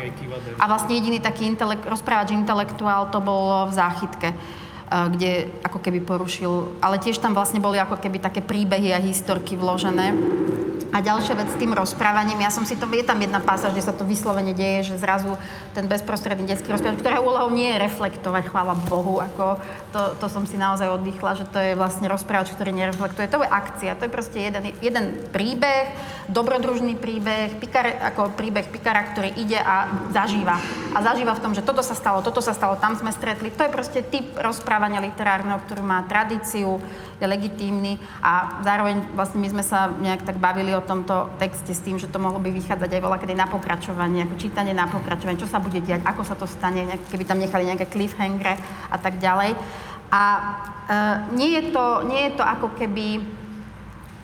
A 0.56 0.64
vlastne 0.64 0.96
jediný 0.96 1.20
taký 1.20 1.44
intelekt, 1.44 1.84
rozprávač 1.84 2.32
intelektuál 2.32 2.97
to 3.06 3.20
bol 3.20 3.66
v 3.70 3.72
záchytke 3.72 4.34
kde 4.88 5.52
ako 5.62 5.78
keby 5.78 6.00
porušil, 6.00 6.80
ale 6.80 6.96
tiež 6.96 7.20
tam 7.20 7.36
vlastne 7.36 7.60
boli 7.60 7.76
ako 7.76 8.00
keby 8.00 8.18
také 8.18 8.40
príbehy 8.40 8.96
a 8.96 9.00
historky 9.02 9.54
vložené. 9.54 10.16
A 10.88 11.04
ďalšia 11.04 11.36
vec 11.36 11.52
s 11.52 11.60
tým 11.60 11.76
rozprávaním, 11.76 12.40
ja 12.40 12.48
som 12.48 12.64
si 12.64 12.72
to, 12.72 12.88
je 12.88 13.04
tam 13.04 13.20
jedna 13.20 13.44
pása, 13.44 13.68
že 13.76 13.84
sa 13.84 13.92
to 13.92 14.08
vyslovene 14.08 14.56
deje, 14.56 14.88
že 14.88 15.04
zrazu 15.04 15.36
ten 15.76 15.84
bezprostredný 15.84 16.48
detský 16.48 16.72
rozprávač, 16.72 17.04
ktorého 17.04 17.28
úlohou 17.28 17.52
nie 17.52 17.76
je 17.76 17.84
reflektovať, 17.84 18.48
chvála 18.48 18.72
Bohu, 18.88 19.20
ako 19.20 19.60
to, 19.92 20.00
to 20.16 20.26
som 20.32 20.48
si 20.48 20.56
naozaj 20.56 20.88
oddychla, 20.88 21.36
že 21.36 21.44
to 21.52 21.60
je 21.60 21.76
vlastne 21.76 22.08
rozprávač, 22.08 22.56
ktorý 22.56 22.72
nereflektuje. 22.72 23.28
To 23.28 23.44
je 23.44 23.52
akcia, 23.52 24.00
to 24.00 24.08
je 24.08 24.12
proste 24.16 24.38
jeden, 24.40 24.72
jeden 24.80 25.28
príbeh, 25.28 25.92
dobrodružný 26.32 26.96
príbeh, 26.96 27.60
pikar, 27.60 28.08
ako 28.08 28.32
príbeh 28.32 28.72
Pikara, 28.72 29.12
ktorý 29.12 29.36
ide 29.36 29.60
a 29.60 29.92
zažíva. 30.12 30.56
A 30.96 31.04
zažíva 31.04 31.36
v 31.36 31.42
tom, 31.44 31.52
že 31.52 31.60
toto 31.60 31.84
sa 31.84 31.92
stalo, 31.96 32.24
toto 32.24 32.40
sa 32.40 32.56
stalo, 32.56 32.80
tam 32.80 32.96
sme 32.96 33.12
stretli. 33.12 33.52
To 33.52 33.64
je 33.64 33.72
proste 33.72 34.00
typ 34.08 34.36
rozprávania 34.40 34.77
literárneho, 34.86 35.58
ktorý 35.66 35.82
má 35.82 36.06
tradíciu, 36.06 36.78
je 37.18 37.26
legitímny 37.26 37.98
a 38.22 38.62
zároveň 38.62 39.02
vlastne 39.18 39.42
my 39.42 39.50
sme 39.50 39.64
sa 39.66 39.90
nejak 39.90 40.22
tak 40.22 40.38
bavili 40.38 40.70
o 40.70 40.86
tomto 40.86 41.34
texte 41.42 41.74
s 41.74 41.82
tým, 41.82 41.98
že 41.98 42.06
to 42.06 42.22
mohlo 42.22 42.38
by 42.38 42.54
vychádzať 42.54 42.86
aj 42.94 43.02
voľa 43.02 43.18
kedy 43.18 43.34
na 43.34 43.50
pokračovanie, 43.50 44.22
ako 44.22 44.38
čítanie 44.38 44.70
na 44.70 44.86
pokračovanie, 44.86 45.42
čo 45.42 45.50
sa 45.50 45.58
bude 45.58 45.82
diať, 45.82 46.06
ako 46.06 46.22
sa 46.22 46.38
to 46.38 46.46
stane, 46.46 46.86
keby 47.10 47.26
tam 47.26 47.42
nechali 47.42 47.66
nejaké 47.66 47.90
cliffhangre 47.90 48.54
a 48.86 48.96
tak 49.02 49.18
ďalej. 49.18 49.58
A 50.14 50.22
e, 50.86 50.94
nie, 51.34 51.58
je 51.58 51.74
to, 51.74 52.06
nie 52.06 52.30
je 52.30 52.32
to 52.38 52.44
ako 52.46 52.70
keby 52.78 53.18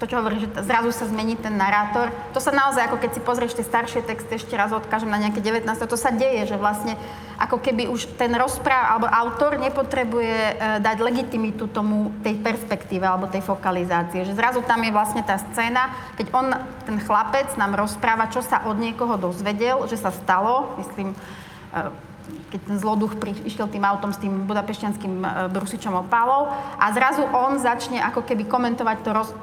to, 0.04 0.12
čo 0.12 0.20
hovorí, 0.20 0.36
že 0.36 0.52
zrazu 0.68 0.92
sa 0.92 1.08
zmení 1.08 1.32
ten 1.40 1.56
narátor. 1.56 2.12
To 2.36 2.40
sa 2.44 2.52
naozaj, 2.52 2.92
ako 2.92 3.00
keď 3.00 3.10
si 3.16 3.20
pozrieš 3.24 3.56
tie 3.56 3.64
staršie 3.64 4.04
texty, 4.04 4.36
ešte 4.36 4.52
raz 4.52 4.68
odkážem 4.68 5.08
na 5.08 5.16
nejaké 5.16 5.40
19. 5.40 5.64
To 5.64 5.96
sa 5.96 6.12
deje, 6.12 6.52
že 6.52 6.60
vlastne 6.60 7.00
ako 7.40 7.56
keby 7.56 7.88
už 7.88 8.20
ten 8.20 8.28
rozpráv, 8.36 9.00
alebo 9.00 9.08
autor 9.08 9.56
nepotrebuje 9.56 10.36
e, 10.36 10.54
dať 10.84 10.96
legitimitu 11.00 11.72
tomu, 11.72 12.12
tej 12.20 12.36
perspektíve 12.36 13.08
alebo 13.08 13.32
tej 13.32 13.40
fokalizácie. 13.40 14.28
Že 14.28 14.36
zrazu 14.36 14.60
tam 14.60 14.84
je 14.84 14.92
vlastne 14.92 15.24
tá 15.24 15.40
scéna, 15.40 15.88
keď 16.20 16.26
on, 16.36 16.52
ten 16.84 17.00
chlapec 17.00 17.48
nám 17.56 17.72
rozpráva, 17.72 18.28
čo 18.28 18.44
sa 18.44 18.60
od 18.68 18.76
niekoho 18.76 19.16
dozvedel, 19.16 19.88
že 19.88 19.96
sa 19.96 20.12
stalo, 20.12 20.76
myslím, 20.84 21.16
e, 21.16 22.12
keď 22.54 22.70
ten 22.70 22.78
zloduch 22.78 23.18
pri, 23.18 23.34
tým 23.50 23.82
autom 23.82 24.14
s 24.14 24.22
tým 24.22 24.46
budapešťanským 24.46 25.12
e, 25.18 25.26
brusičom 25.50 26.06
opálov 26.06 26.54
a 26.78 26.86
zrazu 26.94 27.26
on 27.34 27.58
začne 27.58 27.98
ako 27.98 28.22
keby 28.22 28.46
komentovať 28.46 28.96
to 29.02 29.10
roz, 29.10 29.34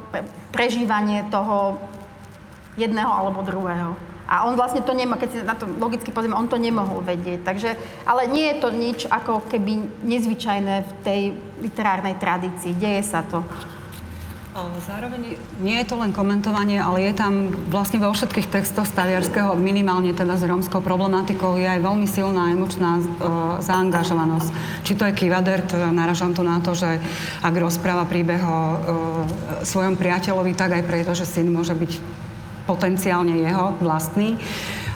prežívanie 0.55 1.27
toho 1.27 1.75
jedného 2.79 3.11
alebo 3.11 3.43
druhého. 3.43 3.99
A 4.31 4.47
on 4.47 4.55
vlastne 4.55 4.79
to 4.79 4.95
nemá, 4.95 5.19
keď 5.19 5.29
si 5.35 5.37
na 5.43 5.59
to 5.59 5.67
logicky 5.75 6.07
pozrieme, 6.07 6.39
on 6.39 6.47
to 6.47 6.55
nemohol 6.55 7.03
vedieť. 7.03 7.43
Takže, 7.43 7.75
ale 8.07 8.31
nie 8.31 8.47
je 8.47 8.63
to 8.63 8.71
nič 8.71 9.03
ako 9.11 9.43
keby 9.51 9.91
nezvyčajné 10.07 10.75
v 10.87 10.91
tej 11.03 11.21
literárnej 11.59 12.15
tradícii. 12.15 12.71
Deje 12.71 13.03
sa 13.03 13.27
to. 13.27 13.43
Zároveň 14.51 15.39
nie 15.63 15.79
je 15.79 15.87
to 15.87 15.95
len 15.95 16.11
komentovanie, 16.11 16.75
ale 16.75 17.07
je 17.07 17.15
tam 17.15 17.55
vlastne 17.71 18.03
vo 18.03 18.11
všetkých 18.11 18.51
textoch 18.51 18.83
Staviarského, 18.83 19.55
minimálne 19.55 20.11
teda 20.11 20.35
s 20.35 20.43
rómskou 20.43 20.83
problematikou, 20.83 21.55
je 21.55 21.71
aj 21.71 21.79
veľmi 21.79 22.03
silná 22.03 22.51
emočná 22.51 22.99
uh, 22.99 23.05
zaangažovanosť. 23.63 24.51
Či 24.83 24.93
to 24.99 25.07
je 25.07 25.15
Kivadert, 25.15 25.71
naražam 25.95 26.35
to 26.35 26.43
na 26.43 26.59
to, 26.59 26.75
že 26.75 26.99
ak 27.39 27.53
rozpráva 27.55 28.03
príbeh 28.03 28.43
o 28.43 28.59
uh, 28.59 28.75
svojom 29.63 29.95
priateľovi, 29.95 30.51
tak 30.51 30.75
aj 30.75 30.83
preto, 30.83 31.15
že 31.15 31.23
syn 31.23 31.47
môže 31.47 31.71
byť 31.71 31.91
potenciálne 32.67 33.39
jeho 33.39 33.79
vlastný. 33.79 34.35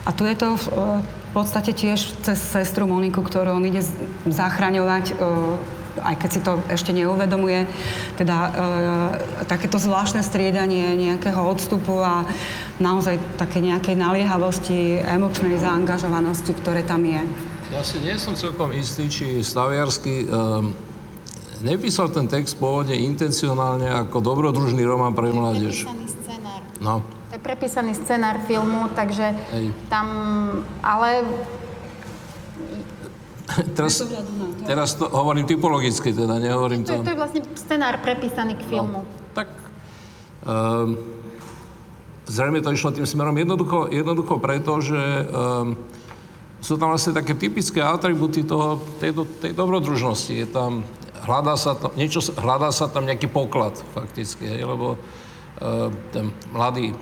A 0.03 0.11
tu 0.11 0.27
je 0.27 0.35
to 0.35 0.51
uh, 0.51 0.99
v 0.99 1.31
podstate 1.31 1.71
tiež 1.71 2.27
cez 2.27 2.43
sestru 2.43 2.91
Moniku, 2.91 3.23
ktorú 3.23 3.55
on 3.55 3.63
ide 3.63 3.87
zachraňovať 4.27 5.15
aj 6.01 6.15
keď 6.19 6.29
si 6.31 6.39
to 6.43 6.59
ešte 6.67 6.91
neuvedomuje, 6.91 7.67
teda 8.19 8.37
e, 8.37 8.49
takéto 9.47 9.79
zvláštne 9.79 10.23
striedanie 10.23 10.95
nejakého 10.95 11.39
odstupu 11.39 11.99
a 12.01 12.27
naozaj 12.79 13.19
také 13.39 13.63
nejakej 13.63 13.95
naliehavosti, 13.95 14.99
emočnej 15.03 15.59
zaangažovanosti, 15.59 16.51
ktoré 16.59 16.83
tam 16.83 17.03
je. 17.07 17.21
Ja 17.73 17.81
si 17.81 17.97
nie 18.03 18.15
som 18.21 18.37
celkom 18.37 18.71
istý, 18.75 19.09
či 19.09 19.41
Staviarsky 19.41 20.29
um, 20.29 20.71
nepísal 21.65 22.13
ten 22.13 22.29
text 22.29 22.61
pôvodne 22.61 22.93
intencionálne 22.93 23.89
ako 23.89 24.21
dobrodružný 24.21 24.85
román 24.85 25.17
pre 25.17 25.33
mládež. 25.33 25.83
Prepísaný 25.83 26.07
scenár. 26.13 26.61
No. 26.77 26.95
To 27.01 27.33
je 27.33 27.41
prepísaný 27.41 27.91
scenár 27.97 28.37
filmu, 28.45 28.91
takže 28.93 29.33
Hej. 29.55 29.73
tam, 29.89 30.07
ale 30.85 31.25
teraz, 33.77 34.01
teraz 34.65 34.89
to 34.97 35.05
hovorím 35.09 35.45
typologicky, 35.45 36.13
teda 36.13 36.41
nehovorím 36.41 36.81
to. 36.83 36.97
To, 36.97 37.05
to 37.05 37.13
je 37.13 37.19
vlastne 37.19 37.41
scenár 37.53 38.01
prepísaný 38.01 38.57
k 38.57 38.63
no, 38.65 38.69
filmu. 38.69 38.99
No, 39.05 39.33
tak 39.37 39.49
um, 40.45 40.97
zrejme 42.25 42.61
to 42.61 42.73
išlo 42.73 42.89
tým 42.93 43.05
smerom 43.05 43.37
jednoducho, 43.37 43.93
jednoducho 43.93 44.41
preto, 44.41 44.81
že 44.81 45.01
um, 45.29 45.77
sú 46.65 46.81
tam 46.81 46.89
vlastne 46.89 47.13
také 47.13 47.37
typické 47.37 47.85
atributy 47.85 48.41
toho, 48.41 48.81
tej, 48.97 49.13
tej 49.37 49.53
dobrodružnosti. 49.53 50.33
Je 50.33 50.47
tam, 50.49 50.81
hľadá 51.21 51.53
sa 51.53 51.77
tam, 51.77 51.93
niečo, 51.93 52.25
hľadá 52.33 52.73
sa 52.73 52.89
tam 52.89 53.05
nejaký 53.05 53.29
poklad 53.29 53.77
fakticky, 53.93 54.49
hej, 54.49 54.65
lebo 54.65 54.97
uh, 54.97 55.93
ten 56.09 56.33
mladý, 56.49 56.97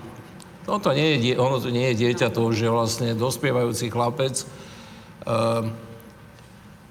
no 0.67 0.84
to 0.84 0.91
nie 0.91 1.15
je, 1.15 1.39
ono 1.39 1.63
to 1.63 1.71
nie 1.71 1.95
je 1.95 2.03
dieťa, 2.03 2.36
to 2.36 2.43
už 2.43 2.60
je 2.60 2.69
vlastne 2.71 3.10
dospievajúci 3.15 3.88
chlapec, 3.88 4.43
uh, 5.23 5.71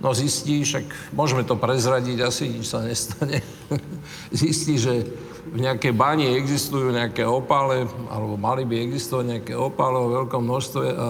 No 0.03 0.11
zistí, 0.11 0.67
však 0.67 1.15
môžeme 1.15 1.47
to 1.47 1.55
prezradiť, 1.55 2.19
asi 2.27 2.51
nič 2.51 2.67
sa 2.67 2.83
nestane. 2.83 3.39
zistí, 4.35 4.75
že 4.75 5.07
v 5.47 5.63
nejakej 5.63 5.95
bani 5.95 6.27
existujú 6.35 6.91
nejaké 6.91 7.23
opále, 7.23 7.87
alebo 8.11 8.35
mali 8.35 8.67
by 8.67 8.83
existovať 8.83 9.25
nejaké 9.31 9.55
opále 9.55 10.03
o 10.03 10.11
veľkom 10.11 10.43
množstve 10.43 10.85
a 10.91 11.07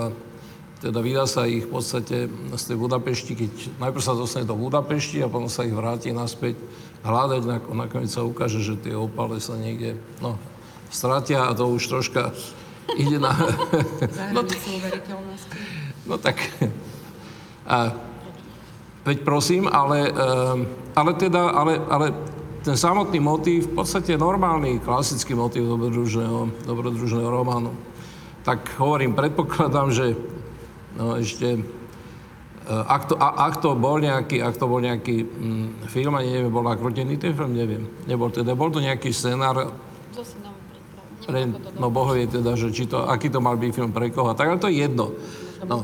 teda 0.84 0.98
vydá 0.98 1.24
sa 1.30 1.48
ich 1.48 1.64
v 1.64 1.72
podstate 1.78 2.16
z 2.28 2.62
tej 2.68 2.76
Budapešti, 2.76 3.32
keď 3.38 3.52
najprv 3.80 4.02
sa 4.02 4.18
dostane 4.18 4.44
do 4.44 4.58
Budapešti 4.58 5.24
a 5.24 5.30
potom 5.30 5.48
sa 5.48 5.64
ich 5.64 5.72
vráti 5.72 6.12
naspäť 6.12 6.60
hľadať, 7.06 7.42
nakoniec 7.72 8.10
sa 8.12 8.26
ukáže, 8.26 8.60
že 8.60 8.76
tie 8.76 8.92
opále 8.92 9.40
sa 9.40 9.56
niekde, 9.56 9.96
no, 10.18 10.36
stratia 10.92 11.48
a 11.48 11.56
to 11.56 11.70
už 11.70 11.86
troška 11.86 12.34
ide 12.98 13.16
na... 13.16 13.30
no, 14.36 14.44
no 16.04 16.14
tak... 16.20 16.36
A 17.62 17.94
Veď 19.02 19.26
prosím, 19.26 19.66
ale, 19.66 20.14
ehm, 20.14 20.60
ale 20.94 21.10
teda, 21.18 21.50
ale, 21.50 21.82
ale 21.90 22.14
ten 22.62 22.78
samotný 22.78 23.18
motív, 23.18 23.74
v 23.74 23.82
podstate 23.82 24.14
normálny, 24.14 24.78
klasický 24.78 25.34
motív 25.34 25.66
dobrodružného, 25.66 26.62
dobrodružného 26.62 27.26
románu. 27.26 27.74
Tak 28.46 28.78
hovorím, 28.78 29.18
predpokladám, 29.18 29.90
že 29.90 30.14
no 30.94 31.18
ešte, 31.18 31.58
eh, 31.58 32.84
ak 32.86 33.10
to, 33.10 33.14
ak 33.18 33.58
to 33.58 33.74
bol 33.74 33.98
nejaký, 33.98 34.38
ak 34.38 34.54
to 34.54 34.70
bol 34.70 34.78
nejaký 34.78 35.26
mm, 35.26 35.90
film, 35.90 36.14
ani 36.14 36.38
neviem, 36.38 36.54
bol 36.54 36.62
nakrútený 36.62 37.18
ten 37.18 37.34
film, 37.34 37.58
neviem. 37.58 37.90
Nebol 38.06 38.30
teda, 38.30 38.54
bol 38.54 38.70
to 38.70 38.78
nejaký 38.78 39.10
scenár, 39.10 39.74
pre, 41.22 41.46
no 41.78 41.86
Boh 41.90 42.10
vie 42.18 42.26
teda, 42.26 42.58
že 42.58 42.74
či 42.74 42.90
to, 42.90 43.06
aký 43.06 43.30
to 43.30 43.38
mal 43.38 43.54
byť 43.54 43.70
film 43.70 43.94
pre 43.94 44.10
koho. 44.10 44.34
Tak 44.34 44.46
ale 44.46 44.58
to 44.58 44.66
je 44.66 44.82
jedno. 44.82 45.14
No. 45.62 45.78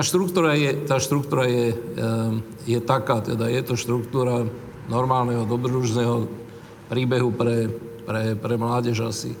Tá 0.00 0.08
štruktúra 0.08 0.56
je, 0.56 0.72
tá 0.88 0.96
štruktúra 0.96 1.44
je, 1.44 1.76
ehm, 1.76 2.40
je 2.64 2.80
taká, 2.80 3.20
teda 3.20 3.52
je 3.52 3.60
to 3.60 3.76
štruktúra 3.76 4.48
normálneho, 4.88 5.44
dobrodružného 5.44 6.24
príbehu 6.88 7.28
pre, 7.28 7.68
pre, 8.08 8.32
pre 8.32 8.54
mládež 8.56 8.96
asi. 9.04 9.36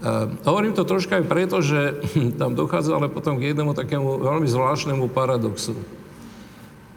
Uh, 0.00 0.32
hovorím 0.48 0.72
to 0.72 0.88
troška 0.88 1.20
aj 1.20 1.28
preto, 1.28 1.60
že 1.60 2.00
tam 2.40 2.56
dochádza 2.56 2.96
ale 2.96 3.12
potom 3.12 3.36
k 3.36 3.52
jednému 3.52 3.76
takému 3.76 4.24
veľmi 4.24 4.48
zvláštnemu 4.48 5.04
paradoxu. 5.12 5.76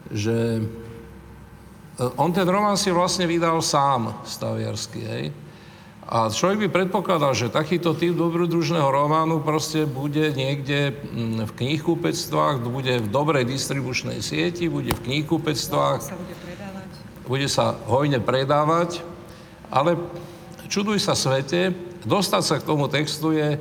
Že 0.08 0.64
uh, 0.64 2.08
on 2.16 2.32
ten 2.32 2.48
román 2.48 2.80
si 2.80 2.88
vlastne 2.88 3.28
vydal 3.28 3.60
sám, 3.60 4.16
Staviarsky, 4.24 5.00
hej? 5.04 5.24
A 6.12 6.28
človek 6.28 6.68
by 6.68 6.68
predpokladal, 6.68 7.32
že 7.32 7.48
takýto 7.48 7.96
typ 7.96 8.12
dobrodružného 8.12 8.84
románu 8.84 9.40
proste 9.40 9.88
bude 9.88 10.36
niekde 10.36 10.92
mm, 10.92 11.48
v 11.48 11.52
knihkupectvách, 11.56 12.60
bude 12.68 13.00
v 13.00 13.08
dobrej 13.08 13.48
distribučnej 13.48 14.20
sieti, 14.20 14.68
bude 14.68 14.92
v 14.92 15.00
knihkupectvách, 15.08 16.00
Sa 16.04 16.12
bude 16.12 16.36
predávať. 16.36 16.88
bude 17.24 17.48
sa 17.48 17.80
hojne 17.88 18.20
predávať, 18.20 19.00
ale 19.72 19.96
čuduj 20.68 21.00
sa 21.00 21.16
svete, 21.16 21.72
dostať 22.04 22.42
sa 22.44 22.60
k 22.60 22.68
tomu 22.68 22.92
textu 22.92 23.32
je 23.32 23.56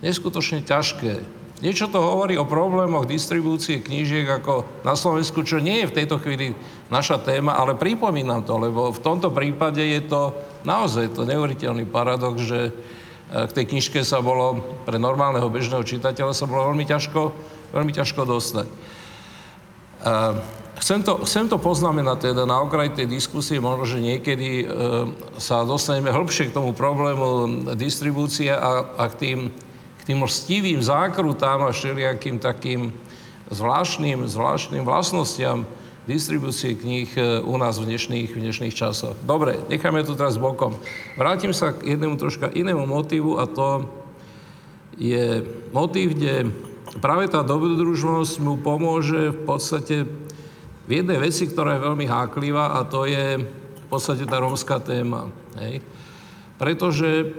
neskutočne 0.00 0.64
ťažké. 0.64 1.20
Niečo 1.60 1.92
to 1.92 2.00
hovorí 2.00 2.40
o 2.40 2.48
problémoch 2.48 3.04
distribúcie 3.04 3.84
knížiek 3.84 4.26
ako 4.26 4.64
na 4.80 4.96
Slovensku, 4.96 5.44
čo 5.44 5.60
nie 5.60 5.84
je 5.84 5.92
v 5.92 5.96
tejto 6.00 6.16
chvíli 6.24 6.56
naša 6.88 7.20
téma, 7.20 7.60
ale 7.60 7.76
pripomínam 7.76 8.42
to, 8.48 8.56
lebo 8.56 8.96
v 8.96 8.98
tomto 9.04 9.28
prípade 9.28 9.84
je 9.84 10.00
to 10.08 10.32
naozaj 10.62 11.14
to 11.14 11.28
neuveriteľný 11.28 11.86
paradox, 11.86 12.42
že 12.42 12.60
e, 12.68 12.72
k 13.30 13.54
tej 13.54 13.64
knižke 13.70 14.00
sa 14.02 14.24
bolo 14.24 14.60
pre 14.82 14.98
normálneho 14.98 15.46
bežného 15.50 15.84
čitateľa 15.86 16.32
sa 16.34 16.48
bolo 16.48 16.72
veľmi 16.72 16.86
ťažko, 16.88 17.20
veľmi 17.74 17.92
ťažko 17.94 18.20
dostať. 18.26 18.68
Chcem 20.82 20.98
to, 21.06 21.22
chcem 21.22 21.46
to 21.46 21.62
poznamenať 21.62 22.34
teda 22.34 22.42
na 22.42 22.58
okraj 22.58 22.90
tej 22.90 23.06
diskusie, 23.06 23.62
možno, 23.62 23.86
že 23.86 24.02
niekedy 24.02 24.50
e, 24.62 24.66
sa 25.38 25.62
dostaneme 25.62 26.10
hĺbšie 26.10 26.50
k 26.50 26.56
tomu 26.58 26.74
problému 26.74 27.70
distribúcie 27.78 28.50
a, 28.50 28.90
a 28.98 29.06
k 29.06 29.14
tým 29.14 29.38
k 30.02 30.10
tým 30.10 30.26
stivým 30.26 30.82
zákrutám 30.82 31.62
a 31.62 31.70
všelijakým 31.70 32.42
takým 32.42 32.90
zvláštnym, 33.54 34.26
zvláštnym 34.26 34.82
vlastnostiam 34.82 35.62
distribúcie 36.06 36.74
kníh 36.74 37.10
e, 37.14 37.38
u 37.42 37.54
nás 37.54 37.78
v 37.78 37.94
dnešných, 37.94 38.34
v 38.34 38.42
dnešných 38.42 38.74
časoch. 38.74 39.14
Dobre, 39.22 39.62
necháme 39.70 40.02
to 40.02 40.18
teraz 40.18 40.34
bokom. 40.34 40.74
Vrátim 41.14 41.54
sa 41.54 41.70
k 41.70 41.94
jednému 41.94 42.18
troška 42.18 42.50
inému 42.50 42.82
motivu 42.90 43.38
a 43.38 43.46
to 43.46 43.86
je 44.98 45.46
motív, 45.70 46.18
kde 46.18 46.50
práve 46.98 47.30
tá 47.30 47.46
dobrodružnosť 47.46 48.34
mu 48.42 48.58
pomôže 48.58 49.30
v 49.30 49.40
podstate 49.46 49.96
v 50.82 50.90
jednej 50.90 51.22
veci, 51.22 51.46
ktorá 51.46 51.78
je 51.78 51.86
veľmi 51.86 52.06
háklivá 52.10 52.76
a 52.76 52.82
to 52.82 53.06
je 53.06 53.46
v 53.46 53.84
podstate 53.86 54.26
tá 54.26 54.42
rómska 54.42 54.82
téma. 54.82 55.30
Hej? 55.62 55.78
Pretože 56.58 57.30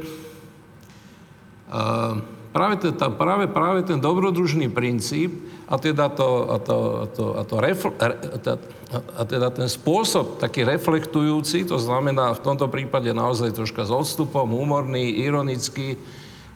uh, 1.67 2.23
práve, 2.55 2.75
ten, 2.79 2.93
tá, 2.95 3.11
práve, 3.11 3.51
práve 3.51 3.83
ten 3.83 3.99
dobrodružný 3.99 4.71
princíp 4.71 5.35
a 5.73 5.75
teda, 5.81 6.13
to, 6.13 6.29
a 6.53 6.57
to, 6.61 6.77
a 7.01 7.05
to, 7.09 7.25
a 7.33 7.41
to 7.41 7.55
refl, 7.57 7.89
a, 7.97 9.23
teda 9.25 9.49
ten 9.49 9.65
spôsob 9.65 10.37
taký 10.37 10.61
reflektujúci, 10.61 11.65
to 11.65 11.81
znamená 11.81 12.37
v 12.37 12.43
tomto 12.45 12.69
prípade 12.69 13.09
naozaj 13.09 13.57
troška 13.57 13.81
s 13.81 13.89
odstupom, 13.89 14.45
humorný, 14.45 15.17
ironický, 15.17 15.97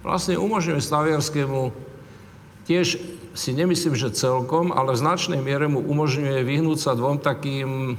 vlastne 0.06 0.38
umožňuje 0.38 0.78
Staviarskému 0.78 1.74
tiež 2.70 3.02
si 3.34 3.52
nemyslím, 3.58 3.98
že 3.98 4.14
celkom, 4.14 4.70
ale 4.70 4.94
v 4.94 5.02
značnej 5.02 5.42
miere 5.42 5.66
mu 5.66 5.82
umožňuje 5.82 6.46
vyhnúť 6.46 6.78
sa 6.78 6.94
dvom 6.94 7.18
takým 7.18 7.94
e, 7.94 7.96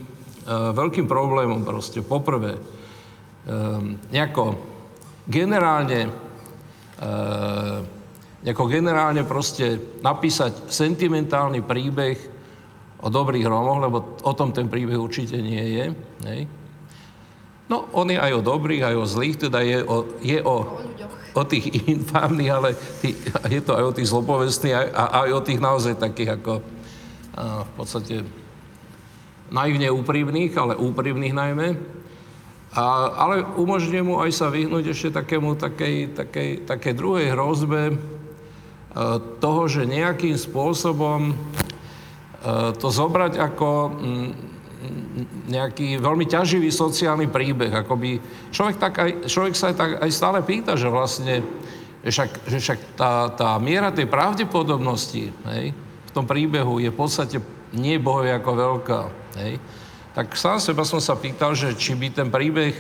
veľkým 0.51 1.11
problémom 1.11 1.67
proste. 1.67 2.03
Poprvé, 2.03 2.59
e, 2.59 2.61
nejako 4.15 4.59
generálne 5.27 6.15
Ehm, 6.99 7.87
nejako 8.43 8.71
generálne 8.71 9.27
proste 9.27 9.99
napísať 9.99 10.71
sentimentálny 10.71 11.63
príbeh 11.63 12.19
o 13.03 13.09
dobrých 13.11 13.47
Rómoch, 13.47 13.79
lebo 13.83 13.97
o 14.23 14.33
tom 14.35 14.55
ten 14.55 14.71
príbeh 14.71 14.99
určite 14.99 15.39
nie 15.39 15.63
je. 15.79 15.85
Hej. 16.27 16.41
No, 17.69 17.85
on 17.93 18.09
je 18.09 18.19
aj 18.19 18.33
o 18.41 18.47
dobrých, 18.47 18.83
aj 18.91 18.97
o 18.97 19.05
zlých, 19.05 19.37
teda 19.47 19.61
je 19.61 19.79
o, 19.85 19.97
je 20.25 20.39
o, 20.41 20.57
o 21.35 21.43
tých 21.45 21.69
infámnych, 21.95 22.51
ale 22.51 22.69
tý, 23.03 23.15
je 23.51 23.61
to 23.61 23.77
aj 23.77 23.85
o 23.85 23.95
tých 23.95 24.09
zlopovestných, 24.09 24.75
aj, 24.75 24.89
a 24.95 25.03
aj 25.27 25.31
o 25.35 25.41
tých 25.45 25.61
naozaj 25.61 25.95
takých 26.01 26.41
ako 26.41 26.53
a, 26.59 27.63
v 27.67 27.71
podstate 27.77 28.15
naivne 29.53 29.89
úprimných, 29.93 30.53
ale 30.57 30.81
úprimných 30.81 31.35
najmä. 31.37 31.69
A, 32.73 32.85
ale 33.17 33.45
umožňuje 33.45 34.03
mu 34.05 34.21
aj 34.21 34.31
sa 34.33 34.49
vyhnúť 34.49 34.93
ešte 34.93 35.09
takému, 35.21 35.57
takej, 35.57 36.17
takej, 36.17 36.51
takej 36.69 36.95
druhej 36.97 37.33
hrozbe 37.33 37.97
toho, 39.43 39.63
že 39.69 39.85
nejakým 39.85 40.35
spôsobom 40.35 41.31
e, 41.31 41.35
to 42.77 42.89
zobrať 42.89 43.37
ako 43.37 43.69
mm, 43.93 44.31
nejaký 45.51 45.99
veľmi 45.99 46.25
ťaživý 46.25 46.71
sociálny 46.71 47.27
príbeh. 47.29 47.75
Akoby 47.75 48.23
človek, 48.55 48.77
tak 48.79 48.95
aj, 48.97 49.11
človek 49.29 49.55
sa 49.59 49.71
aj, 49.71 49.77
tak 49.77 49.91
aj 50.01 50.11
stále 50.15 50.39
pýta, 50.47 50.79
že 50.79 50.89
vlastne 50.89 51.45
že 51.99 52.15
však, 52.15 52.31
že 52.47 52.59
však 52.63 52.81
tá, 52.95 53.27
tá 53.35 53.59
miera 53.59 53.91
tej 53.91 54.07
pravdepodobnosti 54.07 55.35
hej, 55.35 55.65
v 55.75 56.11
tom 56.15 56.31
príbehu 56.31 56.79
je 56.79 56.95
v 56.95 56.97
podstate 56.97 57.43
nie 57.75 57.99
bohovie 57.99 58.31
ako 58.31 58.51
veľká. 58.55 59.01
Hej 59.43 59.59
tak 60.19 60.35
sám 60.35 60.59
seba 60.59 60.83
som 60.83 60.99
sa 60.99 61.15
pýtal, 61.15 61.55
že 61.55 61.79
či 61.79 61.95
by 61.95 62.11
ten 62.11 62.27
príbeh 62.27 62.75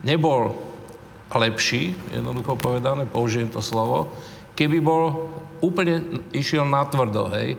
nebol 0.00 0.56
lepší, 1.28 1.92
jednoducho 2.16 2.56
povedané, 2.56 3.04
použijem 3.04 3.52
to 3.52 3.60
slovo, 3.60 4.08
keby 4.56 4.78
bol 4.80 5.32
úplne 5.62 6.24
išiel 6.34 6.66
na 6.66 6.84
tvrdo, 6.84 7.30
hej. 7.32 7.54
E, 7.54 7.58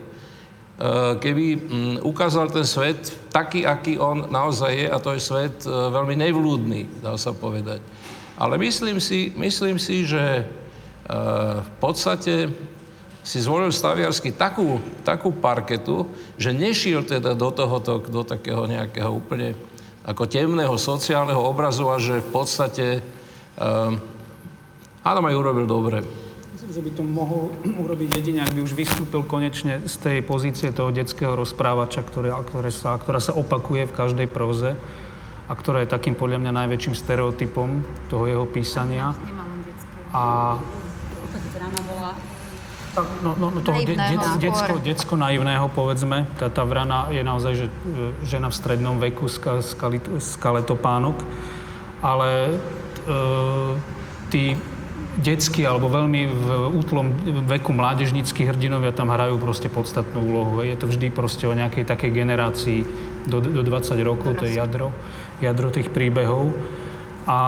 keby 1.18 1.44
mm, 1.56 1.96
ukázal 2.02 2.50
ten 2.50 2.66
svet 2.66 3.14
taký, 3.30 3.62
aký 3.62 3.98
on 3.98 4.28
naozaj 4.28 4.72
je, 4.74 4.86
a 4.90 4.96
to 4.98 5.14
je 5.14 5.22
svet 5.22 5.56
e, 5.64 5.70
veľmi 5.70 6.18
nevlúdny, 6.18 7.00
dá 7.00 7.14
sa 7.14 7.30
povedať. 7.30 7.80
Ale 8.34 8.58
myslím 8.58 8.98
si, 8.98 9.30
myslím 9.38 9.78
si 9.78 10.04
že 10.04 10.42
e, 10.42 10.44
v 11.62 11.70
podstate 11.78 12.50
si 13.24 13.40
zvolil 13.40 13.72
Staviarsky 13.72 14.36
takú, 14.36 14.76
takú 15.00 15.32
parketu, 15.32 16.04
že 16.36 16.52
nešiel 16.52 17.08
teda 17.08 17.32
do 17.32 17.48
tohoto, 17.48 18.04
do 18.04 18.20
takého 18.20 18.68
nejakého 18.68 19.08
úplne 19.08 19.56
ako 20.04 20.28
temného 20.28 20.76
sociálneho 20.76 21.40
obrazu 21.40 21.88
a 21.88 21.96
že 21.96 22.20
v 22.20 22.28
podstate 22.28 22.86
um, 23.56 23.96
Adam 25.00 25.24
aj 25.24 25.40
urobil 25.40 25.64
dobre. 25.64 26.04
Myslím, 26.64 26.80
že 26.80 26.88
by 26.88 26.96
to 26.96 27.04
mohol 27.04 27.52
urobiť 27.84 28.24
jedine, 28.24 28.40
ak 28.40 28.56
by 28.56 28.64
už 28.64 28.72
vystúpil 28.72 29.20
konečne 29.20 29.84
z 29.84 29.94
tej 30.00 30.18
pozície 30.24 30.72
toho 30.72 30.88
detského 30.88 31.36
rozprávača, 31.36 32.00
ktoré, 32.00 32.32
ktoré 32.32 32.72
sa, 32.72 32.96
ktorá 32.96 33.20
sa 33.20 33.36
opakuje 33.36 33.84
v 33.84 33.92
každej 33.92 34.32
proze 34.32 34.72
a 35.44 35.52
ktorá 35.52 35.84
je 35.84 35.92
takým 35.92 36.16
podľa 36.16 36.40
mňa 36.40 36.64
najväčším 36.64 36.96
stereotypom 36.96 37.84
toho 38.08 38.24
jeho 38.24 38.48
písania. 38.48 39.12
A 40.16 40.56
tak, 42.96 43.06
no, 43.20 43.36
no, 43.36 43.46
no 43.52 43.60
toho 43.60 43.84
de, 43.84 43.92
de, 44.00 44.16
decko, 44.40 44.80
decko 44.80 45.14
naivného, 45.20 45.68
povedzme. 45.68 46.24
Tá, 46.40 46.48
tá 46.48 46.64
vrana 46.64 47.12
je 47.12 47.20
naozaj 47.20 47.52
že, 47.60 47.66
e, 47.68 48.24
žena 48.24 48.48
v 48.48 48.56
strednom 48.56 48.96
veku, 48.96 49.28
ska, 49.28 49.60
skali, 49.60 50.00
skaletopánok. 50.16 51.20
Ale 52.00 52.56
e, 53.04 53.16
tí 54.32 54.56
detskí 55.20 55.62
alebo 55.62 55.86
veľmi 55.86 56.22
v 56.26 56.48
útlom 56.74 57.14
veku 57.46 57.70
mládežníckí 57.70 58.46
hrdinovia 58.46 58.90
tam 58.90 59.14
hrajú 59.14 59.38
proste 59.38 59.70
podstatnú 59.70 60.18
úlohu. 60.18 60.62
Je 60.66 60.74
to 60.74 60.90
vždy 60.90 61.14
proste 61.14 61.46
o 61.46 61.54
nejakej 61.54 61.86
takej 61.86 62.10
generácii 62.10 62.80
do, 63.28 63.38
do 63.38 63.62
20 63.62 63.94
rokov, 64.02 64.42
to 64.42 64.44
je 64.50 64.58
jadro, 64.58 64.90
jadro 65.38 65.70
tých 65.70 65.88
príbehov. 65.94 66.52
A 67.24 67.38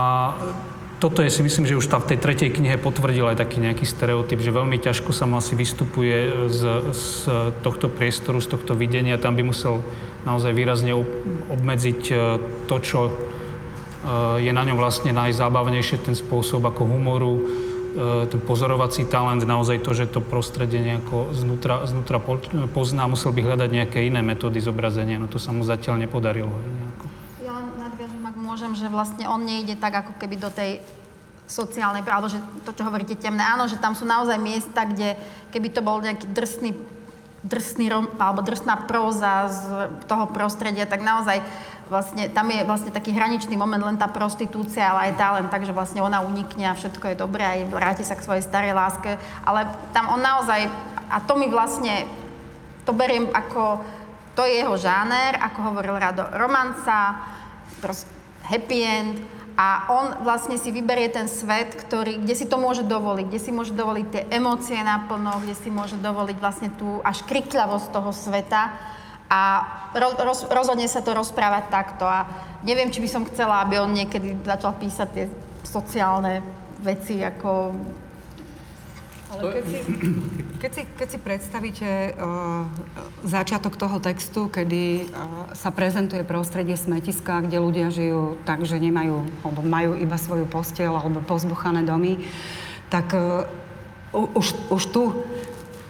toto 0.97 1.21
je 1.21 1.29
si 1.29 1.45
myslím, 1.45 1.69
že 1.69 1.77
už 1.77 1.85
tá 1.85 2.01
v 2.01 2.13
tej 2.13 2.17
tretej 2.17 2.49
knihe 2.57 2.81
potvrdil 2.81 3.29
aj 3.29 3.37
taký 3.37 3.61
nejaký 3.61 3.85
stereotyp, 3.85 4.41
že 4.41 4.49
veľmi 4.49 4.81
ťažko 4.81 5.13
sa 5.13 5.29
mu 5.29 5.37
asi 5.37 5.53
vystupuje 5.53 6.49
z, 6.49 6.61
z 6.89 7.05
tohto 7.61 7.85
priestoru, 7.85 8.41
z 8.41 8.57
tohto 8.57 8.73
videnia. 8.73 9.21
Tam 9.21 9.37
by 9.37 9.45
musel 9.45 9.85
naozaj 10.25 10.57
výrazne 10.57 10.97
obmedziť 11.53 12.01
e, 12.09 12.15
to, 12.65 12.75
čo 12.81 12.99
je 14.39 14.51
na 14.55 14.63
ňom 14.63 14.79
vlastne 14.79 15.11
najzábavnejšie, 15.11 16.07
ten 16.07 16.15
spôsob 16.15 16.63
ako 16.63 16.87
humoru, 16.87 17.33
e, 17.35 17.41
ten 18.31 18.39
pozorovací 18.39 19.03
talent, 19.03 19.43
naozaj 19.43 19.83
to, 19.83 19.91
že 19.91 20.07
to 20.07 20.23
prostredie 20.23 20.79
nejako 20.79 21.35
znútra, 21.35 21.83
znútra 21.83 22.17
pozná, 22.71 23.03
musel 23.05 23.35
by 23.35 23.43
hľadať 23.43 23.69
nejaké 23.69 24.07
iné 24.07 24.23
metódy 24.23 24.63
zobrazenia, 24.63 25.19
no 25.19 25.27
to 25.27 25.37
sa 25.37 25.51
mu 25.51 25.67
zatiaľ 25.67 25.99
nepodarilo. 25.99 26.51
Nejako 26.51 27.17
môžem, 28.57 28.71
že 28.79 28.87
vlastne 28.87 29.27
on 29.27 29.43
nejde 29.43 29.75
tak 29.75 30.01
ako 30.01 30.15
keby 30.15 30.39
do 30.39 30.47
tej 30.47 30.79
sociálnej, 31.45 32.01
alebo 32.07 32.31
že 32.31 32.39
to, 32.63 32.71
čo 32.71 32.87
hovoríte 32.87 33.13
temné, 33.19 33.43
áno, 33.43 33.67
že 33.67 33.77
tam 33.77 33.93
sú 33.93 34.07
naozaj 34.07 34.39
miesta, 34.41 34.87
kde 34.87 35.19
keby 35.51 35.67
to 35.69 35.85
bol 35.85 35.99
nejaký 35.99 36.25
drsný, 36.31 36.71
drsný 37.45 37.85
rom, 37.89 38.05
alebo 38.17 38.41
drsná 38.41 38.89
próza 38.89 39.49
z 39.49 39.59
toho 40.09 40.25
prostredia, 40.33 40.89
tak 40.89 41.05
naozaj 41.05 41.41
vlastne, 41.87 42.27
tam 42.33 42.49
je 42.51 42.65
vlastne 42.67 42.91
taký 42.91 43.15
hraničný 43.15 43.55
moment 43.55 43.79
len 43.79 43.95
tá 43.95 44.09
prostitúcia, 44.09 44.89
ale 44.89 45.11
aj 45.11 45.13
tá 45.15 45.27
len 45.39 45.47
tak, 45.47 45.63
že 45.63 45.75
vlastne 45.75 46.03
ona 46.03 46.19
unikne 46.25 46.67
a 46.71 46.77
všetko 46.77 47.13
je 47.13 47.21
dobré 47.21 47.43
aj 47.45 47.59
vráti 47.71 48.03
sa 48.03 48.17
k 48.17 48.25
svojej 48.25 48.43
starej 48.43 48.75
láske, 48.75 49.15
ale 49.47 49.69
tam 49.95 50.11
on 50.11 50.21
naozaj, 50.21 50.67
a 51.07 51.17
to 51.23 51.33
mi 51.39 51.47
vlastne, 51.47 52.09
to 52.83 52.91
beriem 52.91 53.31
ako, 53.31 53.81
to 54.35 54.43
je 54.43 54.59
jeho 54.61 54.75
žáner, 54.75 55.39
ako 55.39 55.71
hovoril 55.71 55.95
Rado, 55.95 56.27
romanca, 56.35 57.21
proste 57.79 58.09
happy 58.47 58.79
end 58.83 59.36
A 59.57 59.89
on 59.89 60.21
vlastne 60.21 60.53
si 60.61 60.69
vyberie 60.69 61.09
ten 61.09 61.25
svet, 61.25 61.73
ktorý, 61.73 62.21
kde 62.21 62.37
si 62.37 62.45
to 62.45 62.61
môže 62.61 62.85
dovoliť, 62.85 63.25
kde 63.25 63.41
si 63.41 63.49
môže 63.49 63.73
dovoliť 63.73 64.05
tie 64.13 64.23
emócie 64.29 64.77
naplno, 64.85 65.41
kde 65.41 65.57
si 65.57 65.73
môže 65.73 65.97
dovoliť 65.97 66.37
vlastne 66.37 66.69
tú 66.77 67.01
až 67.01 67.25
krikľavosť 67.25 67.87
toho 67.89 68.13
sveta. 68.13 68.77
A 69.27 69.41
roz, 69.97 70.45
rozhodne 70.45 70.85
sa 70.85 71.01
to 71.01 71.17
rozprávať 71.17 71.73
takto. 71.73 72.05
A 72.05 72.29
neviem, 72.61 72.93
či 72.93 73.01
by 73.01 73.09
som 73.09 73.25
chcela, 73.25 73.65
aby 73.65 73.81
on 73.81 73.97
niekedy 73.97 74.37
začal 74.45 74.77
písať 74.77 75.07
tie 75.09 75.25
sociálne 75.65 76.45
veci, 76.77 77.25
ako 77.25 77.73
ale 79.27 79.59
keď 79.59 79.65
si, 79.67 79.79
keď 80.57 80.71
si, 80.71 80.81
keď 80.87 81.07
si 81.11 81.17
predstavíte 81.19 81.89
uh, 82.15 82.63
začiatok 83.27 83.75
toho 83.75 83.99
textu, 83.99 84.47
kedy 84.47 85.11
uh, 85.11 85.51
sa 85.51 85.69
prezentuje 85.75 86.23
prostredie 86.23 86.79
smetiska, 86.79 87.43
kde 87.43 87.59
ľudia 87.59 87.87
žijú 87.91 88.39
tak, 88.47 88.63
že 88.63 88.79
nemajú, 88.79 89.27
alebo 89.43 89.61
majú 89.61 89.91
iba 89.99 90.15
svoju 90.15 90.47
postiel 90.47 90.95
alebo 90.95 91.19
pozbuchané 91.19 91.83
domy, 91.83 92.23
tak 92.87 93.11
uh, 93.11 93.43
už, 94.15 94.55
už 94.71 94.83
tu 94.95 95.03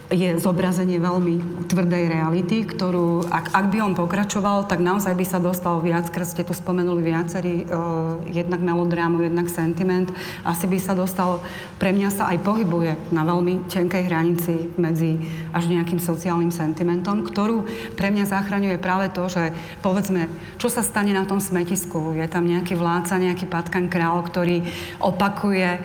je 0.08 0.40
zobrazenie 0.40 0.96
veľmi 0.96 1.68
tvrdej 1.68 2.08
reality, 2.08 2.64
ktorú, 2.64 3.28
ak, 3.28 3.52
ak 3.52 3.66
by 3.68 3.78
on 3.84 3.92
pokračoval, 3.92 4.64
tak 4.64 4.80
naozaj 4.80 5.12
by 5.12 5.24
sa 5.28 5.36
dostal 5.36 5.84
viackrát, 5.84 6.24
ste 6.24 6.48
tu 6.48 6.56
spomenuli 6.56 7.04
viacerí, 7.04 7.68
uh, 7.68 8.16
jednak 8.24 8.64
melodrámu, 8.64 9.20
jednak 9.20 9.52
sentiment, 9.52 10.08
asi 10.48 10.64
by 10.64 10.78
sa 10.80 10.96
dostal, 10.96 11.44
pre 11.76 11.92
mňa 11.92 12.08
sa 12.08 12.24
aj 12.32 12.40
pohybuje 12.40 12.96
na 13.12 13.20
veľmi 13.28 13.68
tenkej 13.68 14.08
hranici 14.08 14.72
medzi 14.80 15.20
až 15.52 15.68
nejakým 15.68 16.00
sociálnym 16.00 16.56
sentimentom, 16.56 17.28
ktorú 17.28 17.68
pre 17.92 18.08
mňa 18.08 18.32
zachraňuje 18.32 18.80
práve 18.80 19.12
to, 19.12 19.28
že 19.28 19.52
povedzme, 19.84 20.32
čo 20.56 20.72
sa 20.72 20.80
stane 20.80 21.12
na 21.12 21.28
tom 21.28 21.36
smetisku, 21.36 22.16
je 22.16 22.24
tam 22.32 22.48
nejaký 22.48 22.80
vládca, 22.80 23.20
nejaký 23.20 23.44
patkan 23.44 23.92
král, 23.92 24.24
ktorý 24.24 24.64
opakuje 25.04 25.84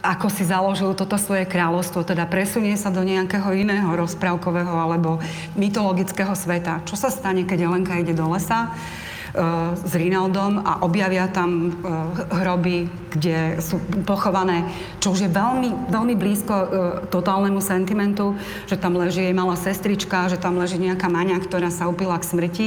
ako 0.00 0.32
si 0.32 0.48
založil 0.48 0.96
toto 0.96 1.20
svoje 1.20 1.44
kráľovstvo, 1.44 2.08
teda 2.08 2.24
presunie 2.24 2.72
sa 2.80 2.88
do 2.88 3.04
nejakého 3.04 3.52
iného 3.52 3.88
rozprávkového 3.92 4.72
alebo 4.72 5.20
mytologického 5.56 6.32
sveta. 6.32 6.80
Čo 6.88 6.96
sa 6.96 7.12
stane, 7.12 7.44
keď 7.44 7.68
Jelenka 7.68 8.00
ide 8.00 8.16
do 8.16 8.24
lesa? 8.32 8.72
E, 9.30 9.78
s 9.78 9.92
Rinaldom 9.94 10.58
a 10.66 10.82
objavia 10.82 11.30
tam 11.30 11.70
e, 11.70 11.72
hroby, 12.34 12.90
kde 13.14 13.62
sú 13.62 13.78
pochované, 14.02 14.66
čo 14.98 15.14
už 15.14 15.26
je 15.26 15.30
veľmi, 15.30 15.90
veľmi 15.90 16.14
blízko 16.18 16.54
e, 16.54 16.66
totálnemu 17.14 17.62
sentimentu, 17.62 18.34
že 18.66 18.74
tam 18.74 18.98
leží 18.98 19.22
jej 19.22 19.34
malá 19.34 19.54
sestrička, 19.54 20.26
že 20.26 20.34
tam 20.34 20.58
leží 20.58 20.82
nejaká 20.82 21.06
maňa, 21.06 21.38
ktorá 21.46 21.70
sa 21.70 21.86
upila 21.86 22.18
k 22.18 22.26
smrti, 22.26 22.66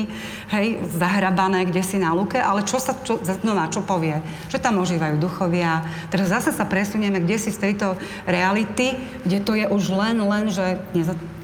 hej, 0.55 0.79
zahrabané 0.95 1.67
kde 1.67 1.83
si 1.83 1.99
na 1.99 2.15
luke, 2.15 2.39
ale 2.39 2.63
čo 2.63 2.79
sa, 2.79 2.95
čo, 2.95 3.19
znova, 3.19 3.67
čo 3.67 3.83
povie? 3.83 4.23
Že 4.47 4.63
tam 4.63 4.79
ožívajú 4.79 5.19
duchovia. 5.19 5.83
Teraz 6.07 6.31
zase 6.31 6.55
sa 6.55 6.63
presunieme 6.63 7.19
kde 7.19 7.37
si 7.43 7.51
z 7.51 7.59
tejto 7.59 7.99
reality, 8.23 8.95
kde 9.27 9.39
to 9.43 9.51
je 9.59 9.67
už 9.67 9.91
len, 9.91 10.15
len, 10.23 10.47
že 10.47 10.79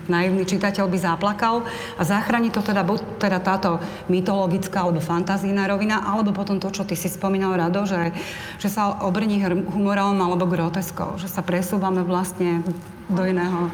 naivný 0.09 0.43
čitateľ 0.43 0.85
by 0.89 0.97
zaplakal 0.97 1.63
a 1.95 2.01
zachráni 2.01 2.49
to 2.49 2.65
teda 2.65 2.81
buď 2.81 2.99
teda 3.21 3.39
táto 3.39 3.79
mytologická 4.09 4.83
alebo 4.83 4.99
fantazína 4.99 5.69
rovina, 5.69 6.03
alebo 6.03 6.33
potom 6.33 6.57
to, 6.57 6.73
čo 6.73 6.83
ty 6.83 6.97
si 6.97 7.07
spomínal, 7.07 7.55
Rado, 7.55 7.85
že, 7.85 8.11
že 8.57 8.67
sa 8.67 8.99
obrní 9.05 9.39
humorom 9.45 10.17
alebo 10.19 10.49
groteskou, 10.49 11.21
že 11.21 11.29
sa 11.29 11.45
presúvame 11.45 12.01
vlastne 12.01 12.65
do 13.09 13.25
iného, 13.25 13.73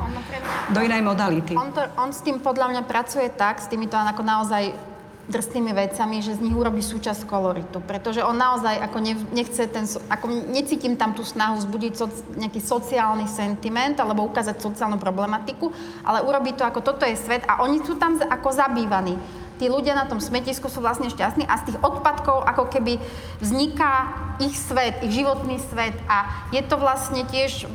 do 0.71 0.79
inej 0.79 1.03
modality. 1.03 1.53
On, 1.59 1.71
to, 1.75 1.83
on 1.99 2.15
s 2.15 2.23
tým 2.23 2.39
podľa 2.39 2.71
mňa 2.71 2.81
pracuje 2.87 3.27
tak, 3.35 3.59
s 3.59 3.67
týmito 3.67 3.99
ako 3.99 4.23
naozaj 4.23 4.94
drsnými 5.25 5.73
vecami, 5.73 6.21
že 6.21 6.37
z 6.37 6.43
nich 6.45 6.53
urobí 6.53 6.85
súčasť 6.85 7.25
koloritu. 7.25 7.81
Pretože 7.81 8.21
on 8.21 8.37
naozaj 8.37 8.77
ako 8.77 8.97
nechce 9.33 9.65
ten, 9.65 9.89
ako 9.89 10.25
necítim 10.53 10.93
tam 10.93 11.17
tú 11.17 11.25
snahu 11.25 11.57
zbudiť 11.65 11.93
so, 11.97 12.05
nejaký 12.37 12.61
sociálny 12.61 13.25
sentiment 13.25 13.97
alebo 13.97 14.25
ukázať 14.29 14.61
sociálnu 14.61 15.01
problematiku, 15.01 15.73
ale 16.05 16.21
urobí 16.21 16.53
to 16.53 16.61
ako 16.61 16.85
toto 16.85 17.09
je 17.09 17.17
svet 17.17 17.41
a 17.49 17.65
oni 17.65 17.81
sú 17.81 17.97
tam 17.97 18.21
ako 18.21 18.53
zabývaní. 18.53 19.17
Tí 19.55 19.71
ľudia 19.71 19.95
na 19.95 20.03
tom 20.05 20.19
smetisku 20.19 20.67
sú 20.67 20.83
vlastne 20.83 21.07
šťastní 21.07 21.47
a 21.47 21.55
z 21.63 21.71
tých 21.71 21.79
odpadkov 21.79 22.43
ako 22.43 22.67
keby 22.69 22.99
vzniká 23.39 24.11
ich 24.43 24.53
svet, 24.53 24.99
ich 24.99 25.15
životný 25.15 25.57
svet 25.71 25.95
a 26.11 26.47
je 26.51 26.59
to 26.59 26.75
vlastne 26.75 27.23
tiež, 27.23 27.65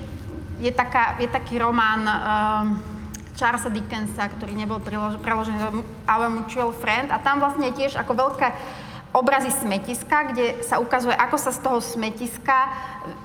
je, 0.60 0.72
taká, 0.76 1.16
je 1.16 1.24
taký 1.24 1.56
román, 1.56 2.04
uh, 2.04 2.90
Charlesa 3.38 3.70
Dickensa, 3.70 4.30
ktorý 4.30 4.54
nebol 4.54 4.82
preložený 5.22 5.84
Our 6.06 6.28
Mutual 6.30 6.74
Friend. 6.74 7.10
A 7.12 7.22
tam 7.22 7.38
vlastne 7.42 7.70
tiež 7.74 7.98
ako 7.98 8.12
veľké 8.14 8.48
obrazy 9.10 9.50
smetiska, 9.50 10.30
kde 10.30 10.62
sa 10.62 10.78
ukazuje, 10.78 11.10
ako 11.18 11.34
sa 11.34 11.50
z 11.50 11.58
toho 11.58 11.82
smetiska 11.82 12.70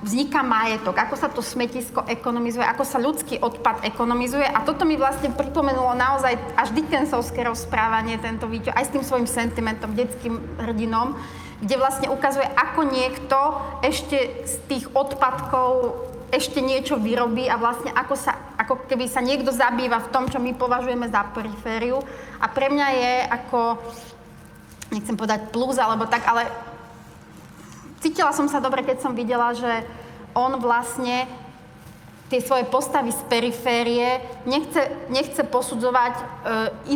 vzniká 0.01 0.41
majetok, 0.41 0.97
ako 0.97 1.13
sa 1.13 1.29
to 1.29 1.45
smetisko 1.45 2.01
ekonomizuje, 2.09 2.65
ako 2.65 2.81
sa 2.81 2.97
ľudský 2.97 3.37
odpad 3.37 3.85
ekonomizuje. 3.85 4.49
A 4.49 4.65
toto 4.65 4.81
mi 4.81 4.97
vlastne 4.97 5.29
pripomenulo 5.29 5.93
naozaj 5.93 6.41
až 6.57 6.73
Dickensovské 6.73 7.45
rozprávanie, 7.45 8.17
tento 8.17 8.49
video, 8.49 8.73
aj 8.73 8.89
s 8.89 8.93
tým 8.97 9.05
svojim 9.05 9.29
sentimentom, 9.29 9.93
detským 9.93 10.41
hrdinom, 10.57 11.21
kde 11.61 11.75
vlastne 11.77 12.09
ukazuje, 12.09 12.49
ako 12.57 12.81
niekto 12.89 13.37
ešte 13.85 14.41
z 14.41 14.55
tých 14.65 14.85
odpadkov 14.89 16.01
ešte 16.35 16.59
niečo 16.59 16.99
vyrobí 16.99 17.47
a 17.47 17.55
vlastne 17.55 17.95
ako, 17.95 18.15
sa, 18.19 18.35
ako 18.59 18.85
keby 18.91 19.07
sa 19.07 19.23
niekto 19.23 19.55
zabýva 19.55 20.03
v 20.03 20.11
tom, 20.11 20.27
čo 20.27 20.43
my 20.43 20.51
považujeme 20.53 21.07
za 21.07 21.23
perifériu. 21.31 22.03
A 22.43 22.51
pre 22.51 22.67
mňa 22.67 22.87
je 22.91 23.13
ako, 23.31 23.59
nechcem 24.91 25.15
povedať 25.15 25.55
plus 25.55 25.79
alebo 25.79 26.03
tak, 26.11 26.27
ale 26.27 26.51
cítila 28.03 28.35
som 28.35 28.51
sa 28.51 28.59
dobre, 28.59 28.83
keď 28.83 28.99
som 28.99 29.15
videla, 29.15 29.55
že 29.55 29.87
on 30.35 30.59
vlastne 30.59 31.25
tie 32.25 32.41
svoje 32.41 32.65
postavy 32.65 33.13
z 33.13 33.21
periférie 33.29 34.17
nechce, 34.49 34.81
nechce 35.13 35.45
posudzovať 35.45 36.13
e, 36.17 36.23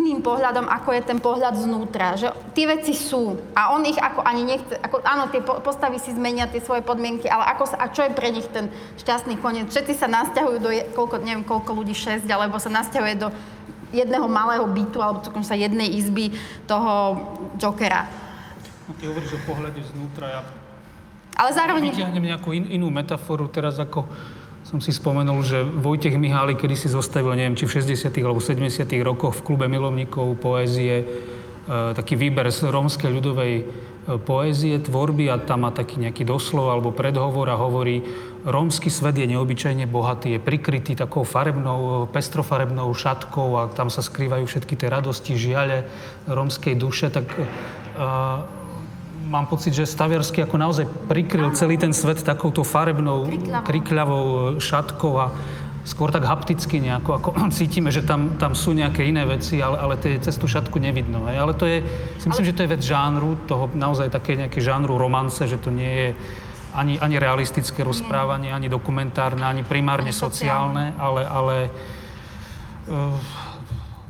iným 0.02 0.26
pohľadom, 0.26 0.66
ako 0.66 0.90
je 0.90 1.02
ten 1.06 1.20
pohľad 1.22 1.54
znútra. 1.54 2.18
Že 2.18 2.34
tie 2.58 2.66
veci 2.66 2.98
sú 2.98 3.38
a 3.54 3.70
on 3.78 3.86
ich 3.86 3.98
ako 3.98 4.26
ani 4.26 4.42
nechce, 4.42 4.74
ako, 4.82 5.06
áno, 5.06 5.30
tie 5.30 5.46
po, 5.46 5.62
postavy 5.62 6.02
si 6.02 6.18
zmenia 6.18 6.50
tie 6.50 6.58
svoje 6.58 6.82
podmienky, 6.82 7.30
ale 7.30 7.46
ako 7.54 7.64
sa, 7.70 7.78
a 7.78 7.94
čo 7.94 8.10
je 8.10 8.18
pre 8.18 8.34
nich 8.34 8.50
ten 8.50 8.74
šťastný 8.98 9.38
koniec? 9.38 9.70
Všetci 9.70 9.94
sa 10.02 10.10
nasťahujú 10.10 10.58
do, 10.58 10.70
koľko, 10.98 11.22
neviem, 11.22 11.46
koľko 11.46 11.78
ľudí, 11.78 11.94
šesť, 11.94 12.26
alebo 12.26 12.58
sa 12.58 12.74
nasťahuje 12.74 13.16
do 13.22 13.30
jedného 13.94 14.26
malého 14.26 14.66
bytu, 14.66 14.98
alebo 14.98 15.22
sa 15.46 15.54
jednej 15.54 15.94
izby 15.94 16.34
toho 16.66 17.22
Jokera. 17.62 18.10
No, 18.90 18.98
ty 18.98 19.06
hovoríš 19.06 19.38
o 19.38 19.42
pohľade 19.46 19.82
znútra, 19.94 20.26
ja 20.26 20.42
ale 21.40 21.56
zároveň... 21.56 21.96
Vyťahnem 21.96 22.26
nejakú 22.36 22.52
in, 22.52 22.68
inú 22.68 22.92
metaforu 22.92 23.48
teraz 23.48 23.80
ako 23.80 24.04
som 24.70 24.78
si 24.78 24.94
spomenul, 24.94 25.42
že 25.42 25.66
Vojtech 25.66 26.14
Mihály 26.14 26.54
kedy 26.54 26.78
si 26.78 26.94
zostavil, 26.94 27.34
neviem, 27.34 27.58
či 27.58 27.66
v 27.66 27.82
60. 27.82 28.14
alebo 28.22 28.38
70. 28.38 28.86
rokoch 29.02 29.42
v 29.42 29.46
klube 29.50 29.66
milovníkov 29.66 30.38
poézie 30.38 31.02
e, 31.02 31.06
taký 31.98 32.14
výber 32.14 32.46
z 32.54 32.70
rómskej 32.70 33.10
ľudovej 33.10 33.54
e, 33.58 33.64
poézie, 34.22 34.78
tvorby 34.78 35.34
a 35.34 35.42
tam 35.42 35.66
má 35.66 35.74
taký 35.74 35.98
nejaký 35.98 36.22
doslov 36.22 36.70
alebo 36.70 36.94
predhovor 36.94 37.50
a 37.50 37.58
hovorí, 37.58 38.06
rómsky 38.46 38.94
svet 38.94 39.18
je 39.18 39.26
neobyčajne 39.34 39.90
bohatý, 39.90 40.38
je 40.38 40.40
prikrytý 40.46 40.94
takou 40.94 41.26
farebnou, 41.26 42.06
pestrofarebnou 42.14 42.94
šatkou 42.94 43.58
a 43.58 43.74
tam 43.74 43.90
sa 43.90 44.06
skrývajú 44.06 44.46
všetky 44.46 44.78
tie 44.78 44.94
radosti, 44.94 45.34
žiale 45.34 45.90
rómskej 46.30 46.78
duše, 46.78 47.10
tak 47.10 47.26
uh, 47.34 48.59
mám 49.30 49.46
pocit, 49.46 49.78
že 49.78 49.86
Staviarsky 49.86 50.42
ako 50.42 50.58
naozaj 50.58 50.86
prikryl 51.06 51.54
celý 51.54 51.78
ten 51.78 51.94
svet 51.94 52.26
takouto 52.26 52.66
farebnou, 52.66 53.30
krikľavou 53.62 54.58
šatkou 54.58 55.14
a 55.22 55.30
skôr 55.86 56.10
tak 56.10 56.26
hapticky 56.26 56.82
nejako, 56.82 57.22
ako 57.22 57.30
cítime, 57.58 57.94
že 57.94 58.02
tam, 58.02 58.36
tam 58.42 58.58
sú 58.58 58.74
nejaké 58.74 59.06
iné 59.06 59.24
veci, 59.30 59.62
ale, 59.62 59.78
ale 59.78 59.94
tie 60.02 60.18
cez 60.18 60.36
tú 60.36 60.50
šatku 60.50 60.82
nevidno. 60.82 61.30
Hej. 61.30 61.38
Ale 61.38 61.54
to 61.54 61.70
je, 61.70 61.86
si 62.18 62.26
myslím, 62.26 62.46
ale... 62.46 62.50
že 62.50 62.58
to 62.58 62.64
je 62.66 62.74
vec 62.74 62.82
žánru, 62.82 63.30
toho 63.46 63.70
naozaj 63.78 64.10
také 64.10 64.34
nejaké 64.34 64.60
žánru 64.60 64.98
romance, 64.98 65.40
že 65.46 65.62
to 65.62 65.70
nie 65.70 65.94
je 65.94 66.10
ani, 66.74 67.02
ani 67.02 67.18
realistické 67.18 67.82
rozprávanie, 67.86 68.54
ani 68.54 68.70
dokumentárne, 68.70 69.46
ani 69.46 69.66
primárne 69.66 70.14
ani 70.14 70.22
sociálne, 70.22 70.94
ale, 71.02 71.22
ale 71.26 71.56
uh, 72.90 73.49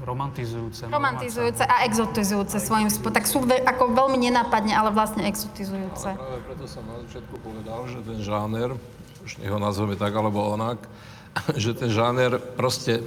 romantizujúce. 0.10 0.90
Romantizujúce 0.90 1.64
a 1.64 1.86
exotizujúce 1.86 2.58
svojím 2.58 2.90
spôsobom. 2.90 3.14
Tak 3.14 3.26
sú 3.30 3.46
ve, 3.46 3.62
ako 3.62 3.94
veľmi 3.94 4.18
nenápadne, 4.18 4.74
ale 4.74 4.90
vlastne 4.90 5.30
exotizujúce. 5.30 6.18
Ale 6.18 6.18
práve 6.18 6.42
preto 6.50 6.66
som 6.66 6.84
na 6.90 6.98
začiatku 7.06 7.36
povedal, 7.46 7.86
že 7.86 8.02
ten 8.02 8.20
žáner, 8.26 8.74
už 9.22 9.32
nech 9.38 9.52
ho 9.54 9.62
nazveme 9.62 9.94
tak 9.94 10.12
alebo 10.18 10.50
onak, 10.50 10.82
že 11.64 11.78
ten 11.78 11.94
žáner 11.94 12.42
proste 12.58 13.06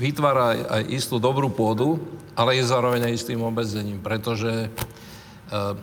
vytvára 0.00 0.56
aj, 0.56 0.58
aj 0.72 0.82
istú 0.88 1.20
dobrú 1.20 1.52
pôdu, 1.52 2.00
ale 2.32 2.56
je 2.56 2.64
zároveň 2.64 3.12
aj 3.12 3.12
istým 3.12 3.44
obmedzením, 3.44 4.00
pretože 4.00 4.72
uh, 5.52 5.76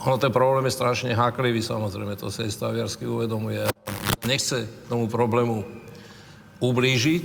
ono 0.00 0.16
ten 0.16 0.32
problém 0.32 0.64
je 0.64 0.76
strašne 0.80 1.12
háklivý, 1.12 1.60
samozrejme, 1.60 2.16
to 2.16 2.32
sa 2.32 2.48
aj 2.48 2.56
Staviarsky 2.56 3.04
uvedomuje. 3.04 3.68
Nechce 4.24 4.64
tomu 4.88 5.12
problému 5.12 5.60
ublížiť, 6.56 7.24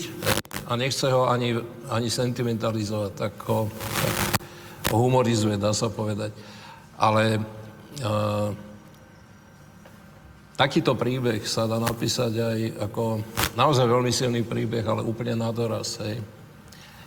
a 0.66 0.72
nechce 0.76 1.05
ho 1.13 1.30
ani, 1.30 1.53
ani 1.89 2.09
sentimentalizovať, 2.09 3.11
tak 3.13 3.34
ho, 3.45 3.70
tak 3.74 4.16
ho 4.89 4.97
humorizuje, 4.97 5.61
dá 5.61 5.74
sa 5.74 5.93
povedať. 5.93 6.34
Ale 6.97 7.38
uh, 8.01 8.49
takýto 10.57 10.97
príbeh 10.97 11.43
sa 11.45 11.70
dá 11.70 11.78
napísať 11.78 12.34
aj 12.39 12.59
ako 12.89 13.22
naozaj 13.53 13.86
veľmi 13.86 14.09
silný 14.09 14.41
príbeh, 14.41 14.82
ale 14.88 15.05
úplne 15.05 15.38
na 15.38 15.53
doraz. 15.53 16.01
Hej. 16.01 16.24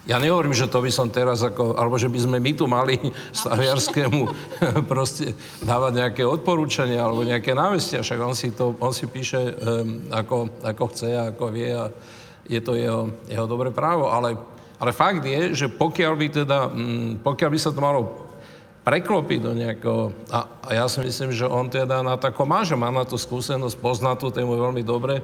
Ja 0.09 0.17
nehovorím, 0.17 0.57
že 0.57 0.73
to 0.73 0.81
by 0.81 0.89
som 0.89 1.13
teraz 1.13 1.45
ako, 1.45 1.77
alebo 1.77 2.01
že 2.01 2.09
by 2.09 2.17
sme 2.17 2.37
my 2.41 2.53
tu 2.57 2.65
mali 2.65 2.97
Staviarskému 3.43 4.21
proste 4.93 5.35
dávať 5.61 5.93
nejaké 6.01 6.23
odporúčania 6.25 7.05
alebo 7.05 7.27
nejaké 7.27 7.53
návestia, 7.53 8.01
však 8.01 8.21
on 8.23 8.33
si 8.33 8.55
to, 8.55 8.73
on 8.81 8.95
si 8.95 9.05
píše 9.05 9.37
um, 9.37 10.09
ako, 10.15 10.63
ako 10.65 10.85
chce 10.95 11.11
a 11.13 11.35
ako 11.35 11.45
vie 11.53 11.75
a 11.75 11.93
je 12.49 12.61
to 12.64 12.74
jeho, 12.74 13.12
jeho 13.28 13.46
dobré 13.46 13.68
právo, 13.68 14.09
ale, 14.09 14.40
ale 14.80 14.90
fakt 14.96 15.22
je, 15.22 15.55
že 15.55 15.66
pokiaľ 15.68 16.12
by 16.16 16.26
teda, 16.42 16.59
um, 16.72 17.20
pokiaľ 17.20 17.51
by 17.53 17.59
sa 17.61 17.70
to 17.70 17.84
malo 17.84 18.28
preklopiť 18.88 19.40
do 19.44 19.53
nejakého, 19.53 20.16
a, 20.32 20.49
a 20.64 20.68
ja 20.72 20.88
si 20.88 21.05
myslím, 21.05 21.28
že 21.28 21.44
on 21.44 21.68
teda 21.68 22.01
na 22.01 22.16
tako 22.16 22.49
má, 22.49 22.64
že 22.64 22.72
má 22.72 22.88
na 22.88 23.05
to 23.05 23.20
skúsenosť, 23.20 23.76
pozná 23.76 24.16
tú 24.16 24.32
tému 24.32 24.57
veľmi 24.57 24.80
dobre, 24.80 25.20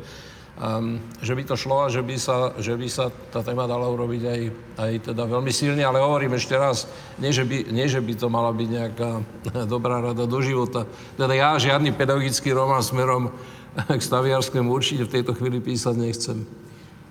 um, 0.60 1.00
že 1.24 1.32
by 1.32 1.42
to 1.48 1.56
šlo 1.56 1.88
a 1.88 1.88
že 1.88 2.04
by 2.04 2.16
sa, 2.20 2.52
že 2.60 2.76
by 2.76 2.88
sa 2.92 3.08
tá 3.32 3.40
téma 3.40 3.64
dala 3.64 3.88
urobiť 3.88 4.22
aj, 4.28 4.40
aj 4.76 4.92
teda 5.08 5.24
veľmi 5.24 5.48
silne, 5.48 5.80
ale 5.80 5.96
hovorím 5.96 6.36
ešte 6.36 6.54
raz, 6.60 6.84
nie 7.16 7.32
že, 7.32 7.48
by, 7.48 7.72
nie, 7.72 7.88
že 7.88 8.04
by 8.04 8.12
to 8.20 8.28
mala 8.28 8.52
byť 8.52 8.68
nejaká 8.68 9.10
dobrá 9.72 10.04
rada 10.04 10.28
do 10.28 10.38
života. 10.44 10.84
Teda 11.16 11.32
ja 11.32 11.56
žiadny 11.56 11.96
pedagogický 11.96 12.52
román 12.52 12.84
smerom 12.84 13.32
k 13.98 14.02
Staviarskému 14.02 14.68
určite 14.68 15.08
v 15.08 15.14
tejto 15.20 15.32
chvíli 15.32 15.64
písať 15.64 15.94
nechcem. 15.96 16.63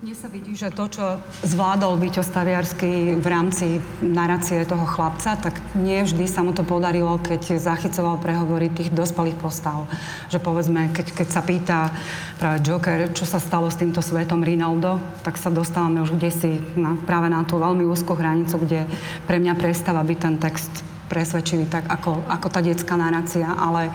Mne 0.04 0.20
sa 0.20 0.28
vidí, 0.28 0.52
že 0.52 0.68
to, 0.68 0.84
čo 0.92 1.16
zvládol 1.48 1.96
Víťo 1.96 2.20
Staviarsky 2.20 3.16
v 3.16 3.24
rámci 3.24 3.80
narácie 4.04 4.60
toho 4.68 4.84
chlapca, 4.84 5.32
tak 5.32 5.56
nie 5.72 6.04
vždy 6.04 6.28
sa 6.28 6.44
mu 6.44 6.52
to 6.52 6.60
podarilo, 6.60 7.16
keď 7.16 7.56
zachycoval 7.56 8.20
prehovory 8.20 8.68
tých 8.68 8.92
dospelých 8.92 9.40
postav. 9.40 9.88
Že 10.28 10.44
povedzme, 10.44 10.92
keď, 10.92 11.08
keď 11.08 11.28
sa 11.32 11.40
pýta 11.40 11.88
práve 12.36 12.60
Joker, 12.60 13.16
čo 13.16 13.24
sa 13.24 13.40
stalo 13.40 13.72
s 13.72 13.80
týmto 13.80 14.04
svetom 14.04 14.44
Rinaldo, 14.44 15.00
tak 15.24 15.40
sa 15.40 15.48
dostávame 15.48 16.04
už 16.04 16.20
si 16.28 16.60
na, 16.76 17.00
práve 17.00 17.32
na 17.32 17.40
tú 17.48 17.56
veľmi 17.56 17.88
úzkú 17.88 18.12
hranicu, 18.12 18.60
kde 18.60 18.84
pre 19.24 19.40
mňa 19.40 19.56
prestáva 19.56 20.04
byť 20.04 20.18
ten 20.20 20.36
text 20.36 20.84
presvedčivý 21.08 21.64
tak 21.64 21.88
ako, 21.88 22.28
ako 22.28 22.52
tá 22.52 22.60
detská 22.60 23.00
narácia, 23.00 23.48
ale 23.56 23.88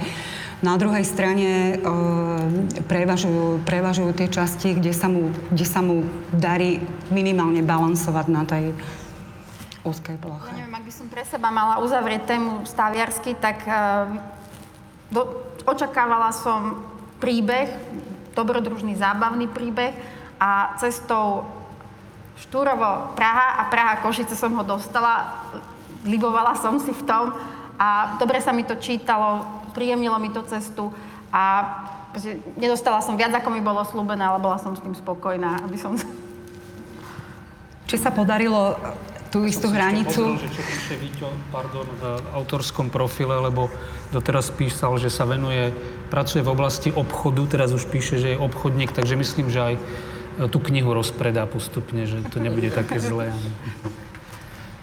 na 0.59 0.75
druhej 0.75 1.07
strane 1.07 1.79
e, 1.79 2.83
prevažujú, 2.83 3.63
prevažujú 3.63 4.11
tie 4.11 4.27
časti, 4.27 4.75
kde 4.75 4.91
sa, 4.91 5.07
mu, 5.07 5.31
kde 5.51 5.65
sa 5.65 5.79
mu 5.79 6.03
darí 6.35 6.83
minimálne 7.07 7.63
balansovať 7.63 8.25
na 8.27 8.43
tej 8.43 8.75
úzkej 9.87 10.19
ploche. 10.19 10.51
Ja 10.51 10.59
neviem, 10.59 10.75
ak 10.75 10.83
by 10.83 10.93
som 10.93 11.07
pre 11.07 11.23
seba 11.23 11.47
mala 11.47 11.79
uzavrieť 11.79 12.35
tému 12.35 12.67
staviarsky, 12.67 13.39
tak 13.39 13.63
e, 13.63 13.71
do, 15.15 15.47
očakávala 15.63 16.35
som 16.35 16.83
príbeh, 17.23 17.71
dobrodružný, 18.35 18.99
zábavný 18.99 19.47
príbeh 19.47 19.95
a 20.39 20.75
cestou 20.79 21.47
Štúrovo 22.39 23.15
Praha 23.19 23.59
a 23.59 23.67
Praha 23.67 23.99
Košice 23.99 24.35
som 24.35 24.55
ho 24.55 24.63
dostala, 24.63 25.43
libovala 26.07 26.55
som 26.55 26.79
si 26.79 26.95
v 26.95 27.03
tom 27.03 27.35
a 27.75 28.15
dobre 28.15 28.39
sa 28.39 28.55
mi 28.55 28.63
to 28.63 28.79
čítalo, 28.79 29.58
príjemnilo 29.79 30.19
mi 30.19 30.27
to 30.35 30.43
cestu 30.43 30.91
a 31.31 31.63
nedostala 32.59 32.99
som 32.99 33.15
viac, 33.15 33.31
ako 33.31 33.47
mi 33.47 33.63
bolo 33.63 33.87
slúbené, 33.87 34.27
ale 34.27 34.43
bola 34.43 34.59
som 34.59 34.75
s 34.75 34.83
tým 34.83 34.91
spokojná, 34.91 35.63
aby 35.63 35.79
som... 35.79 35.95
Či 37.87 37.95
sa 37.95 38.11
podarilo 38.11 38.75
tú 39.31 39.47
istú 39.47 39.71
hranicu... 39.71 40.35
Povedal, 40.35 40.43
že 40.43 40.51
čo 40.51 40.61
píše 40.67 40.95
Víťo, 40.99 41.27
pardon, 41.53 41.87
v 41.87 42.03
autorskom 42.35 42.91
profile, 42.91 43.39
lebo 43.39 43.71
doteraz 44.11 44.51
písal, 44.51 44.99
že 44.99 45.07
sa 45.07 45.23
venuje, 45.23 45.71
pracuje 46.11 46.43
v 46.43 46.51
oblasti 46.51 46.89
obchodu, 46.91 47.45
teraz 47.47 47.71
už 47.71 47.87
píše, 47.87 48.19
že 48.19 48.35
je 48.35 48.41
obchodník, 48.41 48.91
takže 48.91 49.15
myslím, 49.15 49.47
že 49.47 49.61
aj 49.63 49.75
tú 50.49 50.59
knihu 50.59 50.91
rozpredá 50.91 51.45
postupne, 51.45 52.03
že 52.03 52.19
to 52.33 52.41
nebude 52.41 52.73
také 52.73 52.99
zlé. 52.99 53.31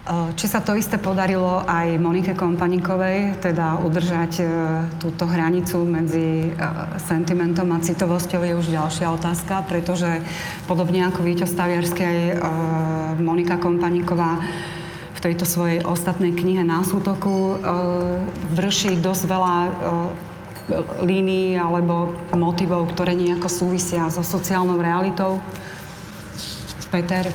Či 0.07 0.47
sa 0.47 0.63
to 0.63 0.79
isté 0.79 1.03
podarilo 1.03 1.67
aj 1.67 1.99
Monike 1.99 2.39
Kompanikovej, 2.39 3.43
teda 3.43 3.83
udržať 3.83 4.33
e, 4.39 4.45
túto 5.03 5.27
hranicu 5.27 5.83
medzi 5.83 6.47
e, 6.47 6.51
sentimentom 7.03 7.67
a 7.75 7.83
citovosťou 7.83 8.47
je 8.47 8.55
už 8.55 8.67
ďalšia 8.71 9.11
otázka, 9.11 9.67
pretože 9.67 10.23
podobne 10.71 11.11
ako 11.11 11.27
Víťo 11.27 11.51
Staviarskej, 11.51 12.39
Monika 13.19 13.59
Kompaniková 13.59 14.47
v 15.11 15.19
tejto 15.19 15.43
svojej 15.43 15.83
ostatnej 15.83 16.39
knihe 16.39 16.63
Násútoku 16.63 17.35
e, 17.35 17.55
vrší 18.55 19.03
dosť 19.03 19.23
veľa 19.27 19.57
línií 21.03 21.59
alebo 21.59 22.15
motivov, 22.31 22.95
ktoré 22.95 23.19
nejako 23.19 23.51
súvisia 23.51 24.07
so 24.07 24.23
sociálnou 24.23 24.79
realitou. 24.79 25.43
Peter, 26.95 27.27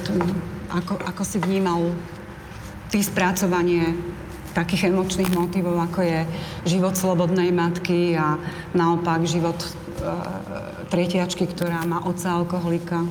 ako, 0.71 0.95
ako 1.03 1.23
si 1.27 1.35
vnímal 1.35 1.91
ty 2.91 2.99
spracovanie 2.99 3.95
takých 4.51 4.91
emočných 4.91 5.31
motivov, 5.31 5.79
ako 5.79 6.03
je 6.03 6.19
život 6.67 6.99
slobodnej 6.99 7.55
matky 7.55 8.19
a 8.19 8.35
naopak 8.75 9.23
život 9.23 9.55
e, 9.55 9.67
tretiačky, 10.91 11.47
ktorá 11.47 11.87
má 11.87 12.03
otca 12.03 12.35
alkoholika? 12.35 13.07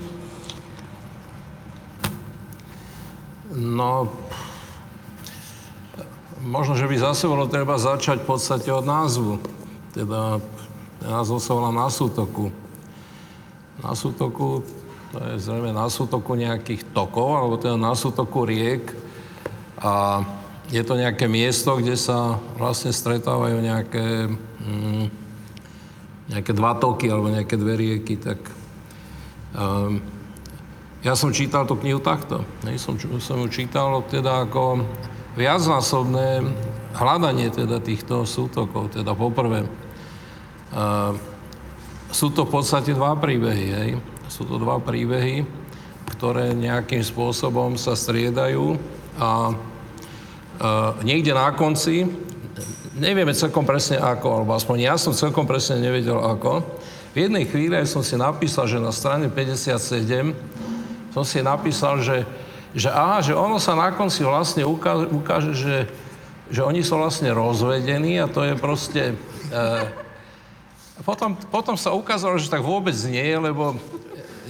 No, 3.57 4.13
možno, 6.45 6.77
že 6.77 6.85
by 6.85 6.97
zase 7.01 7.25
bolo 7.25 7.49
treba 7.49 7.81
začať 7.81 8.21
v 8.21 8.29
podstate 8.37 8.69
od 8.69 8.85
názvu. 8.85 9.41
Teda 9.97 10.45
názov 11.01 11.41
sa 11.41 11.57
volá 11.57 11.73
Na 11.73 11.89
sútoku. 11.89 12.53
Na 13.81 13.97
sútoku, 13.97 14.61
to 15.11 15.19
je 15.25 15.41
zrejme 15.41 15.73
na 15.73 15.89
sútoku 15.89 16.37
nejakých 16.37 16.85
tokov, 16.93 17.33
alebo 17.33 17.57
teda 17.57 17.81
na 17.81 17.97
sútoku 17.97 18.45
riek, 18.45 18.93
a 19.81 20.21
je 20.71 20.83
to 20.87 20.95
nejaké 20.95 21.27
miesto, 21.27 21.81
kde 21.81 21.99
sa 21.99 22.39
vlastne 22.55 22.95
stretávajú 22.95 23.59
nejaké, 23.59 24.31
mm, 24.63 25.05
nejaké 26.31 26.53
dva 26.55 26.79
toky 26.79 27.11
alebo 27.11 27.33
nejaké 27.33 27.59
dve 27.59 27.75
rieky, 27.75 28.15
tak 28.21 28.39
um, 29.57 29.99
ja 31.03 31.17
som 31.17 31.35
čítal 31.35 31.67
tú 31.67 31.75
knihu 31.81 31.99
takto. 31.99 32.47
Ne? 32.63 32.79
Som, 32.79 33.01
som 33.01 33.41
ju 33.43 33.49
čítal 33.51 34.05
teda 34.07 34.47
ako 34.47 34.85
viacnásobné 35.35 36.45
hľadanie 36.95 37.49
teda 37.51 37.83
týchto 37.83 38.23
sútokov. 38.29 38.95
Teda 38.95 39.17
poprvé, 39.17 39.67
uh, 40.77 41.13
sú 42.15 42.31
to 42.31 42.47
v 42.47 42.53
podstate 42.53 42.95
dva 42.95 43.19
príbehy. 43.19 43.67
Hej? 43.75 43.91
Sú 44.31 44.47
to 44.47 44.61
dva 44.61 44.79
príbehy, 44.79 45.43
ktoré 46.15 46.55
nejakým 46.55 47.03
spôsobom 47.03 47.75
sa 47.75 47.99
striedajú 47.99 48.79
a 49.19 49.57
Uh, 50.61 50.93
niekde 51.01 51.33
na 51.33 51.57
konci, 51.57 52.05
nevieme 52.93 53.33
celkom 53.33 53.65
presne 53.65 53.97
ako, 53.97 54.45
alebo 54.45 54.53
aspoň 54.53 54.93
ja 54.93 54.95
som 55.01 55.17
celkom 55.17 55.49
presne 55.49 55.81
nevedel 55.81 56.21
ako. 56.21 56.61
V 57.17 57.25
jednej 57.25 57.49
chvíli 57.49 57.81
som 57.89 58.05
si 58.05 58.13
napísal, 58.13 58.69
že 58.69 58.77
na 58.77 58.93
strane 58.93 59.33
57 59.33 59.81
som 61.17 61.25
si 61.25 61.41
napísal, 61.41 62.05
že, 62.05 62.29
že 62.77 62.93
aha, 62.93 63.25
že 63.25 63.33
ono 63.33 63.57
sa 63.57 63.73
na 63.73 63.89
konci 63.97 64.21
vlastne 64.21 64.69
ukáže, 64.69 65.09
ukáže 65.09 65.53
že, 65.57 65.77
že 66.53 66.61
oni 66.61 66.85
sú 66.85 67.01
vlastne 67.01 67.33
rozvedení 67.33 68.21
a 68.21 68.29
to 68.29 68.45
je 68.45 68.53
proste... 68.61 69.17
Uh, 69.49 69.89
potom, 71.09 71.41
potom 71.49 71.73
sa 71.81 71.97
ukázalo, 71.97 72.37
že 72.37 72.53
tak 72.53 72.61
vôbec 72.61 73.01
nie, 73.09 73.33
lebo 73.33 73.81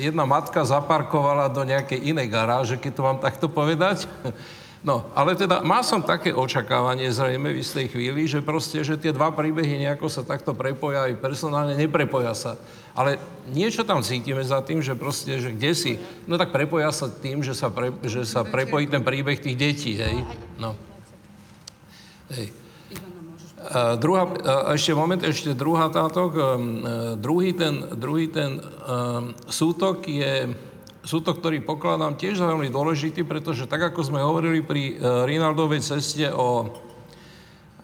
jedna 0.01 0.25
matka 0.25 0.65
zaparkovala 0.65 1.53
do 1.53 1.61
nejakej 1.69 2.01
inej 2.01 2.29
garáže, 2.33 2.81
keď 2.81 2.93
to 2.97 3.03
mám 3.05 3.19
takto 3.21 3.47
povedať. 3.53 4.09
No, 4.81 5.13
ale 5.13 5.37
teda 5.37 5.61
má 5.61 5.85
som 5.85 6.01
také 6.01 6.33
očakávanie 6.33 7.13
zrejme 7.13 7.53
v 7.53 7.61
istej 7.61 7.93
chvíli, 7.93 8.25
že 8.25 8.41
proste, 8.41 8.81
že 8.81 8.97
tie 8.97 9.13
dva 9.13 9.29
príbehy 9.29 9.85
nejako 9.85 10.09
sa 10.09 10.25
takto 10.25 10.57
prepoja 10.57 11.05
aj 11.05 11.21
personálne, 11.21 11.77
neprepoja 11.77 12.33
sa. 12.33 12.57
Ale 12.97 13.21
niečo 13.53 13.85
tam 13.85 14.01
cítime 14.01 14.41
za 14.41 14.65
tým, 14.65 14.81
že 14.81 14.97
proste, 14.97 15.37
že 15.37 15.53
kde 15.53 15.77
si, 15.77 15.93
no 16.25 16.41
tak 16.41 16.49
prepoja 16.49 16.89
sa 16.97 17.13
tým, 17.13 17.45
že 17.45 17.53
sa, 17.53 17.69
pre, 17.69 17.93
že 18.09 18.25
sa 18.25 18.41
prepojí 18.41 18.89
ten 18.89 19.05
príbeh 19.05 19.37
tých 19.37 19.61
detí, 19.61 20.01
hej. 20.01 20.25
No. 20.57 20.73
Hej. 22.33 22.60
A 23.61 24.01
druhá, 24.01 24.25
a 24.41 24.73
ešte 24.73 24.97
moment, 24.97 25.21
ešte 25.21 25.53
druhá 25.53 25.93
táto, 25.93 26.33
um, 26.33 26.81
druhý 27.21 27.53
ten, 27.53 27.93
druhý 27.93 28.33
ten 28.33 28.57
um, 28.57 29.37
sútok 29.53 30.09
je, 30.09 30.49
sútok, 31.05 31.45
ktorý 31.45 31.61
pokladám 31.61 32.17
tiež 32.17 32.41
za 32.41 32.49
veľmi 32.49 32.73
dôležitý, 32.73 33.21
pretože 33.29 33.69
tak, 33.69 33.93
ako 33.93 34.01
sme 34.01 34.25
hovorili 34.25 34.65
pri 34.65 34.97
Rinaldovej 35.29 35.85
ceste 35.85 36.33
o, 36.33 36.73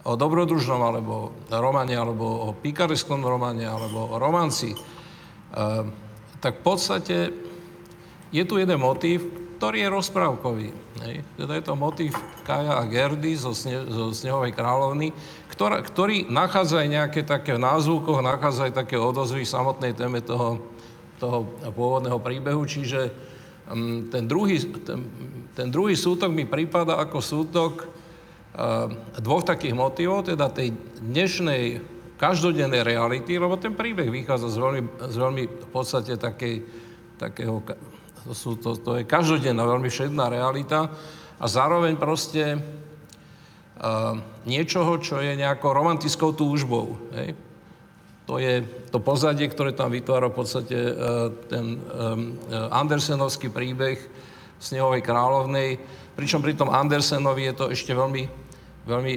o 0.01 0.11
dobrodružnom 0.17 0.81
alebo 0.81 1.37
romane, 1.53 1.93
alebo 1.93 2.25
o 2.25 2.57
pikareskom 2.57 3.21
romane, 3.21 3.69
alebo 3.69 4.09
o 4.11 4.17
romanci, 4.17 4.73
uh, 4.73 5.85
tak 6.41 6.57
v 6.57 6.63
podstate 6.65 7.17
je 8.33 8.43
tu 8.49 8.57
jeden 8.57 8.81
motív, 8.81 9.29
ktorý 9.57 9.85
je 9.85 9.89
rozprávkový. 9.89 10.69
Hej. 11.01 11.15
Teda 11.33 11.57
je 11.57 11.63
to 11.65 11.73
motív 11.73 12.13
Kaja 12.45 12.77
a 12.77 12.85
Gerdy 12.85 13.33
zo, 13.33 13.57
sne, 13.57 13.89
zo 13.89 14.13
Snehovej 14.13 14.53
kráľovny, 14.53 15.09
ktorá, 15.57 15.81
ktorý 15.81 16.29
nachádza 16.29 16.85
aj 16.85 16.89
nejaké 16.93 17.21
také 17.25 17.57
v 17.57 17.65
názvukoch, 17.65 18.21
nachádza 18.21 18.69
aj 18.69 18.77
také 18.77 18.93
odozvy 19.01 19.41
v 19.41 19.49
samotnej 19.57 19.97
téme 19.97 20.21
toho, 20.21 20.61
toho 21.17 21.49
pôvodného 21.73 22.21
príbehu, 22.21 22.61
čiže 22.69 23.09
um, 23.65 24.05
ten, 24.13 24.29
druhý, 24.29 24.61
ten, 24.85 25.01
ten 25.57 25.73
druhý 25.73 25.97
sútok 25.97 26.29
mi 26.29 26.45
prípada 26.45 27.01
ako 27.01 27.17
sútok 27.17 27.89
uh, 27.89 28.85
dvoch 29.17 29.41
takých 29.41 29.73
motivov, 29.73 30.29
teda 30.29 30.53
tej 30.53 30.77
dnešnej 31.01 31.81
každodennej 32.21 32.85
reality, 32.85 33.41
lebo 33.41 33.57
ten 33.57 33.73
príbeh 33.73 34.13
vychádza 34.13 34.53
z 34.53 34.57
veľmi, 34.61 34.81
z 35.09 35.15
veľmi 35.17 35.43
v 35.49 35.69
podstate 35.73 36.21
takej, 36.21 36.55
takého, 37.17 37.65
to, 38.29 38.33
sú, 38.37 38.61
to, 38.61 38.77
to 38.77 39.01
je 39.01 39.09
každodenná, 39.09 39.65
veľmi 39.65 39.89
všedná 39.89 40.29
realita. 40.29 40.93
A 41.41 41.45
zároveň 41.49 41.97
proste 41.97 42.61
niečoho, 44.49 44.97
čo 44.97 45.21
je 45.21 45.37
nejakou 45.37 45.69
romantickou 45.73 46.33
túžbou. 46.33 46.97
Hej? 47.13 47.37
To 48.27 48.41
je 48.41 48.59
to 48.91 48.99
pozadie, 48.99 49.47
ktoré 49.47 49.71
tam 49.71 49.93
vytvára 49.93 50.27
v 50.27 50.35
podstate 50.35 50.75
uh, 50.75 51.31
ten 51.47 51.79
um, 51.79 52.35
Andersenovský 52.75 53.47
príbeh 53.47 53.95
Snehovej 54.59 55.05
kráľovnej, 55.05 55.79
pričom 56.17 56.43
pri 56.43 56.57
tom 56.57 56.73
Andersenovi 56.73 57.47
je 57.47 57.55
to 57.55 57.65
ešte 57.71 57.93
veľmi, 57.93 58.27
veľmi 58.89 59.13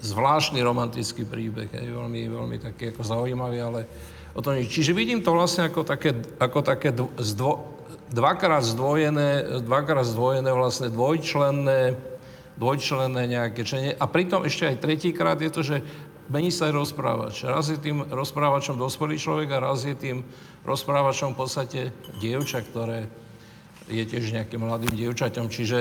zvláštny 0.00 0.62
romantický 0.64 1.26
príbeh, 1.28 1.68
je 1.74 1.92
veľmi, 1.92 2.30
veľmi 2.30 2.56
taký 2.62 2.94
ako 2.94 3.02
zaujímavý, 3.02 3.58
ale 3.60 3.80
o 4.32 4.40
to 4.40 4.54
nič. 4.54 4.70
Čiže 4.70 4.96
vidím 4.96 5.20
to 5.20 5.34
vlastne 5.34 5.66
ako 5.66 5.82
také, 5.82 6.14
ako 6.38 6.58
také 6.62 6.94
zdvo, 7.20 7.74
dvakrát 8.14 8.62
zdvojené, 8.62 9.60
dvakrát 9.66 10.06
zdvojené 10.06 10.50
vlastne 10.54 10.88
dvojčlenné, 10.88 12.13
dvojčlenné 12.54 13.26
nejaké 13.26 13.66
členie. 13.66 13.92
A 13.98 14.06
pritom 14.06 14.46
ešte 14.46 14.70
aj 14.70 14.82
tretíkrát 14.82 15.38
je 15.38 15.50
to, 15.50 15.62
že 15.66 15.76
mení 16.30 16.54
sa 16.54 16.70
aj 16.70 16.74
rozprávač. 16.74 17.34
Raz 17.44 17.68
je 17.68 17.78
tým 17.78 18.06
rozprávačom 18.08 18.78
dospelý 18.78 19.18
človek 19.18 19.48
a 19.54 19.64
raz 19.70 19.84
je 19.84 19.94
tým 19.94 20.24
rozprávačom 20.64 21.34
v 21.34 21.38
podstate 21.38 21.80
dievča, 22.22 22.64
ktoré 22.64 23.10
je 23.90 24.04
tiež 24.06 24.32
nejakým 24.32 24.64
mladým 24.64 24.94
dievčaťom. 24.96 25.52
Čiže 25.52 25.78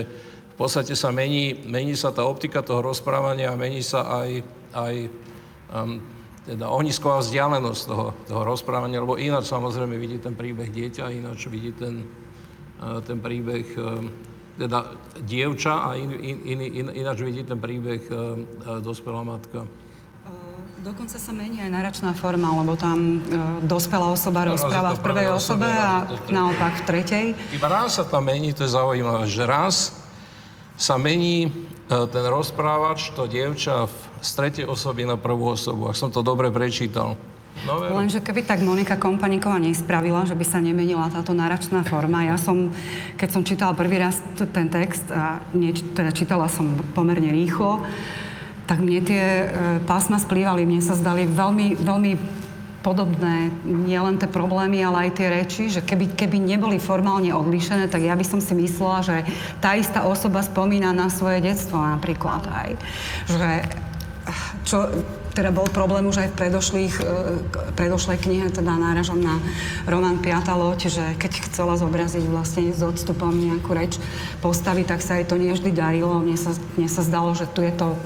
v 0.54 0.56
podstate 0.60 0.94
sa 0.94 1.10
mení, 1.10 1.64
mení 1.66 1.96
sa 1.96 2.12
tá 2.12 2.28
optika 2.28 2.62
toho 2.62 2.84
rozprávania 2.84 3.54
a 3.54 3.60
mení 3.60 3.82
sa 3.82 4.06
aj, 4.22 4.30
aj 4.76 4.96
um, 5.72 6.04
teda 6.44 6.68
ohnisková 6.68 7.24
vzdialenosť 7.24 7.82
toho, 7.88 8.06
toho 8.28 8.44
rozprávania, 8.44 9.00
lebo 9.00 9.16
ináč 9.16 9.48
samozrejme 9.48 9.96
vidí 9.96 10.20
ten 10.20 10.36
príbeh 10.36 10.68
dieťa, 10.68 11.16
ináč 11.16 11.48
vidí 11.48 11.72
ten, 11.72 12.04
uh, 12.84 13.00
ten 13.00 13.24
príbeh 13.24 13.66
um, 13.80 14.12
teda 14.58 14.93
dievča 15.18 15.89
a 15.89 15.97
in, 15.97 16.12
in, 16.14 16.38
in, 16.45 16.60
in, 16.62 16.88
ináč 16.93 17.26
vidí 17.26 17.41
ten 17.41 17.58
príbeh 17.58 18.01
uh, 18.10 18.38
uh, 18.38 18.80
dospelá 18.82 19.26
matka. 19.26 19.66
Dokonca 20.84 21.16
sa 21.16 21.32
mení 21.32 21.64
aj 21.64 21.72
náračná 21.72 22.12
forma, 22.12 22.60
lebo 22.60 22.76
tam 22.76 23.24
e, 23.24 23.39
dospelá 23.64 24.12
osoba 24.12 24.43
rozpráva 24.43 24.99
v 24.99 24.99
prvej 24.99 25.32
osobe 25.32 25.64
a 25.64 26.04
naopak 26.28 26.76
v 26.76 26.82
tretej. 26.84 27.26
Iba 27.56 27.72
raz 27.72 27.95
sa 27.95 28.04
tam 28.04 28.28
mení, 28.28 28.51
to 28.51 28.68
je 28.68 28.76
zaujímavé, 28.76 29.24
že 29.32 29.47
raz 29.47 29.95
sa 30.76 30.99
mení 30.99 31.47
e, 31.47 31.49
ten 31.88 32.26
rozprávač, 32.28 33.16
to 33.16 33.32
dievča 33.32 33.88
z 34.20 34.30
tretej 34.36 34.66
osoby 34.68 35.08
na 35.08 35.16
prvú 35.16 35.56
osobu, 35.56 35.88
ak 35.88 35.95
som 35.95 36.12
to 36.12 36.20
dobre 36.20 36.51
prečítal. 36.51 37.16
No, 37.64 37.80
Lenže 37.80 38.20
keby 38.20 38.43
tak 38.43 38.60
Monika 38.66 38.99
Kompaníková 38.99 39.56
nespravila, 39.62 40.28
že 40.28 40.36
by 40.36 40.45
sa 40.45 40.60
nemenila 40.60 41.08
táto 41.08 41.32
náračná 41.32 41.86
forma. 41.88 42.28
Ja 42.28 42.36
som, 42.36 42.74
keď 43.16 43.30
som 43.30 43.47
čítala 43.47 43.78
prvý 43.78 44.01
raz 44.01 44.20
ten 44.36 44.68
text, 44.68 45.08
a 45.14 45.39
nie, 45.56 45.72
teda 45.72 46.12
čítala 46.12 46.51
som 46.51 46.76
pomerne 46.91 47.32
rýchlo, 47.32 47.86
tak 48.68 48.84
mne 48.84 48.99
tie 49.06 49.24
e, 49.24 49.47
pásma 49.88 50.20
splývali. 50.20 50.68
Mne 50.68 50.84
sa 50.84 50.97
zdali 50.97 51.24
veľmi, 51.24 51.80
veľmi 51.80 52.12
podobné, 52.84 53.47
nielen 53.64 54.20
tie 54.20 54.28
problémy, 54.28 54.84
ale 54.84 55.08
aj 55.08 55.12
tie 55.16 55.28
reči, 55.32 55.72
že 55.72 55.80
keby, 55.80 56.20
keby 56.20 56.36
neboli 56.43 56.84
formálne 56.84 57.32
odlišené, 57.32 57.88
tak 57.88 58.04
ja 58.04 58.12
by 58.12 58.26
som 58.28 58.43
si 58.43 58.51
myslela, 58.60 58.99
že 58.99 59.18
tá 59.64 59.80
istá 59.80 60.04
osoba 60.04 60.43
spomína 60.43 60.91
na 60.91 61.08
svoje 61.08 61.39
detstvo 61.39 61.80
napríklad 61.80 62.43
aj. 62.43 62.70
Že 63.32 63.49
čo 64.68 64.91
teda 65.34 65.50
bol 65.50 65.66
problém 65.66 66.06
už 66.06 66.22
aj 66.24 66.30
v 66.32 66.38
predošlých, 66.38 66.96
e, 67.02 67.04
predošlej 67.74 68.18
knihe, 68.22 68.48
teda 68.54 68.78
náražom 68.78 69.18
na 69.18 69.42
román 69.90 70.22
Piata 70.22 70.54
loď, 70.54 70.94
že 70.94 71.06
keď 71.18 71.50
chcela 71.50 71.74
zobraziť 71.74 72.24
vlastne 72.30 72.70
s 72.70 72.86
odstupom 72.86 73.34
nejakú 73.34 73.74
reč 73.74 73.98
postavy, 74.46 74.86
tak 74.86 75.02
sa 75.02 75.18
jej 75.18 75.26
to 75.26 75.42
nie 75.42 75.52
vždy 75.52 75.74
darilo. 75.74 76.22
Mne 76.22 76.38
sa, 76.38 76.54
mne 76.78 76.90
sa 76.90 77.02
zdalo, 77.02 77.34
že 77.34 77.50
tu 77.50 77.66
je 77.66 77.74
to 77.74 77.98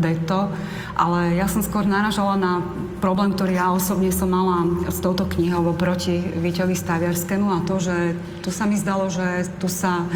deto, 0.00 0.48
ale 0.96 1.36
ja 1.36 1.44
som 1.44 1.60
skôr 1.60 1.84
naražala 1.84 2.40
na 2.40 2.64
problém, 3.04 3.36
ktorý 3.36 3.60
ja 3.60 3.68
osobne 3.68 4.08
som 4.08 4.32
mala 4.32 4.64
s 4.88 5.04
touto 5.04 5.28
knihou 5.28 5.76
oproti 5.76 6.16
Víťovi 6.16 6.72
Staviarskému 6.72 7.52
a 7.52 7.64
to, 7.68 7.76
že 7.76 8.16
tu 8.40 8.48
sa 8.48 8.64
mi 8.64 8.80
zdalo, 8.80 9.12
že 9.12 9.44
tu 9.60 9.68
sa 9.68 10.08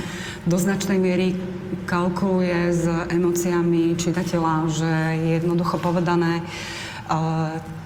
do 0.49 0.57
značnej 0.57 0.97
miery 0.97 1.37
kalkuluje 1.85 2.73
s 2.73 2.89
emóciami 3.13 3.93
čitateľa, 4.01 4.55
že 4.73 4.93
je 5.21 5.31
jednoducho 5.43 5.77
povedané, 5.77 6.41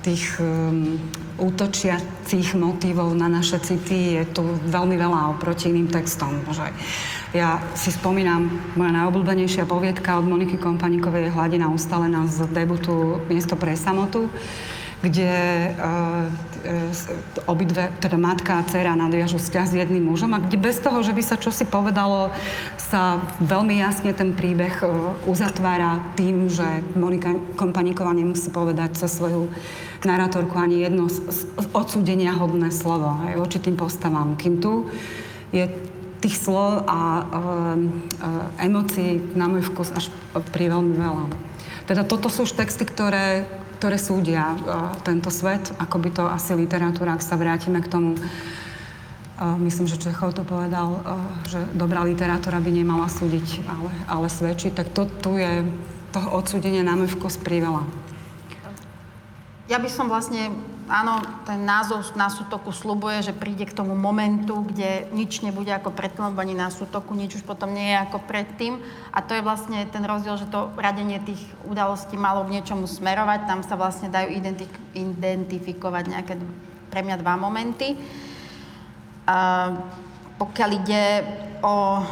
tých 0.01 0.41
um, 0.41 0.97
útočiacich 1.37 2.57
motívov 2.57 3.13
na 3.13 3.29
naše 3.29 3.61
city 3.61 4.17
je 4.21 4.25
tu 4.33 4.43
veľmi 4.69 4.97
veľa 4.97 5.37
oproti 5.37 5.69
iným 5.69 5.93
textom. 5.93 6.41
Že 6.49 6.73
ja 7.37 7.61
si 7.77 7.93
spomínam, 7.93 8.49
moja 8.81 8.93
najobľúbenejšia 8.97 9.69
poviedka 9.69 10.17
od 10.17 10.25
Moniky 10.25 10.57
Kompaníkovej 10.57 11.29
je 11.29 11.35
Hladina 11.37 11.69
ustalená 11.69 12.25
z 12.27 12.49
debutu 12.49 13.21
Miesto 13.29 13.61
pre 13.61 13.77
samotu, 13.77 14.33
kde 15.01 15.33
uh, 15.81 16.29
uh, 16.29 17.49
obidve, 17.49 17.89
teda 18.05 18.21
matka 18.21 18.61
a 18.61 18.67
dcera 18.69 18.93
nadviažu 18.93 19.41
vzťah 19.41 19.67
s 19.67 19.73
jedným 19.73 20.13
mužom 20.13 20.37
a 20.37 20.45
kde 20.45 20.61
bez 20.61 20.77
toho, 20.77 21.01
že 21.01 21.17
by 21.17 21.23
sa 21.25 21.41
čosi 21.41 21.65
povedalo, 21.65 22.29
sa 22.77 23.25
veľmi 23.41 23.81
jasne 23.81 24.13
ten 24.13 24.37
príbeh 24.37 24.85
uh, 24.85 25.17
uzatvára 25.25 26.05
tým, 26.21 26.53
že 26.53 26.85
Monika 26.93 27.33
Kompaníková 27.57 28.13
nemusí 28.13 28.53
povedať 28.53 29.01
cez 29.01 29.17
svoju 29.17 29.49
narátorku 30.05 30.57
ani 30.57 30.85
jedno 30.85 31.09
odsúdenia 31.73 32.37
hodné 32.37 32.69
slovo 32.69 33.25
aj 33.25 33.41
voči 33.41 33.59
tým 33.61 33.81
postavám. 33.81 34.37
Kým 34.37 34.61
tu 34.61 34.89
je 35.49 35.65
tých 36.21 36.37
slov 36.37 36.85
a 36.85 37.01
uh, 37.01 37.25
uh, 37.33 38.61
emócií 38.61 39.17
na 39.33 39.49
môj 39.49 39.65
vkus 39.73 39.97
až 39.97 40.13
pri 40.53 40.69
veľmi 40.69 40.93
veľa. 40.93 41.25
Teda 41.89 42.05
toto 42.07 42.31
sú 42.31 42.47
už 42.47 42.55
texty, 42.55 42.87
ktoré, 42.87 43.49
ktoré 43.81 43.97
súdia 43.97 44.53
uh, 44.53 44.93
tento 45.01 45.33
svet, 45.33 45.73
ako 45.81 45.97
by 46.05 46.11
to 46.13 46.25
asi 46.29 46.53
literatúra, 46.53 47.17
ak 47.17 47.25
sa 47.25 47.41
vrátime 47.41 47.81
k 47.81 47.89
tomu, 47.89 48.13
uh, 48.21 49.57
myslím, 49.57 49.89
že 49.89 49.97
Čechov 49.97 50.37
to 50.37 50.45
povedal, 50.45 51.01
uh, 51.01 51.17
že 51.49 51.65
dobrá 51.73 52.05
literatúra 52.05 52.61
by 52.61 52.69
nemala 52.77 53.09
súdiť, 53.09 53.65
ale, 53.65 53.89
ale 54.05 54.29
svedčiť, 54.29 54.77
tak 54.77 54.93
to 54.93 55.09
tu 55.09 55.41
je 55.41 55.65
toho 56.13 56.29
odsúdenia 56.29 56.85
na 56.85 56.93
môj 56.93 57.17
vkus 57.17 57.41
priveľa. 57.41 57.89
Ja 59.73 59.81
by 59.81 59.89
som 59.89 60.13
vlastne 60.13 60.53
áno, 60.91 61.23
ten 61.47 61.63
názov 61.63 62.03
na 62.19 62.27
sútoku 62.27 62.75
slubuje, 62.75 63.23
že 63.23 63.33
príde 63.33 63.63
k 63.63 63.73
tomu 63.73 63.95
momentu, 63.95 64.67
kde 64.67 65.07
nič 65.15 65.41
nebude 65.41 65.71
ako 65.71 65.95
predtým, 65.95 66.27
lebo 66.29 66.43
ani 66.43 66.59
na 66.59 66.69
sútoku 66.69 67.15
nič 67.15 67.39
už 67.39 67.47
potom 67.47 67.71
nie 67.71 67.95
je 67.95 68.03
ako 68.03 68.19
predtým. 68.27 68.83
A 69.15 69.23
to 69.23 69.39
je 69.39 69.47
vlastne 69.47 69.87
ten 69.89 70.03
rozdiel, 70.03 70.35
že 70.35 70.51
to 70.51 70.75
radenie 70.75 71.23
tých 71.23 71.41
udalostí 71.63 72.19
malo 72.19 72.43
k 72.45 72.59
niečomu 72.59 72.91
smerovať. 72.91 73.47
Tam 73.47 73.63
sa 73.63 73.79
vlastne 73.79 74.11
dajú 74.11 74.35
identik- 74.35 74.83
identifikovať 74.93 76.05
nejaké 76.11 76.35
pre 76.91 77.07
mňa 77.07 77.17
dva 77.23 77.39
momenty. 77.39 77.95
A 79.31 79.71
pokiaľ 80.43 80.71
ide 80.75 81.05
o 81.63 82.03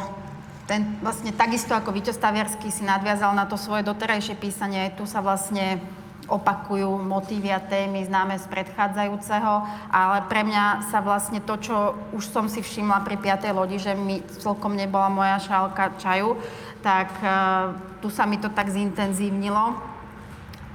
ten 0.69 1.01
vlastne 1.01 1.33
takisto 1.33 1.73
ako 1.73 1.89
Víťo 1.89 2.13
Staviarsky 2.13 2.69
si 2.69 2.85
nadviazal 2.85 3.33
na 3.33 3.49
to 3.49 3.57
svoje 3.57 3.81
doterajšie 3.81 4.37
písanie, 4.37 4.93
tu 4.93 5.09
sa 5.09 5.17
vlastne 5.17 5.81
opakujú 6.29 7.01
motívy 7.01 7.49
a 7.49 7.63
témy 7.63 8.05
známe 8.05 8.37
z 8.37 8.45
predchádzajúceho, 8.51 9.53
ale 9.89 10.17
pre 10.29 10.45
mňa 10.45 10.91
sa 10.93 11.01
vlastne 11.01 11.41
to, 11.41 11.57
čo 11.57 11.97
už 12.13 12.23
som 12.29 12.45
si 12.45 12.61
všimla 12.61 13.01
pri 13.01 13.17
piatej 13.17 13.53
lodi, 13.55 13.81
že 13.81 13.97
mi 13.97 14.21
celkom 14.41 14.77
nebola 14.77 15.09
moja 15.09 15.41
šálka 15.41 15.97
čaju, 15.97 16.37
tak 16.85 17.09
uh, 17.25 17.73
tu 18.03 18.13
sa 18.13 18.29
mi 18.29 18.37
to 18.37 18.53
tak 18.53 18.69
zintenzívnilo. 18.69 19.73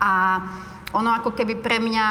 A 0.03 0.43
ono 0.91 1.11
ako 1.15 1.33
keby 1.33 1.63
pre 1.63 1.79
mňa 1.79 2.07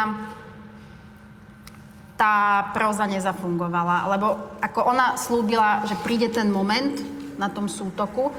tá 2.16 2.70
proza 2.72 3.04
nezafungovala, 3.04 4.08
lebo 4.16 4.56
ako 4.64 4.80
ona 4.88 5.20
slúbila, 5.20 5.84
že 5.84 6.00
príde 6.00 6.32
ten 6.32 6.48
moment 6.48 6.96
na 7.36 7.52
tom 7.52 7.68
sútoku 7.68 8.32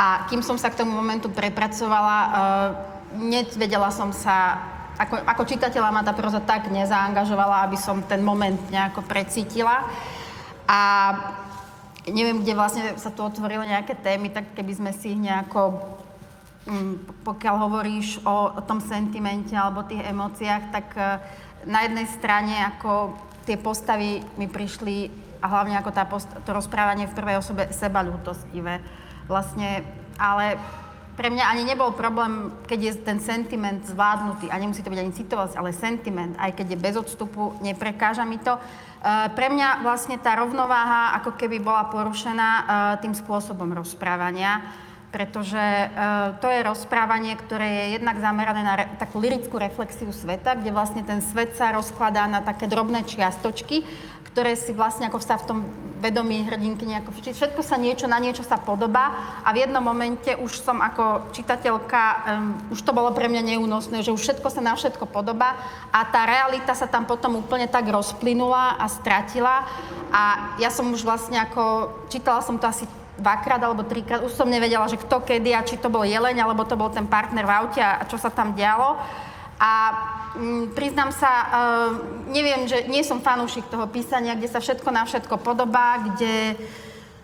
a 0.00 0.24
kým 0.30 0.40
som 0.40 0.56
sa 0.56 0.72
k 0.72 0.80
tomu 0.80 0.96
momentu 0.96 1.28
prepracovala, 1.28 2.18
uh, 2.24 2.95
nevedela 3.16 3.88
som 3.90 4.12
sa, 4.12 4.60
ako, 5.00 5.16
ako 5.24 5.42
čitateľa 5.48 5.90
ma 5.92 6.02
tá 6.04 6.12
proza 6.12 6.40
tak 6.44 6.68
nezaangažovala, 6.68 7.66
aby 7.66 7.78
som 7.80 8.04
ten 8.04 8.20
moment 8.20 8.60
nejako 8.68 9.02
precítila. 9.04 9.88
A 10.66 10.80
neviem, 12.06 12.42
kde 12.42 12.54
vlastne 12.54 12.94
sa 13.00 13.10
tu 13.10 13.26
otvorili 13.26 13.66
nejaké 13.66 13.98
témy, 13.98 14.30
tak 14.30 14.54
keby 14.54 14.72
sme 14.76 14.92
si 14.94 15.18
nejako, 15.18 15.82
mm, 16.70 17.24
pokiaľ 17.26 17.54
hovoríš 17.66 18.22
o, 18.22 18.54
o 18.54 18.60
tom 18.62 18.78
sentimente 18.78 19.54
alebo 19.58 19.86
tých 19.86 20.06
emóciách, 20.06 20.62
tak 20.70 20.86
uh, 20.94 21.18
na 21.66 21.82
jednej 21.82 22.06
strane 22.06 22.54
ako 22.76 23.18
tie 23.46 23.58
postavy 23.58 24.22
mi 24.38 24.46
prišli 24.46 25.10
a 25.42 25.46
hlavne 25.46 25.78
ako 25.78 25.90
tá 25.94 26.04
post- 26.06 26.32
to 26.46 26.50
rozprávanie 26.50 27.10
v 27.10 27.16
prvej 27.16 27.36
osobe 27.38 27.70
seba 27.70 28.02
ľútostivé. 28.02 28.82
Vlastne, 29.26 29.82
ale 30.18 30.58
pre 31.16 31.32
mňa 31.32 31.48
ani 31.48 31.64
nebol 31.64 31.96
problém, 31.96 32.52
keď 32.68 32.78
je 32.78 32.92
ten 33.00 33.18
sentiment 33.24 33.80
zvládnutý, 33.88 34.52
a 34.52 34.60
nemusí 34.60 34.84
to 34.84 34.92
byť 34.92 35.00
ani 35.00 35.16
citovosť, 35.16 35.56
ale 35.56 35.72
sentiment, 35.72 36.36
aj 36.36 36.52
keď 36.52 36.76
je 36.76 36.78
bez 36.84 36.94
odstupu, 36.94 37.56
neprekáža 37.64 38.28
mi 38.28 38.36
to. 38.36 38.52
E, 38.52 38.60
pre 39.32 39.48
mňa 39.48 39.80
vlastne 39.80 40.20
tá 40.20 40.36
rovnováha 40.36 41.16
ako 41.16 41.40
keby 41.40 41.56
bola 41.56 41.88
porušená 41.88 42.48
e, 42.48 42.62
tým 43.00 43.16
spôsobom 43.16 43.72
rozprávania, 43.72 44.60
pretože 45.08 45.56
e, 45.56 45.86
to 46.44 46.52
je 46.52 46.60
rozprávanie, 46.60 47.32
ktoré 47.40 47.64
je 47.64 47.84
jednak 47.96 48.20
zamerané 48.20 48.60
na 48.60 48.74
takú 49.00 49.16
lirickú 49.16 49.56
reflexiu 49.56 50.12
sveta, 50.12 50.60
kde 50.60 50.68
vlastne 50.68 51.00
ten 51.00 51.24
svet 51.24 51.56
sa 51.56 51.72
rozkladá 51.72 52.28
na 52.28 52.44
také 52.44 52.68
drobné 52.68 53.08
čiastočky, 53.08 53.88
ktoré 54.36 54.52
si 54.52 54.76
vlastne 54.76 55.08
ako 55.08 55.16
sa 55.16 55.40
v 55.40 55.48
tom 55.48 55.58
vedomí 55.96 56.44
hrdinky 56.44 56.84
nejako, 56.84 57.08
všetko 57.24 57.64
sa 57.64 57.80
niečo, 57.80 58.04
na 58.04 58.20
niečo 58.20 58.44
sa 58.44 58.60
podobá 58.60 59.40
a 59.40 59.48
v 59.48 59.64
jednom 59.64 59.80
momente 59.80 60.28
už 60.36 60.60
som 60.60 60.76
ako 60.84 61.32
čitateľka, 61.32 62.02
um, 62.04 62.52
už 62.68 62.84
to 62.84 62.92
bolo 62.92 63.16
pre 63.16 63.32
mňa 63.32 63.56
neúnosné, 63.56 64.04
že 64.04 64.12
už 64.12 64.20
všetko 64.20 64.44
sa 64.52 64.60
na 64.60 64.76
všetko 64.76 65.08
podobá 65.08 65.56
a 65.88 66.04
tá 66.04 66.28
realita 66.28 66.76
sa 66.76 66.84
tam 66.84 67.08
potom 67.08 67.40
úplne 67.40 67.64
tak 67.64 67.88
rozplynula 67.88 68.76
a 68.76 68.84
stratila 68.92 69.64
a 70.12 70.52
ja 70.60 70.68
som 70.68 70.84
už 70.92 71.00
vlastne 71.00 71.40
ako, 71.40 71.96
čítala 72.12 72.44
som 72.44 72.60
to 72.60 72.68
asi 72.68 72.84
dvakrát 73.16 73.64
alebo 73.64 73.88
trikrát, 73.88 74.20
už 74.20 74.36
som 74.36 74.52
nevedela, 74.52 74.84
že 74.84 75.00
kto 75.00 75.24
kedy 75.24 75.56
a 75.56 75.64
či 75.64 75.80
to 75.80 75.88
bol 75.88 76.04
jeleň, 76.04 76.36
alebo 76.44 76.68
to 76.68 76.76
bol 76.76 76.92
ten 76.92 77.08
partner 77.08 77.48
v 77.48 77.56
aute 77.56 77.80
a 77.80 78.04
čo 78.04 78.20
sa 78.20 78.28
tam 78.28 78.52
dialo. 78.52 79.00
A 79.56 79.72
mm, 80.36 80.76
priznám 80.76 81.16
sa, 81.16 81.32
uh, 81.32 81.90
neviem, 82.28 82.68
že 82.68 82.84
nie 82.92 83.00
som 83.00 83.24
fanúšik 83.24 83.64
toho 83.72 83.88
písania, 83.88 84.36
kde 84.36 84.52
sa 84.52 84.60
všetko 84.60 84.88
na 84.92 85.08
všetko 85.08 85.40
podobá, 85.40 85.96
kde, 86.04 86.60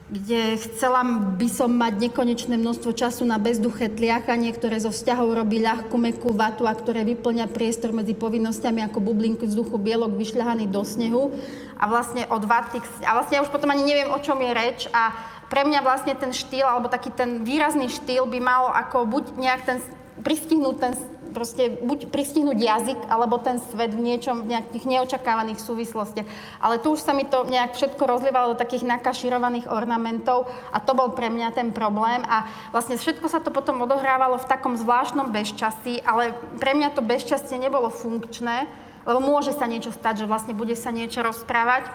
kde 0.08 0.56
chcela 0.64 1.04
by 1.36 1.48
som 1.52 1.68
mať 1.68 2.08
nekonečné 2.08 2.56
množstvo 2.56 2.96
času 2.96 3.28
na 3.28 3.36
bezduché 3.36 3.92
tliachanie, 3.92 4.48
ktoré 4.56 4.80
zo 4.80 4.88
vzťahov 4.88 5.44
robí 5.44 5.60
ľahkú, 5.60 5.92
mekú 6.00 6.32
vatu 6.32 6.64
a 6.64 6.72
ktoré 6.72 7.04
vyplňa 7.04 7.52
priestor 7.52 7.92
medzi 7.92 8.16
povinnosťami 8.16 8.80
ako 8.88 9.04
bublinky 9.04 9.44
vzduchu 9.44 9.76
bielok 9.76 10.16
vyšľahaný 10.16 10.72
do 10.72 10.80
snehu. 10.88 11.36
A 11.76 11.84
vlastne 11.84 12.24
od 12.32 12.48
vaty, 12.48 12.80
a 13.04 13.12
vlastne 13.12 13.40
ja 13.40 13.44
už 13.44 13.52
potom 13.52 13.68
ani 13.68 13.84
neviem, 13.84 14.08
o 14.08 14.22
čom 14.24 14.40
je 14.40 14.56
reč 14.56 14.88
a 14.88 15.12
pre 15.52 15.68
mňa 15.68 15.84
vlastne 15.84 16.16
ten 16.16 16.32
štýl, 16.32 16.64
alebo 16.64 16.88
taký 16.88 17.12
ten 17.12 17.44
výrazný 17.44 17.92
štýl 17.92 18.24
by 18.24 18.40
mal 18.40 18.72
ako 18.72 19.04
buď 19.04 19.24
nejak 19.36 19.60
ten, 19.68 19.78
pristihnúť 20.24 20.76
ten 20.80 20.92
proste 21.32 21.80
buď 21.80 22.12
pristihnúť 22.12 22.58
jazyk, 22.60 23.00
alebo 23.08 23.40
ten 23.40 23.58
svet 23.58 23.96
v 23.96 24.04
niečom, 24.12 24.46
v 24.46 24.56
nejakých 24.56 24.84
neočakávaných 24.86 25.58
súvislostiach. 25.58 26.28
Ale 26.60 26.78
tu 26.78 26.94
už 26.94 27.02
sa 27.02 27.16
mi 27.16 27.26
to 27.26 27.48
nejak 27.48 27.74
všetko 27.74 28.04
rozlievalo 28.04 28.54
do 28.54 28.60
takých 28.60 28.86
nakaširovaných 28.86 29.66
ornamentov 29.72 30.46
a 30.70 30.78
to 30.78 30.92
bol 30.92 31.10
pre 31.10 31.32
mňa 31.32 31.56
ten 31.56 31.72
problém. 31.74 32.22
A 32.28 32.46
vlastne 32.70 33.00
všetko 33.00 33.26
sa 33.26 33.40
to 33.40 33.50
potom 33.50 33.82
odohrávalo 33.82 34.38
v 34.38 34.48
takom 34.48 34.78
zvláštnom 34.78 35.32
bezčasí, 35.34 36.04
ale 36.06 36.36
pre 36.60 36.76
mňa 36.76 36.94
to 36.94 37.02
bezčastie 37.02 37.58
nebolo 37.58 37.90
funkčné, 37.90 38.70
lebo 39.02 39.18
môže 39.18 39.50
sa 39.56 39.66
niečo 39.66 39.90
stať, 39.90 40.22
že 40.22 40.30
vlastne 40.30 40.54
bude 40.54 40.78
sa 40.78 40.94
niečo 40.94 41.24
rozprávať, 41.26 41.90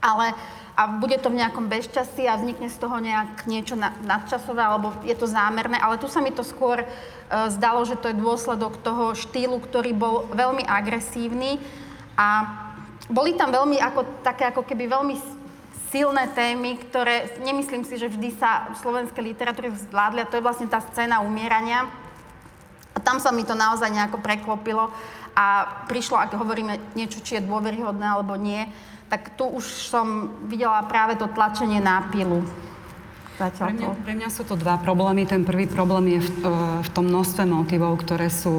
ale 0.00 0.32
a 0.74 0.90
bude 0.90 1.14
to 1.22 1.30
v 1.30 1.38
nejakom 1.38 1.70
bezčasí 1.70 2.26
a 2.26 2.34
vznikne 2.34 2.66
z 2.66 2.78
toho 2.82 2.98
nejak 2.98 3.46
niečo 3.46 3.78
nadčasové, 3.78 4.58
alebo 4.58 4.90
je 5.06 5.14
to 5.14 5.30
zámerné, 5.30 5.78
ale 5.78 6.02
tu 6.02 6.10
sa 6.10 6.18
mi 6.18 6.34
to 6.34 6.42
skôr 6.42 6.82
uh, 6.82 6.88
zdalo, 7.46 7.86
že 7.86 7.94
to 7.94 8.10
je 8.10 8.18
dôsledok 8.18 8.82
toho 8.82 9.14
štýlu, 9.14 9.62
ktorý 9.62 9.94
bol 9.94 10.26
veľmi 10.34 10.66
agresívny 10.66 11.62
a 12.18 12.58
boli 13.06 13.38
tam 13.38 13.54
veľmi 13.54 13.78
ako, 13.78 14.26
také 14.26 14.50
ako 14.50 14.66
keby 14.66 14.90
veľmi 14.90 15.14
silné 15.94 16.26
témy, 16.34 16.74
ktoré 16.90 17.38
nemyslím 17.38 17.86
si, 17.86 17.94
že 17.94 18.10
vždy 18.10 18.34
sa 18.34 18.66
v 18.74 18.82
slovenskej 18.82 19.22
literatúre 19.22 19.70
zvládli 19.70 20.26
a 20.26 20.30
to 20.30 20.42
je 20.42 20.46
vlastne 20.46 20.66
tá 20.66 20.82
scéna 20.90 21.22
umierania. 21.22 21.86
A 22.94 22.98
tam 22.98 23.22
sa 23.22 23.30
mi 23.30 23.46
to 23.46 23.54
naozaj 23.54 23.94
nejako 23.94 24.18
preklopilo 24.18 24.90
a 25.38 25.46
prišlo, 25.86 26.18
ak 26.18 26.34
hovoríme 26.34 26.94
niečo, 26.98 27.22
či 27.22 27.38
je 27.38 27.46
dôveryhodné 27.46 28.06
alebo 28.06 28.34
nie, 28.34 28.66
tak 29.14 29.38
tu 29.38 29.46
už 29.46 29.62
som 29.62 30.26
videla 30.50 30.82
práve 30.90 31.14
to 31.14 31.30
tlačenie 31.30 31.78
na 31.78 32.02
pilu. 32.10 32.42
Pre 33.38 33.50
mňa, 33.50 34.06
pre 34.06 34.14
mňa 34.14 34.30
sú 34.30 34.42
to 34.46 34.58
dva 34.58 34.78
problémy. 34.78 35.26
Ten 35.26 35.42
prvý 35.42 35.66
problém 35.66 36.18
je 36.18 36.20
v, 36.22 36.30
v 36.82 36.88
tom 36.94 37.10
množstve 37.10 37.46
motivov, 37.46 37.98
ktoré 38.02 38.30
sú 38.30 38.54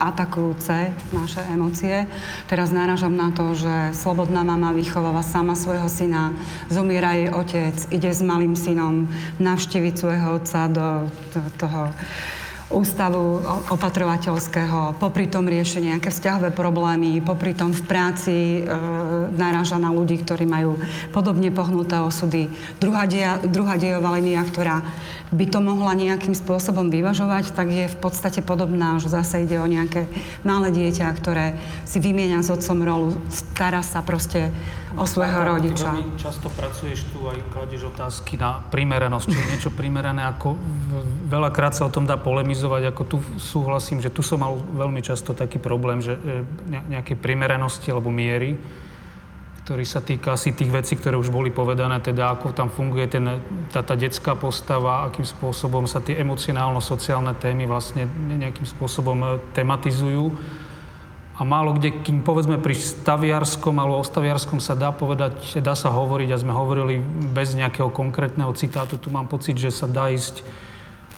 atakujúce 0.00 0.92
naše 1.12 1.44
emócie. 1.52 2.08
Teraz 2.48 2.72
náražam 2.72 3.12
na 3.12 3.32
to, 3.32 3.52
že 3.56 3.92
slobodná 3.92 4.40
mama 4.40 4.72
vychováva 4.76 5.20
sama 5.20 5.52
svojho 5.52 5.88
syna, 5.88 6.32
zomiera 6.72 7.12
jej 7.12 7.28
otec, 7.28 7.76
ide 7.92 8.08
s 8.12 8.20
malým 8.24 8.56
synom 8.56 9.08
navštíviť 9.36 9.94
svojho 9.96 10.28
otca 10.40 10.68
do, 10.68 10.88
do 11.36 11.40
toho 11.56 11.92
ústavu 12.66 13.38
opatrovateľského, 13.70 14.98
popri 14.98 15.30
tom 15.30 15.46
rieši 15.46 15.86
nejaké 15.86 16.10
vzťahové 16.10 16.50
problémy, 16.50 17.22
popri 17.22 17.54
tom 17.54 17.70
v 17.70 17.82
práci 17.86 18.36
e, 18.58 18.60
naráža 19.30 19.78
na 19.78 19.94
ľudí, 19.94 20.18
ktorí 20.18 20.50
majú 20.50 20.74
podobne 21.14 21.54
pohnuté 21.54 22.02
osudy. 22.02 22.50
Druhá, 22.82 23.06
deja, 23.06 23.38
druhá 23.38 23.78
dejová 23.78 24.18
linia, 24.18 24.42
ktorá 24.42 24.82
by 25.34 25.46
to 25.50 25.58
mohla 25.58 25.98
nejakým 25.98 26.34
spôsobom 26.38 26.86
vyvažovať, 26.86 27.50
tak 27.50 27.70
je 27.70 27.90
v 27.90 27.98
podstate 27.98 28.46
podobná, 28.46 29.02
že 29.02 29.10
zase 29.10 29.42
ide 29.42 29.58
o 29.58 29.66
nejaké 29.66 30.06
malé 30.46 30.70
dieťa, 30.70 31.06
ktoré 31.18 31.58
si 31.82 31.98
vymieňa 31.98 32.46
s 32.46 32.52
otcom 32.54 32.78
rolu, 32.86 33.10
stará 33.30 33.82
sa 33.82 34.06
proste 34.06 34.54
o 34.94 35.04
svojho 35.04 35.42
rodiča. 35.42 35.92
Ty 35.92 36.30
často 36.30 36.46
pracuješ 36.54 37.04
tu 37.10 37.26
aj 37.26 37.42
kladieš 37.50 37.90
otázky 37.90 38.38
na 38.38 38.62
primeranosť, 38.70 39.26
či 39.26 39.36
je 39.36 39.50
niečo 39.50 39.70
primerané, 39.74 40.24
ako 40.24 40.54
veľakrát 41.26 41.74
sa 41.74 41.84
o 41.84 41.92
tom 41.92 42.06
dá 42.06 42.14
polemizovať, 42.16 42.94
ako 42.94 43.02
tu 43.04 43.16
súhlasím, 43.36 43.98
že 43.98 44.14
tu 44.14 44.22
som 44.22 44.40
mal 44.40 44.56
veľmi 44.56 45.02
často 45.02 45.34
taký 45.34 45.58
problém, 45.58 46.00
že 46.00 46.16
e, 46.16 46.46
nejaké 46.88 47.18
primeranosti 47.18 47.90
alebo 47.92 48.08
miery, 48.08 48.56
ktorý 49.66 49.82
sa 49.82 49.98
týka 49.98 50.38
asi 50.38 50.54
tých 50.54 50.70
vecí, 50.70 50.94
ktoré 50.94 51.18
už 51.18 51.34
boli 51.34 51.50
povedané, 51.50 51.98
teda 51.98 52.38
ako 52.38 52.54
tam 52.54 52.70
funguje 52.70 53.10
ten, 53.10 53.42
tá, 53.74 53.82
tá 53.82 53.98
detská 53.98 54.38
postava, 54.38 55.10
akým 55.10 55.26
spôsobom 55.26 55.90
sa 55.90 55.98
tie 55.98 56.22
emocionálno-sociálne 56.22 57.34
témy 57.34 57.66
vlastne 57.66 58.06
nejakým 58.06 58.62
spôsobom 58.62 59.18
e, 59.26 59.28
tematizujú 59.58 60.30
a 61.34 61.42
málo 61.42 61.74
kde, 61.74 61.98
kým 61.98 62.22
povedzme 62.22 62.62
pri 62.62 62.78
staviarskom 62.78 63.74
alebo 63.82 63.98
o 63.98 64.06
staviarskom 64.06 64.62
sa 64.62 64.78
dá 64.78 64.94
povedať, 64.94 65.58
dá 65.58 65.74
sa 65.74 65.90
hovoriť 65.90 66.30
a 66.30 66.38
sme 66.46 66.54
hovorili 66.54 67.02
bez 67.34 67.58
nejakého 67.58 67.90
konkrétneho 67.90 68.54
citátu, 68.54 69.02
tu 69.02 69.10
mám 69.10 69.26
pocit, 69.26 69.58
že 69.58 69.74
sa 69.74 69.90
dá 69.90 70.14
ísť 70.14 70.46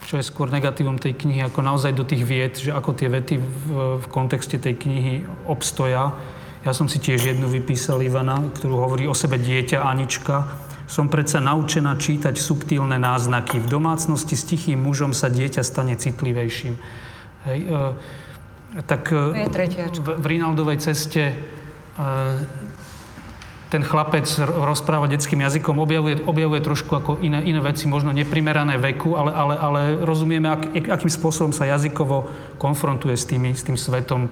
čo 0.09 0.17
je 0.17 0.25
skôr 0.25 0.49
negatívom 0.49 0.97
tej 0.97 1.13
knihy, 1.21 1.45
ako 1.45 1.61
naozaj 1.61 1.93
do 1.93 2.01
tých 2.01 2.25
vied, 2.25 2.57
že 2.57 2.73
ako 2.73 2.97
tie 2.97 3.13
vety 3.13 3.37
v, 3.37 3.65
v 4.01 4.05
kontexte 4.09 4.57
tej 4.57 4.73
knihy 4.81 5.21
obstoja. 5.45 6.17
Ja 6.59 6.75
som 6.75 6.91
si 6.91 6.99
tiež 6.99 7.23
jednu 7.23 7.47
vypísal 7.47 8.03
Ivana, 8.03 8.43
ktorú 8.51 8.83
hovorí 8.83 9.07
o 9.07 9.15
sebe 9.15 9.39
dieťa 9.39 9.79
Anička. 9.79 10.43
Som 10.91 11.07
predsa 11.07 11.39
naučená 11.39 11.95
čítať 11.95 12.35
subtilné 12.35 12.99
náznaky. 12.99 13.63
V 13.63 13.71
domácnosti 13.71 14.35
s 14.35 14.43
tichým 14.43 14.83
mužom 14.83 15.15
sa 15.15 15.31
dieťa 15.31 15.63
stane 15.63 15.95
citlivejším. 15.95 16.75
Hej, 17.47 17.59
e, 17.63 18.83
tak 18.83 19.07
e, 19.15 19.47
v, 20.03 20.09
v 20.19 20.25
Rinaldovej 20.27 20.83
ceste 20.83 21.31
e, 21.31 21.35
ten 23.69 23.85
chlapec 23.85 24.25
rozpráva 24.43 25.05
detským 25.05 25.45
jazykom, 25.45 25.77
objavuje, 25.77 26.25
objavuje 26.25 26.59
trošku 26.65 26.91
ako 26.91 27.11
iné, 27.21 27.39
iné 27.45 27.61
veci, 27.61 27.85
možno 27.85 28.09
neprimerané 28.09 28.81
veku, 28.81 29.13
ale, 29.13 29.31
ale, 29.31 29.55
ale 29.55 29.81
rozumieme, 30.01 30.49
ak, 30.49 30.89
akým 30.89 31.11
spôsobom 31.13 31.53
sa 31.53 31.69
jazykovo 31.69 32.27
konfrontuje 32.57 33.13
s, 33.13 33.29
tými, 33.29 33.53
s 33.53 33.61
tým 33.61 33.77
svetom 33.77 34.27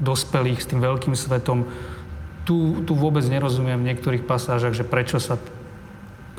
dospelých, 0.00 0.64
s 0.64 0.68
tým 0.72 0.80
veľkým 0.80 1.14
svetom. 1.14 1.68
Tu, 2.48 2.82
tu 2.88 2.92
vôbec 2.96 3.22
nerozumiem 3.28 3.78
v 3.78 3.92
niektorých 3.92 4.24
pasážach, 4.24 4.72
že 4.72 4.82
prečo 4.82 5.20
sa 5.20 5.36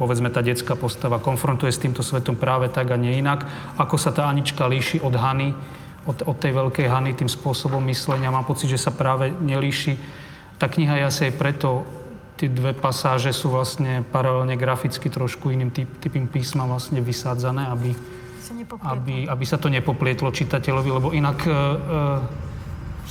povedzme 0.01 0.33
tá 0.33 0.41
detská 0.41 0.73
postava 0.73 1.21
konfrontuje 1.21 1.69
s 1.69 1.77
týmto 1.77 2.01
svetom 2.01 2.33
práve 2.33 2.73
tak 2.73 2.89
a 2.89 2.97
nie 2.97 3.21
inak, 3.21 3.45
ako 3.77 4.01
sa 4.01 4.09
tá 4.09 4.25
Anička 4.25 4.65
líši 4.65 4.97
od 5.05 5.13
Hany, 5.13 5.53
od, 6.09 6.25
od 6.25 6.37
tej 6.41 6.57
veľkej 6.57 6.89
Hany 6.89 7.13
tým 7.13 7.29
spôsobom 7.29 7.77
myslenia. 7.85 8.33
Mám 8.33 8.49
pocit, 8.49 8.73
že 8.73 8.81
sa 8.81 8.89
práve 8.89 9.29
nelíši. 9.29 9.93
Tá 10.57 10.65
kniha 10.65 10.97
je 10.97 11.03
asi 11.05 11.21
aj 11.29 11.33
preto, 11.37 11.85
tie 12.41 12.49
dve 12.49 12.73
pasáže 12.73 13.29
sú 13.29 13.53
vlastne 13.53 14.01
paralelne 14.01 14.57
graficky 14.57 15.13
trošku 15.13 15.53
iným 15.53 15.69
typ, 15.69 15.89
typom 16.01 16.25
písma 16.25 16.65
vlastne 16.65 16.97
vysádzané, 16.97 17.69
aby, 17.69 17.93
aby, 18.81 19.29
aby 19.29 19.45
sa 19.45 19.61
to 19.61 19.69
nepoplietlo 19.69 20.33
čitateľovi, 20.33 20.89
lebo 20.89 21.13
inak 21.13 21.37
e, 21.45 21.49
e, 21.53 21.55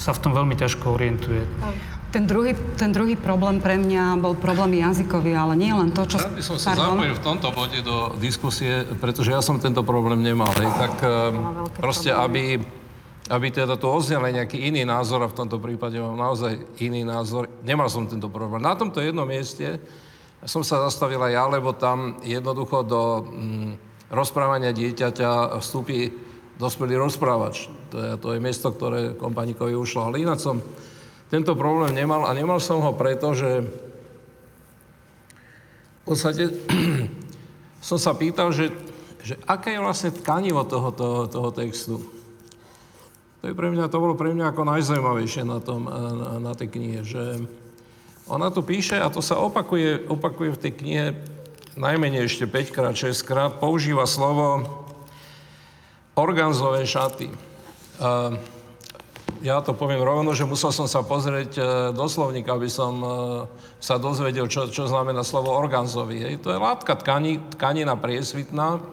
sa 0.00 0.16
v 0.16 0.20
tom 0.24 0.32
veľmi 0.32 0.56
ťažko 0.56 0.96
orientuje. 0.96 1.44
Ten 2.10 2.26
druhý, 2.26 2.56
ten 2.74 2.90
druhý 2.90 3.14
problém 3.14 3.62
pre 3.62 3.78
mňa 3.78 4.18
bol 4.18 4.34
problém 4.34 4.82
jazykový, 4.82 5.30
ale 5.36 5.54
nie 5.54 5.70
len 5.70 5.94
to, 5.94 6.08
čo... 6.08 6.18
Rád 6.18 6.34
by 6.34 6.42
som 6.42 6.56
sa 6.58 6.74
zapojil 6.74 7.14
v 7.14 7.22
tomto 7.22 7.48
bode 7.54 7.78
do 7.84 8.18
diskusie, 8.18 8.82
pretože 8.98 9.30
ja 9.30 9.38
som 9.38 9.62
tento 9.62 9.86
problém 9.86 10.18
nemal. 10.18 10.50
Hej. 10.58 10.70
Tak 10.74 10.94
uh, 11.06 11.12
proste, 11.70 12.10
aby, 12.10 12.58
aby 13.30 13.46
teda 13.54 13.78
tu 13.78 13.86
oznel 13.86 14.26
nejaký 14.26 14.58
iný 14.58 14.82
názor, 14.82 15.22
a 15.22 15.30
v 15.30 15.38
tomto 15.38 15.62
prípade 15.62 16.02
mám 16.02 16.18
naozaj 16.18 16.82
iný 16.82 17.06
názor, 17.06 17.46
nemal 17.62 17.86
som 17.86 18.10
tento 18.10 18.26
problém. 18.26 18.58
Na 18.58 18.74
tomto 18.74 18.98
jednom 18.98 19.28
mieste 19.28 19.78
som 20.42 20.66
sa 20.66 20.82
zastavil 20.90 21.20
aj 21.22 21.30
ja, 21.30 21.44
lebo 21.46 21.78
tam 21.78 22.18
jednoducho 22.26 22.82
do 22.90 23.02
mm, 23.22 23.72
rozprávania 24.10 24.74
dieťaťa 24.74 25.62
vstúpi 25.62 26.29
dospelý 26.60 27.00
rozprávač. 27.00 27.72
To 27.88 27.96
je, 27.96 28.10
to 28.20 28.28
je 28.36 28.44
miesto, 28.44 28.68
ktoré 28.68 29.16
kompaníkovi 29.16 29.72
ušlo. 29.72 30.12
Ale 30.12 30.20
ináč 30.20 30.44
som 30.44 30.60
tento 31.32 31.56
problém 31.56 31.96
nemal 31.96 32.28
a 32.28 32.36
nemal 32.36 32.60
som 32.60 32.84
ho 32.84 32.92
preto, 32.92 33.32
že 33.32 33.64
v 36.00 36.02
podstate 36.04 36.52
som 37.88 37.96
sa 37.96 38.12
pýtal, 38.12 38.52
že, 38.52 38.68
že 39.24 39.40
aké 39.48 39.72
je 39.72 39.80
vlastne 39.80 40.12
tkanivo 40.12 40.68
toho, 40.68 40.92
toho, 40.92 41.20
toho 41.32 41.48
textu. 41.56 41.96
To, 43.40 43.48
je 43.48 43.56
pre 43.56 43.72
mňa, 43.72 43.88
to 43.88 43.96
bolo 43.96 44.12
pre 44.12 44.36
mňa 44.36 44.52
ako 44.52 44.62
najzaujímavejšie 44.68 45.48
na, 45.48 45.64
tom, 45.64 45.88
na, 45.88 46.36
na 46.44 46.52
tej 46.52 46.76
knihe, 46.76 47.00
že 47.08 47.40
ona 48.28 48.52
tu 48.52 48.60
píše, 48.60 49.00
a 49.00 49.08
to 49.08 49.24
sa 49.24 49.40
opakuje, 49.40 50.06
opakuje 50.12 50.54
v 50.54 50.60
tej 50.60 50.72
knihe 50.76 51.06
najmenej 51.80 52.28
ešte 52.28 52.44
5 52.44 52.76
krát, 52.76 52.92
6 52.92 53.16
krát, 53.24 53.50
používa 53.56 54.04
slovo 54.04 54.60
organzové 56.14 56.86
šaty. 56.86 57.30
Uh, 58.00 58.34
ja 59.40 59.64
to 59.64 59.72
poviem 59.72 60.04
rovno, 60.04 60.36
že 60.36 60.44
musel 60.44 60.68
som 60.68 60.84
sa 60.84 61.00
pozrieť 61.00 61.52
e, 61.56 61.62
do 61.96 62.04
slovníka, 62.12 62.60
aby 62.60 62.68
som 62.68 63.00
e, 63.00 63.08
sa 63.80 63.96
dozvedel, 63.96 64.44
čo, 64.52 64.68
čo 64.68 64.84
znamená 64.84 65.24
slovo 65.24 65.56
organzový. 65.56 66.28
Hej. 66.28 66.44
To 66.44 66.52
je 66.52 66.60
látka 66.60 66.92
tkani, 66.92 67.40
tkanina 67.56 67.96
priesvitná. 67.96 68.84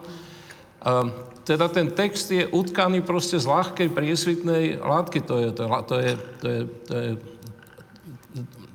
Teda 1.43 1.67
ten 1.67 1.91
text 1.91 2.31
je 2.31 2.47
utkaný 2.47 3.03
proste 3.03 3.35
z 3.35 3.43
ľahkej 3.43 3.91
priesvitnej 3.91 4.79
látky. 4.79 5.19
To 5.27 5.35
je, 5.35 5.49
to 5.51 5.61
je, 5.63 5.69
to 5.83 5.95
je, 5.99 6.11
to 6.15 6.47
je, 6.47 6.61
to 6.87 6.93
je 6.95 7.09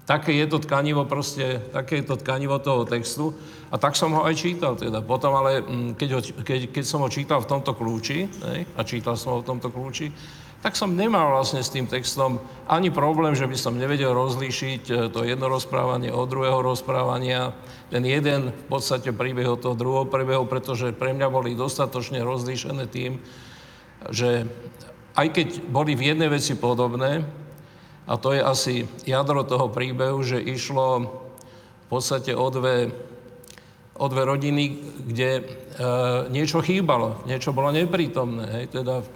také 0.07 0.35
je 0.35 0.47
to 0.51 0.59
tkanivo 0.59 1.07
proste, 1.07 1.63
také 1.71 2.03
je 2.03 2.11
to 2.11 2.17
tkanivo 2.19 2.59
toho 2.59 2.83
textu. 2.85 3.35
A 3.73 3.81
tak 3.81 3.97
som 3.97 4.13
ho 4.13 4.27
aj 4.29 4.37
čítal 4.37 4.77
teda. 4.77 5.01
Potom 5.01 5.33
ale, 5.33 5.65
keď, 5.97 6.09
ho, 6.13 6.21
keď, 6.21 6.61
keď 6.69 6.85
som 6.85 7.01
ho 7.01 7.09
čítal 7.09 7.41
v 7.41 7.49
tomto 7.49 7.73
kľúči, 7.73 8.29
hej, 8.29 8.61
a 8.77 8.81
čítal 8.85 9.17
som 9.17 9.39
ho 9.39 9.39
v 9.41 9.49
tomto 9.49 9.73
kľúči, 9.73 10.13
tak 10.63 10.79
som 10.79 10.95
nemal 10.95 11.35
vlastne 11.35 11.59
s 11.59 11.75
tým 11.75 11.91
textom 11.91 12.39
ani 12.71 12.95
problém, 12.95 13.35
že 13.35 13.51
by 13.51 13.59
som 13.59 13.75
nevedel 13.75 14.15
rozlíšiť 14.15 14.83
e, 14.87 14.95
to 15.11 15.27
jedno 15.27 15.51
rozprávanie 15.51 16.15
od 16.15 16.31
druhého 16.31 16.63
rozprávania, 16.63 17.51
ten 17.91 18.07
jeden 18.07 18.55
v 18.55 18.65
podstate 18.71 19.11
príbeh 19.11 19.51
od 19.51 19.59
toho 19.59 19.75
druhého 19.75 20.07
príbehu, 20.07 20.47
pretože 20.47 20.95
pre 20.95 21.19
mňa 21.19 21.29
boli 21.35 21.59
dostatočne 21.59 22.23
rozlíšené 22.23 22.87
tým, 22.87 23.19
že 24.15 24.47
aj 25.19 25.27
keď 25.35 25.49
boli 25.67 25.99
v 25.99 26.15
jednej 26.15 26.31
veci 26.31 26.55
podobné, 26.55 27.27
a 28.07 28.19
to 28.19 28.35
je 28.35 28.43
asi 28.43 28.75
jadro 29.07 29.47
toho 29.47 29.71
príbehu, 29.71 30.23
že 30.27 30.43
išlo 30.43 30.87
v 31.87 31.87
podstate 31.87 32.35
o 32.35 32.51
dve, 32.51 32.91
o 33.95 34.07
dve 34.11 34.23
rodiny, 34.27 34.65
kde 35.07 35.31
e, 35.39 35.43
niečo 36.35 36.59
chýbalo, 36.65 37.23
niečo 37.31 37.55
bolo 37.55 37.71
neprítomné. 37.71 38.45
Hej, 38.59 38.65
teda 38.75 39.07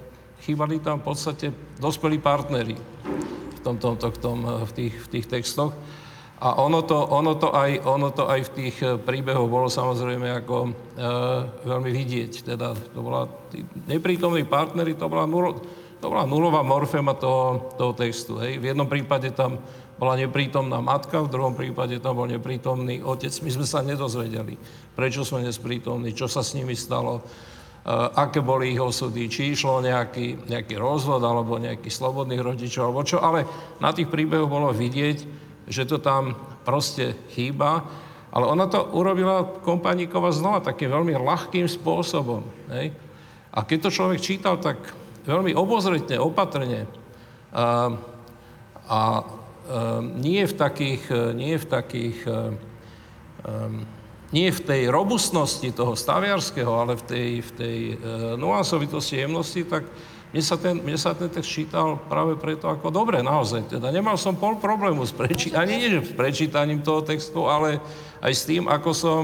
chýbali 0.47 0.79
tam 0.79 1.03
v 1.03 1.07
podstate 1.11 1.47
dospelí 1.83 2.23
partnery 2.23 2.79
v, 2.79 3.59
tom, 3.67 3.75
tom, 3.83 3.99
tom, 3.99 4.15
tom, 4.15 4.39
v, 4.63 4.71
tých, 4.71 4.95
v 4.95 5.09
tých 5.19 5.27
textoch. 5.27 5.75
A 6.37 6.61
ono 6.61 6.85
to, 6.85 7.01
ono, 7.01 7.33
to 7.41 7.49
aj, 7.57 7.81
ono 7.89 8.13
to 8.13 8.29
aj 8.29 8.41
v 8.45 8.51
tých 8.53 8.77
eh, 8.85 9.01
príbehoch 9.01 9.49
bolo 9.49 9.73
samozrejme 9.73 10.45
ako 10.45 10.57
e, 10.69 10.71
veľmi 11.65 11.91
vidieť. 11.91 12.33
Teda 12.45 12.77
to 12.77 13.01
bola, 13.01 13.25
tí 13.49 13.65
neprítomní 13.89 14.45
partnery, 14.45 14.93
to 14.95 15.09
bola, 15.09 15.25
nulo, 15.25 15.65
to 16.07 16.15
bola 16.15 16.23
nulová 16.23 16.63
morféma 16.63 17.19
toho, 17.19 17.75
toho 17.75 17.91
textu. 17.91 18.39
Hej. 18.39 18.63
V 18.63 18.71
jednom 18.71 18.87
prípade 18.87 19.35
tam 19.35 19.59
bola 19.99 20.15
neprítomná 20.15 20.79
matka, 20.79 21.19
v 21.19 21.33
druhom 21.35 21.59
prípade 21.59 21.99
tam 21.99 22.23
bol 22.23 22.31
neprítomný 22.31 23.03
otec. 23.03 23.35
My 23.43 23.51
sme 23.51 23.67
sa 23.67 23.83
nedozvedeli, 23.83 24.55
prečo 24.95 25.27
sme 25.27 25.43
nesprítomní, 25.43 26.15
čo 26.15 26.31
sa 26.31 26.47
s 26.47 26.55
nimi 26.55 26.79
stalo 26.79 27.27
Eh, 27.87 28.09
aké 28.19 28.43
boli 28.43 28.75
ich 28.75 28.83
osudy, 28.83 29.31
či 29.31 29.55
išlo 29.55 29.79
nejaký, 29.79 30.51
nejaký 30.51 30.75
rozvod 30.75 31.23
alebo 31.23 31.55
nejakých 31.55 31.95
slobodných 31.95 32.43
rodičov, 32.43 32.91
alebo 32.91 33.07
čo, 33.07 33.23
ale 33.23 33.47
na 33.79 33.95
tých 33.95 34.11
príbehoch 34.11 34.51
bolo 34.51 34.75
vidieť, 34.75 35.19
že 35.71 35.87
to 35.87 36.03
tam 36.03 36.35
proste 36.67 37.15
chýba. 37.31 37.87
Ale 38.35 38.51
ona 38.51 38.67
to 38.67 38.91
urobila 38.91 39.47
Kompaníková 39.63 40.35
znova 40.35 40.67
takým 40.67 40.91
veľmi 40.91 41.15
ľahkým 41.15 41.71
spôsobom. 41.71 42.43
Hej? 42.75 42.91
A 43.55 43.63
keď 43.63 43.87
to 43.87 43.95
človek 43.95 44.19
čítal, 44.19 44.59
tak 44.59 44.83
veľmi 45.27 45.53
obozretne, 45.53 46.23
opatrne 46.23 46.87
a, 47.51 47.59
a, 47.59 47.67
a 48.87 49.01
nie 50.23 50.47
v 50.47 50.55
takých, 50.55 51.35
nie 51.35 51.59
v 51.59 51.67
takých 51.67 52.19
um, 53.43 53.83
nie 54.35 54.51
v 54.51 54.61
tej 54.61 54.83
robustnosti 54.91 55.71
toho 55.71 55.95
staviarského, 55.95 56.71
ale 56.71 56.99
v 56.99 57.05
tej, 57.07 57.29
v 57.47 57.51
tej 57.55 57.79
e, 57.79 57.95
nuansovitosti, 58.35 59.23
jemnosti, 59.23 59.63
tak 59.63 59.87
mne 60.35 60.43
sa, 60.43 60.59
ten, 60.59 60.83
mne 60.83 60.99
sa 60.99 61.15
ten 61.15 61.31
text 61.31 61.47
čítal 61.47 61.95
práve 62.11 62.35
preto 62.35 62.67
ako 62.67 62.91
dobre, 62.91 63.23
naozaj. 63.23 63.71
Teda 63.79 63.95
nemal 63.95 64.19
som 64.19 64.35
pol 64.35 64.59
problému 64.59 65.07
s 65.07 65.15
prečítaním, 65.15 65.63
ani 65.63 65.75
nie 65.79 66.03
s 66.03 66.11
prečítaním 66.11 66.83
toho 66.83 67.07
textu, 67.07 67.47
ale 67.47 67.79
aj 68.19 68.33
s 68.35 68.43
tým, 68.43 68.67
ako 68.67 68.91
som, 68.91 69.23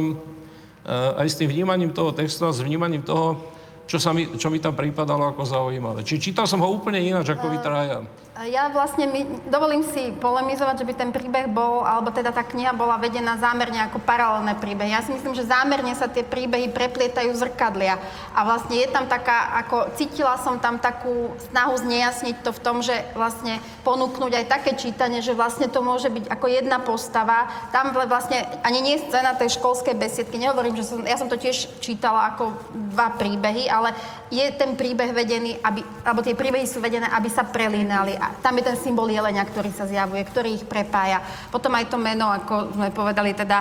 e, 0.86 0.94
aj 1.18 1.26
s 1.26 1.38
tým 1.42 1.50
vnímaním 1.50 1.90
toho 1.90 2.14
textu 2.14 2.46
a 2.46 2.54
s 2.54 2.62
vnímaním 2.62 3.02
toho, 3.02 3.42
čo, 3.86 3.98
sa 3.98 4.14
mi, 4.14 4.28
čo 4.38 4.48
mi 4.48 4.62
tam 4.62 4.72
prípadalo 4.72 5.34
ako 5.34 5.42
zaujímavé. 5.42 6.00
Či 6.06 6.32
čítal 6.32 6.46
som 6.46 6.62
ho 6.62 6.68
úplne 6.70 7.02
ináč 7.02 7.34
ako 7.34 7.50
vy 7.50 7.58
traja. 7.60 8.00
Ja 8.42 8.66
vlastne, 8.74 9.06
my, 9.06 9.46
dovolím 9.46 9.86
si 9.86 10.10
polemizovať, 10.18 10.82
že 10.82 10.88
by 10.88 10.94
ten 10.98 11.10
príbeh 11.14 11.46
bol, 11.46 11.86
alebo 11.86 12.10
teda 12.10 12.34
tá 12.34 12.42
kniha 12.42 12.74
bola 12.74 12.98
vedená 12.98 13.38
zámerne 13.38 13.78
ako 13.86 14.02
paralelné 14.02 14.58
príbehy. 14.58 14.90
Ja 14.90 15.04
si 15.04 15.14
myslím, 15.14 15.38
že 15.38 15.46
zámerne 15.46 15.94
sa 15.94 16.10
tie 16.10 16.26
príbehy 16.26 16.74
preplietajú 16.74 17.30
zrkadlia. 17.38 18.02
A 18.34 18.42
vlastne 18.42 18.82
je 18.82 18.90
tam 18.90 19.06
taká, 19.06 19.54
ako 19.62 19.94
cítila 19.94 20.34
som 20.42 20.58
tam 20.58 20.82
takú 20.82 21.30
snahu 21.54 21.78
znejasniť 21.86 22.42
to 22.42 22.50
v 22.50 22.62
tom, 22.66 22.82
že 22.82 22.98
vlastne 23.14 23.62
ponúknuť 23.86 24.32
aj 24.34 24.50
také 24.50 24.70
čítanie, 24.74 25.22
že 25.22 25.38
vlastne 25.38 25.70
to 25.70 25.78
môže 25.78 26.10
byť 26.10 26.26
ako 26.26 26.46
jedna 26.50 26.82
postava. 26.82 27.46
Tam 27.70 27.94
vlastne 27.94 28.42
ani 28.66 28.82
nie 28.82 28.98
je 28.98 29.06
scéna 29.06 29.38
tej 29.38 29.54
školskej 29.54 29.94
besiedky. 29.94 30.34
Nehovorím, 30.34 30.74
že 30.74 30.90
som, 30.90 30.98
ja 31.06 31.14
som 31.14 31.30
to 31.30 31.38
tiež 31.38 31.78
čítala 31.78 32.34
ako 32.34 32.58
dva 32.90 33.14
príbehy, 33.14 33.70
ale 33.70 33.94
je 34.32 34.46
ten 34.56 34.72
príbeh 34.72 35.12
vedený, 35.12 35.60
aby, 35.60 35.84
alebo 36.08 36.24
tie 36.24 36.32
príbehy 36.32 36.64
sú 36.64 36.80
vedené, 36.80 37.04
aby 37.12 37.28
sa 37.28 37.44
prelínali 37.44 38.16
a 38.16 38.32
tam 38.40 38.56
je 38.56 38.64
ten 38.64 38.80
symbol 38.80 39.12
jelenia, 39.12 39.44
ktorý 39.44 39.68
sa 39.76 39.84
zjavuje, 39.84 40.24
ktorý 40.24 40.56
ich 40.56 40.64
prepája. 40.64 41.20
Potom 41.52 41.76
aj 41.76 41.92
to 41.92 42.00
meno, 42.00 42.32
ako 42.32 42.72
sme 42.72 42.88
povedali, 42.88 43.36
teda 43.36 43.60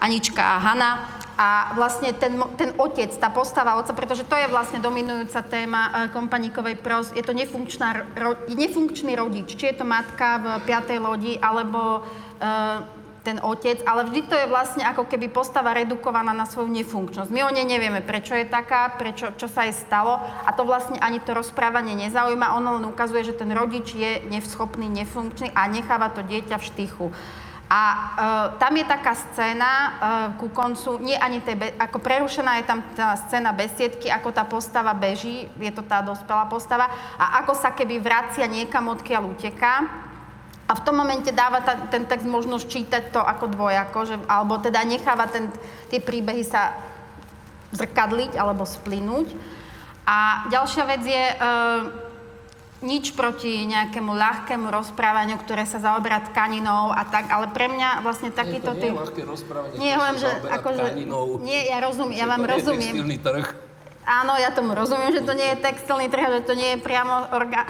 Anička 0.00 0.40
a 0.40 0.56
Hana. 0.56 0.90
A 1.36 1.76
vlastne 1.76 2.16
ten, 2.16 2.32
ten 2.56 2.72
otec, 2.80 3.12
tá 3.20 3.28
postava 3.28 3.76
otca, 3.76 3.92
pretože 3.92 4.24
to 4.24 4.32
je 4.40 4.48
vlastne 4.48 4.80
dominujúca 4.80 5.44
téma 5.44 6.08
e, 6.08 6.08
kompaníkovej 6.08 6.80
pros, 6.80 7.12
je 7.12 7.20
to 7.20 7.36
nefunkčná, 7.36 8.08
ro, 8.16 8.40
nefunkčný 8.48 9.12
rodič. 9.12 9.52
Či 9.52 9.76
je 9.76 9.76
to 9.76 9.84
matka 9.84 10.40
v 10.40 10.46
piatej 10.64 10.96
lodi, 10.96 11.36
alebo 11.36 12.00
e, 12.00 12.95
ten 13.26 13.42
otec, 13.42 13.82
ale 13.82 14.06
vždy 14.06 14.30
to 14.30 14.38
je 14.38 14.46
vlastne 14.46 14.86
ako 14.86 15.10
keby 15.10 15.26
postava 15.26 15.74
redukovaná 15.74 16.30
na 16.30 16.46
svoju 16.46 16.70
nefunkčnosť. 16.70 17.34
My 17.34 17.42
o 17.42 17.50
nej 17.50 17.66
nevieme, 17.66 17.98
prečo 17.98 18.38
je 18.38 18.46
taká, 18.46 18.94
prečo, 18.94 19.34
čo 19.34 19.50
sa 19.50 19.66
jej 19.66 19.74
stalo 19.74 20.22
a 20.22 20.54
to 20.54 20.62
vlastne 20.62 21.02
ani 21.02 21.18
to 21.18 21.34
rozprávanie 21.34 21.98
nezaujíma, 21.98 22.54
ono 22.54 22.78
len 22.78 22.86
ukazuje, 22.86 23.26
že 23.26 23.34
ten 23.34 23.50
rodič 23.50 23.98
je 23.98 24.22
neschopný, 24.30 24.86
nefunkčný 24.86 25.50
a 25.50 25.66
necháva 25.66 26.14
to 26.14 26.22
dieťa 26.22 26.54
v 26.54 26.68
štychu. 26.70 27.06
A 27.66 27.82
e, 27.90 27.98
tam 28.62 28.72
je 28.78 28.86
taká 28.86 29.18
scéna 29.18 29.70
e, 29.74 29.88
ku 30.38 30.46
koncu, 30.54 31.02
nie 31.02 31.18
ani 31.18 31.42
tej, 31.42 31.56
be- 31.58 31.74
ako 31.82 31.98
prerušená 31.98 32.62
je 32.62 32.64
tam 32.70 32.78
tá 32.94 33.18
scéna 33.26 33.50
besiedky, 33.50 34.06
ako 34.06 34.30
tá 34.30 34.46
postava 34.46 34.94
beží, 34.94 35.50
je 35.58 35.72
to 35.74 35.82
tá 35.82 35.98
dospelá 35.98 36.46
postava, 36.46 36.86
a 37.18 37.42
ako 37.42 37.58
sa 37.58 37.74
keby 37.74 37.98
vracia 37.98 38.46
niekam, 38.46 38.86
odkiaľ 38.86 39.34
uteká. 39.34 40.06
A 40.66 40.72
v 40.74 40.82
tom 40.82 40.98
momente 40.98 41.30
dáva 41.30 41.62
ta, 41.62 41.78
ten 41.86 42.02
text 42.10 42.26
možnosť 42.26 42.66
čítať 42.66 43.02
to 43.14 43.22
ako 43.22 43.54
dvojako, 43.54 43.98
že, 44.02 44.16
alebo 44.26 44.58
teda 44.58 44.82
necháva 44.82 45.30
ten, 45.30 45.46
tie 45.86 46.02
príbehy 46.02 46.42
sa 46.42 46.74
zrkadliť 47.70 48.34
alebo 48.34 48.66
splynúť. 48.66 49.30
A 50.06 50.46
ďalšia 50.50 50.84
vec 50.90 51.02
je 51.06 51.24
e, 51.30 51.36
nič 52.82 53.14
proti 53.14 53.62
nejakému 53.66 54.10
ľahkému 54.10 54.66
rozprávaniu, 54.66 55.38
ktoré 55.38 55.66
sa 55.70 55.78
zaoberá 55.78 56.22
tkaninou 56.30 56.90
a 56.90 57.02
tak, 57.06 57.30
ale 57.30 57.46
pre 57.54 57.70
mňa 57.70 58.02
vlastne 58.02 58.34
takýto... 58.34 58.74
Nie, 58.74 58.78
to 58.78 58.82
nie 58.82 58.90
je 58.90 59.00
ľahké 59.06 59.22
rozprávanie, 59.22 59.76
nie, 59.78 59.90
hovorím, 59.94 60.18
že 60.18 60.30
akože, 60.50 60.82
Nie, 61.46 61.60
ja 61.70 61.78
rozumiem, 61.78 62.16
ja 62.18 62.26
vám 62.26 62.42
rozumiem. 62.42 62.94
Áno, 64.06 64.38
ja 64.38 64.54
tomu 64.54 64.74
rozumiem, 64.78 65.10
že 65.10 65.26
to 65.26 65.34
nie 65.34 65.46
je 65.54 65.62
textilný 65.62 66.06
trh, 66.06 66.38
že 66.38 66.40
to 66.46 66.54
nie 66.54 66.74
je 66.74 66.78
priamo 66.78 67.26
orga, 67.34 67.66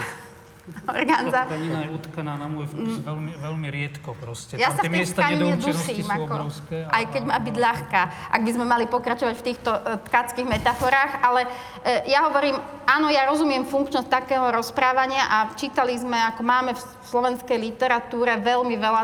orgánza. 0.86 1.46
Tkanina 1.46 1.78
je 1.86 1.90
utkaná 1.94 2.32
na 2.34 2.46
môj 2.50 2.66
vkus 2.70 2.98
Mm. 2.98 3.06
veľmi, 3.06 3.32
veľmi 3.38 3.68
riedko 3.70 4.10
proste. 4.18 4.58
Ja 4.58 4.74
Tam 4.74 4.78
sa 4.78 4.82
v 4.86 4.98
tej 4.98 5.06
tkanine 5.14 5.54
dusím, 5.58 6.06
ako, 6.10 6.24
obrovské. 6.26 6.76
aj 6.90 7.04
keď 7.14 7.22
má 7.22 7.38
byť 7.38 7.56
ľahká. 7.56 8.02
Ak 8.34 8.40
by 8.42 8.50
sme 8.50 8.66
mali 8.66 8.84
pokračovať 8.90 9.34
v 9.38 9.46
týchto 9.46 9.70
uh, 9.70 9.98
tkackých 10.10 10.46
metaforách, 10.46 11.22
ale 11.22 11.46
uh, 11.46 12.02
ja 12.10 12.26
hovorím, 12.26 12.58
áno, 12.86 13.06
ja 13.10 13.30
rozumiem 13.30 13.62
funkčnosť 13.62 14.08
takého 14.10 14.46
rozprávania 14.50 15.22
a 15.26 15.36
čítali 15.54 15.94
sme, 15.94 16.18
ako 16.34 16.42
máme 16.42 16.74
v 16.74 16.82
slovenskej 17.06 17.58
literatúre 17.62 18.34
veľmi 18.42 18.74
veľa 18.74 19.02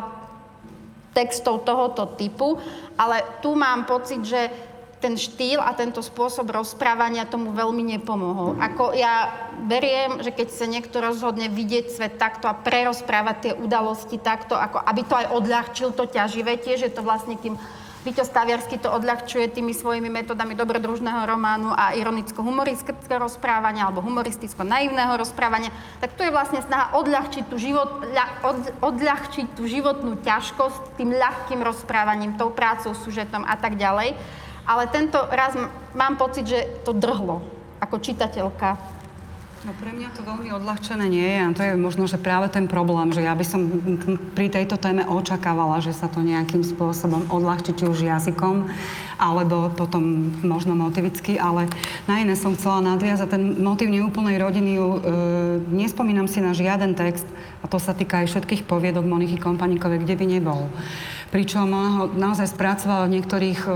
textov 1.13 1.63
tohoto 1.69 2.17
typu, 2.17 2.57
ale 2.97 3.21
tu 3.45 3.53
mám 3.53 3.85
pocit, 3.85 4.25
že 4.25 4.72
ten 5.03 5.19
štýl 5.19 5.59
a 5.59 5.75
tento 5.75 5.99
spôsob 5.99 6.55
rozprávania 6.55 7.27
tomu 7.27 7.51
veľmi 7.51 7.99
nepomohol. 7.99 8.55
Ako 8.63 8.95
ja 8.95 9.51
veriem, 9.67 10.23
že 10.23 10.31
keď 10.31 10.49
sa 10.55 10.71
niekto 10.71 11.03
rozhodne 11.03 11.51
vidieť 11.51 11.91
svet 11.91 12.15
takto 12.23 12.47
a 12.47 12.55
prerozprávať 12.55 13.37
tie 13.43 13.53
udalosti 13.59 14.23
takto, 14.23 14.55
ako 14.55 14.79
aby 14.79 15.03
to 15.03 15.15
aj 15.19 15.27
odľahčil 15.35 15.91
to 15.99 16.07
ťaživé, 16.07 16.63
tiež 16.63 16.87
je 16.87 16.93
to 16.95 17.03
vlastne 17.03 17.35
tým 17.35 17.59
Víťo 18.03 18.27
Staviarsky 18.27 18.83
to 18.83 18.91
odľahčuje 18.91 19.55
tými 19.55 19.71
svojimi 19.71 20.11
metodami 20.11 20.59
dobrodružného 20.59 21.23
románu 21.23 21.71
a 21.71 21.95
ironicko-humoristického 21.95 23.23
rozprávania 23.23 23.87
alebo 23.87 24.03
humoristicko-naivného 24.03 25.15
rozprávania, 25.15 25.71
tak 26.03 26.19
tu 26.19 26.27
je 26.27 26.35
vlastne 26.35 26.59
snaha 26.67 26.99
odľahčiť 26.99 27.47
tú, 27.47 27.63
život, 27.63 28.03
od, 28.43 28.59
odľahčiť 28.83 29.55
tú 29.55 29.71
životnú 29.71 30.19
ťažkosť 30.19 30.99
tým 30.99 31.15
ľahkým 31.15 31.63
rozprávaním, 31.63 32.35
tou 32.35 32.51
prácou, 32.51 32.91
sužetom 32.91 33.47
a 33.47 33.55
tak 33.55 33.79
ďalej. 33.79 34.19
Ale 34.67 34.87
tento 34.91 35.19
raz 35.31 35.59
mám 35.95 36.15
pocit, 36.17 36.47
že 36.47 36.61
to 36.87 36.95
drhlo 36.95 37.43
ako 37.83 37.99
čitateľka. 37.99 38.79
No 39.63 39.71
pre 39.79 39.95
mňa 39.95 40.11
to 40.11 40.27
veľmi 40.27 40.51
odľahčené 40.59 41.07
nie 41.07 41.23
je 41.23 41.39
a 41.39 41.55
to 41.55 41.63
je 41.63 41.79
možno, 41.79 42.11
že 42.11 42.19
práve 42.19 42.51
ten 42.51 42.67
problém, 42.67 43.15
že 43.15 43.23
ja 43.23 43.31
by 43.31 43.47
som 43.47 43.63
pri 44.35 44.51
tejto 44.51 44.75
téme 44.75 45.07
očakávala, 45.07 45.79
že 45.79 45.95
sa 45.95 46.11
to 46.11 46.19
nejakým 46.19 46.67
spôsobom 46.67 47.31
odľahčí, 47.31 47.71
či 47.79 47.87
už 47.87 48.03
jazykom, 48.03 48.67
alebo 49.23 49.71
potom 49.71 50.35
možno 50.43 50.75
motivicky, 50.75 51.39
ale 51.39 51.71
na 52.11 52.19
iné 52.19 52.35
som 52.35 52.59
chcela 52.59 52.83
nadviazať. 52.83 53.39
Ten 53.39 53.63
motiv 53.63 53.87
neúplnej 53.95 54.35
rodiny, 54.43 54.83
e, 54.83 54.83
nespomínam 55.71 56.27
si 56.27 56.43
na 56.43 56.59
žiaden 56.59 56.99
text, 56.99 57.27
a 57.63 57.71
to 57.71 57.79
sa 57.79 57.95
týka 57.95 58.27
aj 58.27 58.35
všetkých 58.35 58.67
poviedok 58.67 59.07
Moniky 59.07 59.39
Kompaníkovej, 59.39 60.03
kde 60.03 60.15
by 60.19 60.27
nebol. 60.27 60.67
Pričom 61.33 61.65
ona 61.65 61.91
ho 61.97 62.05
naozaj 62.13 62.53
spracovala 62.53 63.09
v 63.09 63.17
niektorých 63.17 63.61
e, 63.65 63.71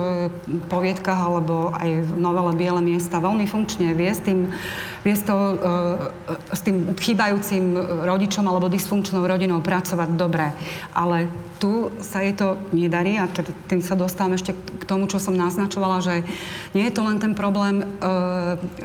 poviedkach 0.68 1.16
alebo 1.16 1.72
aj 1.72 2.04
v 2.04 2.11
novele 2.20 2.52
Biele 2.52 2.84
miesta 2.84 3.16
veľmi 3.16 3.48
funkčne. 3.48 3.96
Vie 3.96 4.12
s 4.12 4.20
tým, 4.20 4.52
vie 5.00 5.16
s, 5.16 5.24
to, 5.24 5.32
e, 5.32 5.57
e, 5.57 6.52
s 6.52 6.61
tým 6.61 6.92
chýbajúcim 6.92 7.72
rodičom 8.04 8.44
alebo 8.44 8.68
dysfunkčnou 8.68 9.24
rodinou 9.24 9.64
pracovať 9.64 10.09
dobre. 10.20 10.52
Ale 10.92 11.32
tu 11.57 11.88
sa 12.04 12.20
jej 12.20 12.36
to 12.36 12.61
nedarí 12.76 13.16
a 13.16 13.24
tým 13.72 13.80
sa 13.80 13.96
dostávam 13.96 14.36
ešte 14.36 14.52
k 14.52 14.84
tomu, 14.84 15.09
čo 15.09 15.16
som 15.16 15.32
naznačovala, 15.32 16.04
že 16.04 16.28
nie 16.76 16.84
je 16.84 16.92
to 16.92 17.09
len 17.09 17.16
ten 17.16 17.32
problém 17.32 17.80
e, 17.80 17.86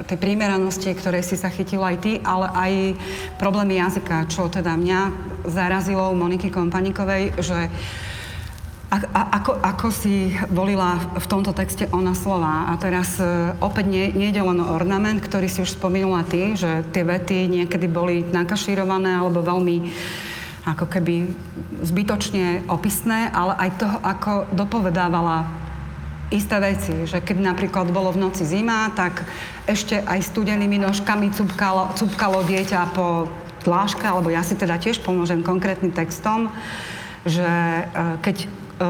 tej 0.08 0.16
primeranosti, 0.16 0.96
ktorej 0.96 1.28
si 1.28 1.36
sa 1.36 1.52
chytila 1.52 1.92
aj 1.92 1.98
ty, 2.00 2.12
ale 2.24 2.48
aj 2.56 2.72
problémy 3.36 3.84
jazyka, 3.84 4.32
čo 4.32 4.48
teda 4.48 4.80
mňa 4.80 5.00
zarazilo 5.44 6.08
u 6.08 6.16
Moniky 6.16 6.48
Kompaníkovej, 6.48 7.36
že 7.44 7.68
a, 8.92 8.98
a, 9.16 9.22
ako, 9.40 9.56
ako 9.64 9.88
si 9.88 10.36
volila 10.52 11.00
v 11.16 11.24
tomto 11.24 11.56
texte 11.56 11.88
ona 11.96 12.12
slova? 12.12 12.68
A 12.68 12.76
teraz 12.76 13.16
e, 13.24 13.56
opäť 13.64 13.88
nie, 13.88 14.12
nie 14.12 14.36
ide 14.36 14.44
len 14.44 14.60
ornament, 14.60 15.24
ktorý 15.24 15.48
si 15.48 15.64
už 15.64 15.80
spomínala 15.80 16.28
ty, 16.28 16.60
že 16.60 16.84
tie 16.92 17.08
vety 17.08 17.48
niekedy 17.48 17.88
boli 17.88 18.28
nakašírované 18.28 19.16
alebo 19.16 19.40
veľmi 19.40 19.96
ako 20.68 20.92
keby 20.92 21.32
zbytočne 21.88 22.68
opisné, 22.68 23.32
ale 23.32 23.56
aj 23.64 23.70
toho, 23.80 23.98
ako 24.04 24.32
dopovedávala 24.52 25.48
isté 26.28 26.60
veci, 26.60 26.94
že 27.08 27.24
keď 27.24 27.48
napríklad 27.48 27.88
bolo 27.96 28.12
v 28.12 28.28
noci 28.28 28.44
zima, 28.44 28.92
tak 28.92 29.24
ešte 29.72 30.04
aj 30.04 30.20
studenými 30.20 30.84
nožkami 30.84 31.32
cupkalo, 31.32 31.96
cupkalo 31.96 32.44
dieťa 32.44 32.92
po 32.92 33.32
dláške, 33.64 34.04
alebo 34.04 34.28
ja 34.28 34.44
si 34.44 34.60
teda 34.60 34.76
tiež 34.76 35.00
pomôžem 35.00 35.40
konkrétnym 35.40 35.96
textom, 35.96 36.52
že 37.24 37.48
e, 37.48 37.84
keď 38.20 38.52
e, 38.82 38.86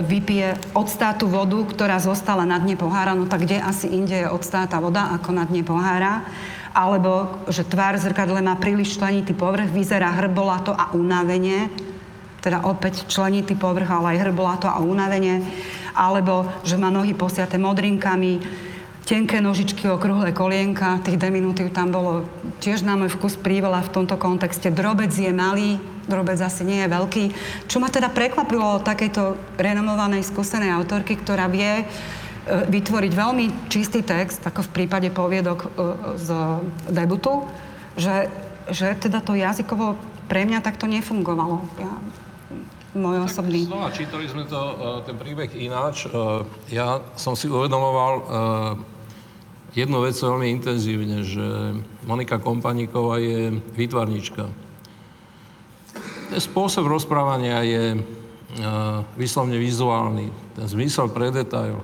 vypije 0.00 0.56
odstátu 0.72 1.28
vodu, 1.28 1.60
ktorá 1.60 2.00
zostala 2.00 2.48
na 2.48 2.56
dne 2.56 2.80
pohára, 2.80 3.12
no 3.12 3.28
tak 3.28 3.44
kde 3.44 3.60
asi 3.60 3.92
inde 3.92 4.24
je 4.24 4.32
odstáta 4.32 4.80
voda 4.80 5.12
ako 5.12 5.36
na 5.36 5.44
dne 5.44 5.60
pohára. 5.60 6.24
Alebo, 6.72 7.44
že 7.52 7.62
tvár 7.62 8.00
zrkadle 8.00 8.40
má 8.40 8.56
príliš 8.56 8.96
členitý 8.96 9.36
povrch, 9.36 9.70
vyzerá 9.70 10.10
hrbolato 10.16 10.72
a 10.74 10.90
unavenie. 10.96 11.70
Teda 12.42 12.66
opäť 12.66 13.06
členitý 13.06 13.54
povrch, 13.54 13.86
ale 13.86 14.16
aj 14.16 14.22
hrbolato 14.26 14.66
a 14.66 14.82
unavenie. 14.82 15.44
Alebo, 15.94 16.50
že 16.66 16.74
má 16.74 16.90
nohy 16.90 17.14
posiate 17.14 17.60
modrinkami, 17.62 18.42
tenké 19.06 19.38
nožičky, 19.38 19.86
okrúhle 19.86 20.32
kolienka. 20.32 20.98
Tých 21.04 21.20
deminutív 21.20 21.70
tam 21.70 21.92
bolo 21.92 22.26
tiež 22.58 22.82
na 22.82 22.96
môj 22.96 23.12
vkus 23.14 23.36
príveľa 23.38 23.86
v 23.86 23.92
tomto 23.92 24.16
kontexte. 24.16 24.72
Drobec 24.72 25.12
je 25.12 25.30
malý, 25.30 25.78
drobec 26.06 26.38
asi 26.40 26.62
nie 26.64 26.84
je 26.84 26.88
veľký. 26.92 27.24
Čo 27.68 27.80
ma 27.80 27.88
teda 27.88 28.12
prekvapilo 28.12 28.80
od 28.80 28.86
takejto 28.86 29.56
renomovanej, 29.56 30.24
skúsenej 30.24 30.72
autorky, 30.72 31.16
ktorá 31.18 31.48
vie 31.48 31.82
e, 31.82 31.84
vytvoriť 32.68 33.12
veľmi 33.12 33.68
čistý 33.72 34.04
text, 34.04 34.44
ako 34.44 34.68
v 34.68 34.74
prípade 34.82 35.08
poviedok 35.10 35.58
e, 35.64 35.68
z 36.20 36.28
debutu, 36.92 37.48
že, 37.96 38.28
že 38.68 38.96
teda 39.00 39.24
to 39.24 39.36
jazykovo 39.36 39.96
pre 40.28 40.44
mňa 40.48 40.64
takto 40.64 40.88
nefungovalo. 40.88 41.64
Ja, 41.80 41.92
môj 42.94 43.26
osobný. 43.26 43.66
Znova 43.66 43.90
čítali 43.90 44.28
sme 44.28 44.46
to, 44.46 44.60
e, 44.60 45.08
ten 45.08 45.16
príbeh 45.18 45.50
ináč. 45.56 46.08
Ja 46.68 47.00
som 47.16 47.34
si 47.34 47.50
uvedomoval 47.50 48.14
jednu 49.74 50.06
vec 50.06 50.14
veľmi 50.14 50.46
intenzívne, 50.54 51.26
že 51.26 51.74
Monika 52.06 52.38
Kompaníková 52.38 53.18
je 53.18 53.58
výtvarnička. 53.74 54.63
Ten 56.34 56.42
spôsob 56.42 56.90
rozprávania 56.90 57.62
je 57.62 57.94
vyslovne 59.14 59.54
vizuálny. 59.54 60.34
Ten 60.58 60.66
zmysel 60.66 61.06
pre 61.14 61.30
detail, 61.30 61.78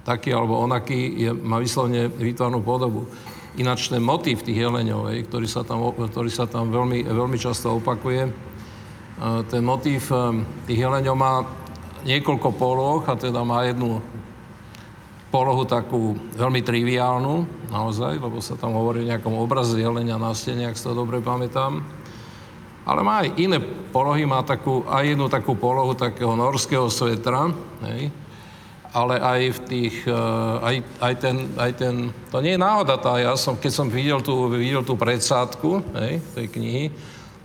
taký 0.00 0.32
alebo 0.32 0.56
onaký, 0.64 1.12
je, 1.12 1.28
má 1.36 1.60
vyslovne 1.60 2.08
výtvarnú 2.08 2.64
podobu. 2.64 3.04
Ináč 3.60 3.92
ten 3.92 4.00
motív 4.00 4.48
tých 4.48 4.64
jeleňov, 4.64 5.12
ktorý 5.28 5.44
sa 5.44 5.60
tam, 5.60 5.84
ktorý 5.92 6.32
sa 6.32 6.48
tam 6.48 6.72
veľmi, 6.72 7.04
veľmi 7.04 7.36
často 7.36 7.76
opakuje, 7.76 8.32
ten 9.52 9.60
motív 9.60 10.08
tých 10.64 10.88
jeleňov 10.88 11.12
má 11.12 11.44
niekoľko 12.08 12.48
poloh 12.56 13.04
a 13.04 13.12
teda 13.12 13.44
má 13.44 13.68
jednu 13.68 14.00
polohu 15.28 15.68
takú 15.68 16.16
veľmi 16.32 16.64
triviálnu, 16.64 17.68
naozaj, 17.68 18.16
lebo 18.16 18.40
sa 18.40 18.56
tam 18.56 18.72
hovorí 18.72 19.04
o 19.04 19.10
nejakom 19.12 19.36
obraze 19.36 19.76
jelenia 19.76 20.16
na 20.16 20.32
stene, 20.32 20.72
ak 20.72 20.80
si 20.80 20.88
to 20.88 20.96
dobre 20.96 21.20
pamätám. 21.20 22.00
Ale 22.82 23.00
má 23.06 23.22
aj 23.22 23.38
iné 23.38 23.62
polohy, 23.94 24.26
má 24.26 24.42
takú, 24.42 24.82
aj 24.90 25.14
jednu 25.14 25.30
takú 25.30 25.54
polohu 25.54 25.94
takého 25.94 26.34
norského 26.34 26.90
svetra, 26.90 27.54
hej. 27.86 28.10
ale 28.90 29.14
aj 29.22 29.40
v 29.54 29.58
tých, 29.70 29.96
uh, 30.10 30.58
aj, 30.58 30.76
aj, 30.98 31.14
ten, 31.22 31.36
aj 31.54 31.72
ten, 31.78 31.94
to 32.32 32.42
nie 32.42 32.58
je 32.58 32.64
náhoda, 32.64 32.98
tá, 32.98 33.22
ja 33.22 33.38
som, 33.38 33.54
keď 33.54 33.72
som 33.72 33.86
videl 33.86 34.18
tú, 34.18 34.50
videl 34.50 34.82
tú 34.82 34.98
predsádku 34.98 35.78
hej, 35.94 36.18
tej 36.34 36.46
knihy, 36.50 36.84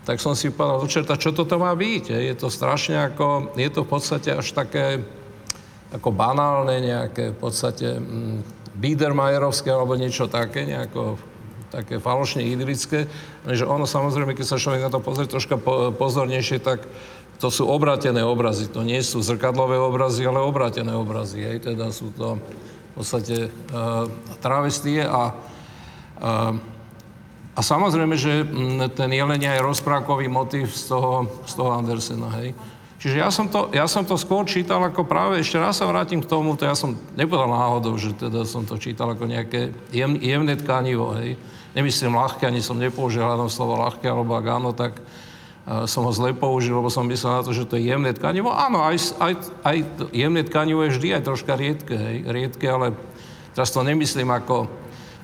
tak 0.08 0.24
som 0.24 0.34
si 0.34 0.50
povedal, 0.50 0.88
čerta, 0.88 1.20
čo 1.20 1.36
toto 1.36 1.60
má 1.60 1.76
byť? 1.76 2.04
Hej? 2.16 2.24
Je 2.32 2.36
to 2.40 2.48
strašne 2.48 2.96
ako, 3.12 3.52
je 3.60 3.68
to 3.68 3.84
v 3.84 3.90
podstate 3.92 4.32
až 4.32 4.56
také, 4.56 5.04
ako 5.92 6.16
banálne, 6.16 6.80
nejaké 6.80 7.36
v 7.36 7.38
podstate 7.38 8.00
mm, 8.00 8.56
Biedermajerovské 8.80 9.68
alebo 9.68 10.00
niečo 10.00 10.32
také, 10.32 10.64
nejako 10.64 11.20
také 11.68 12.00
falošne 12.00 12.48
idylické, 12.48 13.12
že 13.44 13.64
ono 13.68 13.84
samozrejme, 13.84 14.34
keď 14.34 14.46
sa 14.48 14.62
človek 14.62 14.88
na 14.88 14.92
to 14.92 15.04
pozrie 15.04 15.28
troška 15.28 15.60
po, 15.60 15.92
pozornejšie, 15.92 16.64
tak 16.64 16.88
to 17.38 17.54
sú 17.54 17.70
obratené 17.70 18.26
obrazy. 18.26 18.66
To 18.74 18.82
nie 18.82 18.98
sú 19.06 19.22
zrkadlové 19.22 19.78
obrazy, 19.78 20.26
ale 20.26 20.42
obratené 20.42 20.96
obrazy. 20.98 21.46
Hej. 21.46 21.70
Teda 21.70 21.94
sú 21.94 22.10
to 22.18 22.42
v 22.42 22.92
podstate 22.98 23.54
uh, 23.54 24.10
travestie 24.42 25.06
a, 25.06 25.38
uh, 26.18 26.54
a 27.54 27.60
samozrejme, 27.62 28.18
že 28.18 28.42
ten 28.98 29.14
jelenia 29.14 29.54
je 29.54 29.66
rozprávkový 29.66 30.26
motív 30.26 30.74
z 30.74 30.90
toho, 30.90 31.30
z 31.46 31.54
toho 31.54 31.78
Andersena. 31.78 32.34
Hej. 32.42 32.58
Čiže 32.98 33.22
ja 33.22 33.30
som, 33.30 33.46
to, 33.46 33.70
ja 33.78 33.86
som 33.86 34.02
to 34.02 34.18
skôr 34.18 34.42
čítal 34.50 34.82
ako 34.82 35.06
práve, 35.06 35.38
ešte 35.38 35.62
raz 35.62 35.78
sa 35.78 35.86
vrátim 35.86 36.18
k 36.18 36.30
tomu, 36.30 36.58
to 36.58 36.66
ja 36.66 36.74
som 36.74 36.98
nepovedal 37.14 37.54
náhodou, 37.54 37.94
že 37.94 38.18
teda 38.18 38.42
som 38.42 38.66
to 38.66 38.82
čítal 38.82 39.14
ako 39.14 39.30
nejaké 39.30 39.70
jem, 39.94 40.18
jemné 40.18 40.58
tkanivo, 40.58 41.14
hej. 41.22 41.38
Nemyslím 41.78 42.18
ľahké, 42.18 42.50
ani 42.50 42.58
som 42.58 42.74
nepoužil 42.82 43.22
hľadom 43.22 43.54
slovo 43.54 43.78
ľahké, 43.78 44.10
alebo 44.10 44.34
ak 44.34 44.46
áno, 44.50 44.74
tak 44.74 44.98
uh, 44.98 45.86
som 45.86 46.10
ho 46.10 46.12
zle 46.16 46.34
použil, 46.34 46.74
lebo 46.74 46.90
som 46.90 47.06
myslel 47.06 47.38
na 47.38 47.46
to, 47.46 47.54
že 47.54 47.70
to 47.70 47.78
je 47.78 47.86
jemné 47.86 48.18
tkanivo. 48.18 48.50
Áno, 48.50 48.82
aj, 48.82 49.14
aj, 49.22 49.34
aj 49.62 49.78
jemné 50.10 50.42
tkanivo 50.42 50.82
je 50.90 50.98
vždy 50.98 51.22
aj 51.22 51.26
troška 51.30 51.54
riedke, 51.54 51.94
hej, 51.94 52.26
riedke, 52.26 52.66
ale 52.66 52.98
teraz 53.54 53.70
to 53.70 53.86
nemyslím 53.86 54.34
ako 54.34 54.66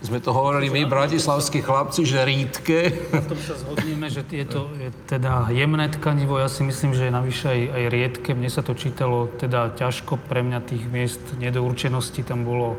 sme 0.03 0.19
to 0.19 0.35
hovorili 0.35 0.67
my, 0.67 0.83
bratislavskí 0.83 1.63
chlapci, 1.63 2.03
že 2.03 2.27
rýdke. 2.27 2.77
Na 3.15 3.23
tom 3.23 3.39
sa 3.39 3.55
zhodneme, 3.55 4.11
že 4.11 4.27
je 4.27 4.43
to 4.43 4.67
je 4.75 4.91
teda 5.07 5.47
jemné 5.55 5.87
tkanivo, 5.87 6.35
ja 6.43 6.51
si 6.51 6.67
myslím, 6.67 6.91
že 6.91 7.07
je 7.07 7.13
navyše 7.15 7.45
aj, 7.47 7.61
aj 7.71 7.83
riedke. 7.87 8.29
Mne 8.35 8.51
sa 8.51 8.59
to 8.59 8.75
čítalo 8.75 9.31
teda 9.39 9.71
ťažko, 9.79 10.19
pre 10.27 10.43
mňa 10.43 10.59
tých 10.67 10.83
miest 10.91 11.23
nedourčenosti 11.39 12.19
tam 12.27 12.43
bolo 12.43 12.75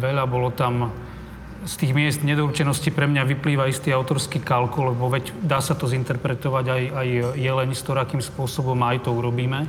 veľa, 0.00 0.24
bolo 0.24 0.48
tam 0.48 0.88
z 1.64 1.74
tých 1.80 1.92
miest 1.96 2.20
nedorčenosti 2.24 2.92
pre 2.92 3.08
mňa 3.08 3.24
vyplýva 3.24 3.68
istý 3.68 3.92
autorský 3.92 4.40
kalkul, 4.40 4.92
lebo 4.92 5.08
veď 5.08 5.32
dá 5.40 5.64
sa 5.64 5.72
to 5.72 5.88
zinterpretovať 5.88 6.64
aj, 6.68 6.82
aj 6.92 7.08
jeleň 7.40 7.70
s 7.72 7.84
akým 7.88 8.20
spôsobom 8.20 8.76
aj 8.84 9.08
to 9.08 9.10
urobíme. 9.12 9.64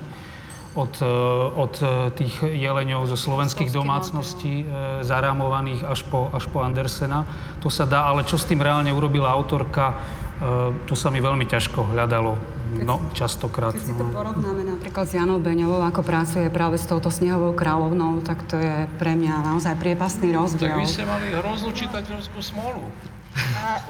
Od, 0.75 0.91
e, 0.99 1.07
od 1.55 1.73
e, 1.79 2.11
tých 2.19 2.35
jeleňov 2.43 3.07
zo 3.07 3.15
slovenských 3.15 3.71
domácností 3.71 4.63
e, 4.63 4.65
zarámovaných 5.07 5.87
až 5.87 6.03
po, 6.03 6.27
až 6.35 6.51
po 6.51 6.59
Andersena. 6.59 7.23
To 7.63 7.71
sa 7.71 7.87
dá, 7.87 8.03
ale 8.11 8.27
čo 8.27 8.35
s 8.35 8.43
tým 8.43 8.59
reálne 8.59 8.91
urobila 8.91 9.31
autorka, 9.31 9.95
e, 9.95 10.75
to 10.83 10.99
sa 10.99 11.07
mi 11.07 11.23
veľmi 11.23 11.47
ťažko 11.47 11.95
hľadalo. 11.95 12.35
No, 12.83 12.99
častokrát. 13.15 13.71
Keď 13.71 13.87
si 13.87 13.93
to 13.95 14.03
no. 14.03 14.11
porovnáme 14.11 14.67
napríklad 14.67 15.07
s 15.07 15.15
Janou 15.15 15.39
Beňovou, 15.39 15.79
ako 15.79 16.03
pracuje 16.03 16.51
práve 16.51 16.75
s 16.75 16.83
touto 16.83 17.07
snehovou 17.07 17.55
kráľovnou, 17.55 18.19
tak 18.25 18.43
to 18.43 18.59
je 18.59 18.91
pre 18.99 19.15
mňa 19.15 19.47
naozaj 19.47 19.79
priepastný 19.79 20.35
Tak 20.35 20.39
rozdiel. 20.43 20.75
vy 20.75 20.83
ste 20.83 21.07
mali 21.07 21.31
hroznú 21.31 21.71
čitateľskú 21.71 22.39
smolu. 22.43 22.83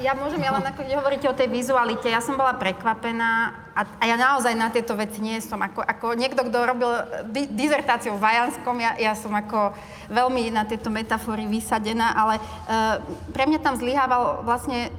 Ja 0.02 0.18
môžem, 0.18 0.42
ja 0.42 0.50
len 0.58 0.66
ako 0.66 0.82
hovoríte 0.90 1.30
o 1.30 1.38
tej 1.38 1.46
vizualite, 1.54 2.10
ja 2.10 2.18
som 2.18 2.34
bola 2.34 2.58
prekvapená 2.58 3.54
a, 3.78 3.82
a 4.02 4.04
ja 4.10 4.18
naozaj 4.18 4.58
na 4.58 4.74
tieto 4.74 4.98
veci 4.98 5.22
nie 5.22 5.38
som. 5.38 5.62
Ako, 5.62 5.86
ako 5.86 6.18
niekto, 6.18 6.42
kto 6.48 6.58
robil 6.66 6.90
di- 7.30 7.52
dizertáciu 7.54 8.18
v 8.18 8.24
Vajanskom, 8.26 8.74
ja, 8.82 8.98
ja 8.98 9.14
som 9.14 9.30
ako 9.36 9.76
veľmi 10.10 10.50
na 10.50 10.66
tieto 10.66 10.90
metafory 10.90 11.46
vysadená, 11.46 12.18
ale 12.18 12.42
uh, 12.42 12.98
pre 13.36 13.46
mňa 13.46 13.60
tam 13.62 13.78
zlyhával 13.78 14.42
vlastne 14.42 14.90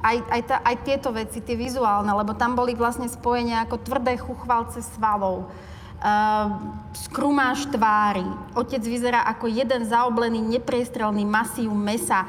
aj, 0.00 0.16
aj, 0.32 0.42
tá, 0.48 0.56
aj 0.64 0.76
tieto 0.86 1.12
veci, 1.12 1.44
tie 1.44 1.58
vizuálne, 1.58 2.08
lebo 2.08 2.32
tam 2.32 2.56
boli 2.56 2.72
vlastne 2.72 3.10
spojenia 3.10 3.68
ako 3.68 3.84
tvrdé 3.84 4.16
chuchvalce 4.16 4.80
svalov. 4.96 5.52
Uh, 6.00 6.72
skrumáš 6.96 7.68
tvári. 7.68 8.24
Otec 8.56 8.80
vyzerá 8.80 9.28
ako 9.28 9.52
jeden 9.52 9.84
zaoblený, 9.84 10.40
nepriestrelný 10.40 11.28
masív 11.28 11.68
mesa 11.76 12.24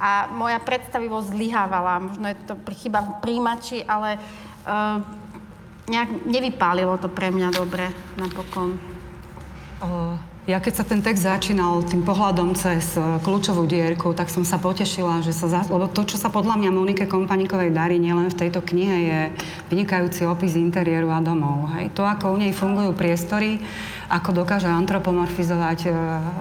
a 0.00 0.32
moja 0.32 0.56
predstavivosť 0.56 1.36
zlyhávala. 1.36 2.00
Možno 2.00 2.26
je 2.32 2.36
to 2.48 2.56
chyba 2.80 3.04
v 3.04 3.12
príjimači, 3.20 3.84
ale 3.84 4.16
uh, 4.64 5.04
nejak 5.92 6.24
nevypálilo 6.24 6.96
to 6.96 7.12
pre 7.12 7.28
mňa 7.28 7.48
dobre 7.52 7.92
napokon. 8.16 8.80
Ja 10.48 10.58
keď 10.58 10.82
sa 10.82 10.84
ten 10.88 10.98
text 11.04 11.22
začínal 11.22 11.84
tým 11.86 12.02
pohľadom 12.02 12.58
cez 12.58 12.96
e, 12.98 13.20
kľúčovú 13.22 13.70
dierku, 13.70 14.16
tak 14.16 14.32
som 14.32 14.42
sa 14.42 14.58
potešila, 14.58 15.22
že 15.22 15.30
sa... 15.30 15.46
Za... 15.46 15.60
Lebo 15.68 15.86
to, 15.86 16.02
čo 16.02 16.18
sa 16.18 16.26
podľa 16.26 16.58
mňa 16.58 16.70
Monike 16.74 17.04
Kompanikovej 17.06 17.70
darí 17.70 18.02
nielen 18.02 18.26
v 18.32 18.38
tejto 18.40 18.64
knihe, 18.64 18.96
je 19.04 19.20
vynikajúci 19.70 20.26
opis 20.26 20.58
interiéru 20.58 21.12
a 21.12 21.22
domov. 21.22 21.70
Hej. 21.78 21.94
To, 21.94 22.02
ako 22.02 22.34
u 22.34 22.36
nej 22.40 22.56
fungujú 22.56 22.96
priestory, 22.96 23.62
ako 24.10 24.42
dokáže 24.42 24.66
antropomorfizovať 24.66 25.78
e, 25.86 25.90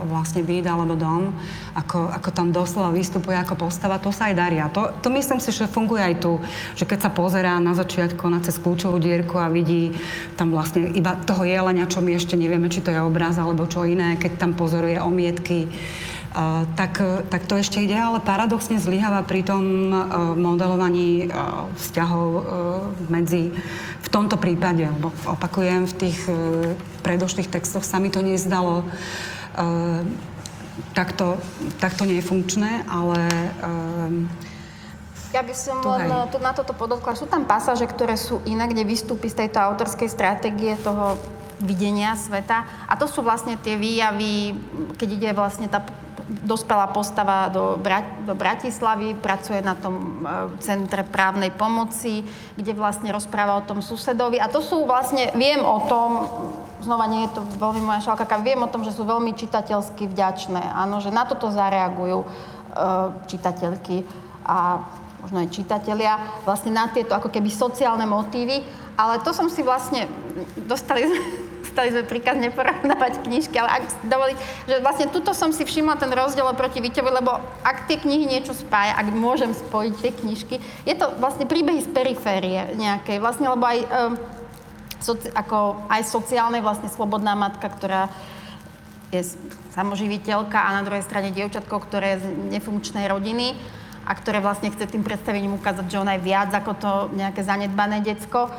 vlastne 0.09 0.41
byt 0.41 0.65
alebo 0.65 0.97
dom, 0.97 1.29
ako, 1.77 2.09
ako 2.09 2.29
tam 2.33 2.49
doslova 2.49 2.89
vystupuje 2.89 3.37
ako 3.37 3.69
postava, 3.69 4.01
to 4.01 4.09
sa 4.09 4.33
aj 4.33 4.35
darí. 4.35 4.57
A 4.57 4.73
to, 4.73 4.89
to 5.05 5.13
myslím 5.13 5.37
si, 5.37 5.53
že 5.53 5.69
funguje 5.69 6.01
aj 6.01 6.15
tu, 6.17 6.41
že 6.73 6.89
keď 6.89 7.05
sa 7.05 7.11
pozerá 7.13 7.61
na 7.61 7.77
začiatku 7.77 8.25
na 8.25 8.41
cez 8.41 8.57
kľúčovú 8.57 8.97
dierku 8.97 9.37
a 9.37 9.53
vidí 9.53 9.93
tam 10.33 10.49
vlastne 10.49 10.89
iba 10.97 11.13
toho 11.21 11.45
jelenia, 11.45 11.85
čo 11.85 12.01
my 12.01 12.17
ešte 12.17 12.33
nevieme, 12.33 12.73
či 12.73 12.81
to 12.81 12.89
je 12.89 12.97
obraz 12.97 13.37
alebo 13.37 13.69
čo 13.69 13.85
iné, 13.85 14.17
keď 14.17 14.41
tam 14.41 14.51
pozoruje 14.57 14.97
omietky, 14.97 15.69
Uh, 16.29 16.61
tak, 16.77 17.01
tak 17.33 17.49
to 17.49 17.57
ešte 17.57 17.81
ide, 17.81 17.97
ale 17.97 18.21
paradoxne 18.21 18.77
zlyháva 18.77 19.25
pri 19.25 19.41
tom 19.41 19.89
uh, 19.89 20.37
modelovaní 20.37 21.25
uh, 21.25 21.65
vzťahov 21.73 22.45
medzi, 23.09 23.49
v 24.09 24.17
tomto 24.17 24.41
prípade, 24.41 24.81
lebo 24.89 25.13
opakujem, 25.29 25.85
v 25.85 25.93
tých 25.93 26.17
uh, 26.25 26.73
predošlých 27.05 27.53
textoch 27.53 27.85
sa 27.85 28.01
mi 28.01 28.09
to 28.09 28.25
nezdalo 28.25 28.81
uh, 28.81 30.01
takto, 30.97 31.37
takto 31.77 32.09
nefunkčné, 32.09 32.89
ale 32.89 33.21
uh, 33.61 34.09
Ja 35.29 35.45
by 35.45 35.53
som 35.53 35.77
To 35.85 35.93
len 35.93 36.09
tu 36.33 36.41
na 36.41 36.57
toto 36.57 36.73
podotkla. 36.73 37.13
Sú 37.13 37.29
tam 37.29 37.45
pasáže, 37.45 37.85
ktoré 37.85 38.17
sú 38.17 38.41
iné, 38.49 38.65
kde 38.65 38.81
vystúpi 38.81 39.29
z 39.29 39.45
tejto 39.45 39.61
autorskej 39.61 40.09
stratégie 40.09 40.73
toho 40.81 41.21
videnia 41.61 42.17
sveta. 42.17 42.65
A 42.89 42.97
to 42.97 43.05
sú 43.05 43.21
vlastne 43.21 43.53
tie 43.61 43.77
výjavy, 43.77 44.57
keď 44.97 45.09
ide 45.13 45.29
vlastne 45.37 45.69
tá 45.69 45.85
dospelá 46.29 46.93
postava 46.93 47.49
do, 47.49 47.81
do 48.25 48.33
Bratislavy, 48.37 49.17
pracuje 49.17 49.65
na 49.65 49.73
tom 49.73 49.95
e, 49.97 50.61
centre 50.61 51.01
právnej 51.01 51.49
pomoci, 51.49 52.21
kde 52.53 52.77
vlastne 52.77 53.09
rozpráva 53.09 53.57
o 53.57 53.65
tom 53.65 53.81
susedovi. 53.81 54.37
A 54.37 54.45
to 54.45 54.61
sú 54.61 54.85
vlastne, 54.85 55.33
viem 55.33 55.57
o 55.65 55.89
tom, 55.89 56.09
znova 56.85 57.09
nie 57.09 57.25
je 57.25 57.33
to 57.33 57.41
veľmi 57.57 57.81
moja 57.81 58.05
šalkaka, 58.05 58.45
viem 58.45 58.61
o 58.61 58.69
tom, 58.69 58.85
že 58.85 58.93
sú 58.93 59.09
veľmi 59.09 59.33
čitateľsky 59.33 60.05
vďačné. 60.05 60.61
Áno, 60.61 61.01
že 61.01 61.09
na 61.09 61.25
toto 61.25 61.49
zareagujú 61.49 62.21
e, 62.21 62.27
čitateľky 63.25 64.05
a 64.45 64.85
možno 65.19 65.43
aj 65.43 65.51
čitatelia, 65.51 66.19
vlastne 66.47 66.71
na 66.71 66.87
tieto 66.87 67.15
ako 67.15 67.27
keby 67.27 67.51
sociálne 67.51 68.07
motívy. 68.07 68.63
Ale 68.99 69.23
to 69.23 69.31
som 69.31 69.47
si 69.47 69.63
vlastne, 69.63 70.11
dostali, 70.67 71.07
dostali 71.63 71.95
sme 71.95 72.03
príkaz 72.03 72.35
neporovnávať 72.35 73.23
knižky, 73.23 73.55
ale 73.55 73.79
ak 73.79 73.83
si 73.87 73.95
dovoliť, 74.07 74.37
že 74.67 74.75
vlastne 74.83 75.07
tuto 75.07 75.31
som 75.31 75.55
si 75.55 75.63
všimla 75.63 75.95
ten 75.95 76.11
rozdiel 76.11 76.43
oproti 76.43 76.83
Viteľovi, 76.83 77.23
lebo 77.23 77.39
ak 77.63 77.87
tie 77.87 77.95
knihy 77.95 78.27
niečo 78.27 78.51
spája, 78.51 78.99
ak 78.99 79.07
môžem 79.15 79.55
spojiť 79.55 79.93
tie 80.03 80.11
knižky, 80.11 80.55
je 80.83 80.95
to 80.99 81.15
vlastne 81.19 81.47
príbehy 81.47 81.79
z 81.79 81.89
periférie 81.95 82.75
nejakej, 82.75 83.23
vlastne, 83.23 83.47
lebo 83.47 83.63
aj, 83.63 83.79
um, 83.87 84.13
soci, 84.99 85.31
ako, 85.31 85.87
aj 85.87 86.03
sociálnej, 86.03 86.59
vlastne 86.59 86.91
slobodná 86.91 87.39
matka, 87.39 87.71
ktorá 87.71 88.11
je 89.15 89.23
samoživiteľka 89.73 90.59
a 90.59 90.75
na 90.75 90.83
druhej 90.83 91.07
strane 91.07 91.31
dievčatko, 91.31 91.81
ktoré 91.81 92.19
je 92.19 92.27
z 92.27 92.27
nefunkčnej 92.59 93.07
rodiny 93.07 93.78
a 94.09 94.17
ktoré 94.17 94.41
vlastne 94.41 94.73
chce 94.73 94.89
tým 94.89 95.05
predstavením 95.05 95.53
ukázať, 95.61 95.85
že 95.85 96.01
ona 96.01 96.17
je 96.17 96.25
viac 96.25 96.49
ako 96.49 96.71
to 96.81 96.91
nejaké 97.13 97.45
zanedbané 97.45 98.01
decko. 98.01 98.49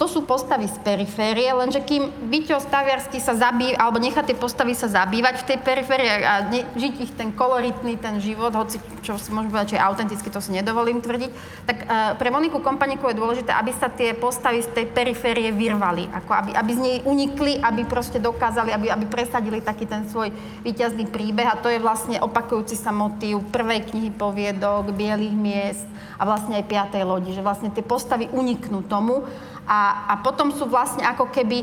To 0.00 0.08
sú 0.08 0.24
postavy 0.24 0.64
z 0.64 0.80
periférie, 0.80 1.52
lenže 1.52 1.84
kým 1.84 2.08
Byťo 2.32 2.56
Staviarsky 2.56 3.20
sa 3.20 3.36
zabí, 3.36 3.76
alebo 3.76 4.00
nechá 4.00 4.24
tie 4.24 4.32
postavy 4.32 4.72
sa 4.72 4.88
zabývať 4.88 5.44
v 5.44 5.46
tej 5.52 5.58
periférii 5.60 6.08
a 6.24 6.48
ne, 6.48 6.64
žiť 6.72 6.94
ich 7.04 7.12
ten 7.12 7.28
koloritný, 7.36 8.00
ten 8.00 8.16
život, 8.16 8.48
hoci 8.56 8.80
čo 9.04 9.20
si 9.20 9.28
môžem 9.28 9.52
povedať, 9.52 9.68
že 9.74 9.76
je 9.76 9.84
autenticky, 9.84 10.28
to 10.32 10.40
si 10.40 10.56
nedovolím 10.56 11.04
tvrdiť, 11.04 11.30
tak 11.68 11.76
uh, 11.84 12.16
pre 12.16 12.32
Moniku 12.32 12.64
Kompaniku 12.64 13.12
je 13.12 13.20
dôležité, 13.20 13.52
aby 13.52 13.76
sa 13.76 13.92
tie 13.92 14.16
postavy 14.16 14.64
z 14.64 14.72
tej 14.72 14.86
periférie 14.88 15.52
vyrvali, 15.52 16.08
ako 16.16 16.32
aby, 16.32 16.50
aby 16.56 16.70
z 16.72 16.80
nej 16.80 16.96
unikli, 17.04 17.60
aby 17.60 17.84
proste 17.84 18.16
dokázali, 18.16 18.72
aby, 18.72 18.88
aby 18.88 19.04
presadili 19.04 19.60
taký 19.60 19.84
ten 19.84 20.08
svoj 20.08 20.32
víťazný 20.64 21.12
príbeh. 21.12 21.44
A 21.44 21.60
to 21.60 21.68
je 21.68 21.76
vlastne 21.76 22.16
opakujúci 22.24 22.72
sa 22.72 22.88
motív 22.88 23.44
prvej 23.52 23.84
knihy 23.92 24.16
poviedok, 24.16 24.96
Bielých 24.96 25.36
miest 25.36 25.84
a 26.20 26.28
vlastne 26.28 26.60
aj 26.60 26.68
Piatej 26.68 27.04
lodi, 27.04 27.32
že 27.32 27.44
vlastne 27.44 27.72
tie 27.72 27.84
postavy 27.84 28.28
uniknú 28.32 28.84
tomu 28.84 29.24
a, 29.70 30.10
a 30.10 30.14
potom 30.18 30.50
sú 30.50 30.66
vlastne 30.66 31.06
ako 31.06 31.30
keby 31.30 31.62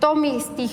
Tomy 0.00 0.40
z 0.40 0.48
tých 0.56 0.72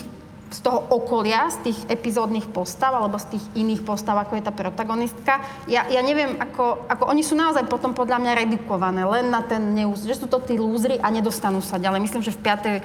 z 0.50 0.60
toho 0.66 0.82
okolia, 0.90 1.46
z 1.54 1.70
tých 1.70 1.80
epizódnych 1.86 2.50
postav, 2.50 2.90
alebo 2.90 3.22
z 3.22 3.38
tých 3.38 3.46
iných 3.54 3.86
postav, 3.86 4.18
ako 4.18 4.34
je 4.34 4.44
tá 4.44 4.50
protagonistka. 4.50 5.46
Ja, 5.70 5.86
ja 5.86 6.02
neviem, 6.02 6.42
ako, 6.42 6.90
ako 6.90 7.04
oni 7.06 7.22
sú 7.22 7.38
naozaj 7.38 7.70
potom 7.70 7.94
podľa 7.94 8.18
mňa 8.18 8.34
redukované 8.46 9.06
len 9.06 9.30
na 9.30 9.46
ten 9.46 9.62
neús, 9.78 10.02
že 10.02 10.18
sú 10.18 10.26
to 10.26 10.42
tí 10.42 10.58
lúzry 10.58 10.98
a 10.98 11.14
nedostanú 11.14 11.62
sa 11.62 11.78
ďalej. 11.78 12.02
Myslím, 12.02 12.26
že 12.26 12.34
v 12.34 12.42
piatej 12.42 12.76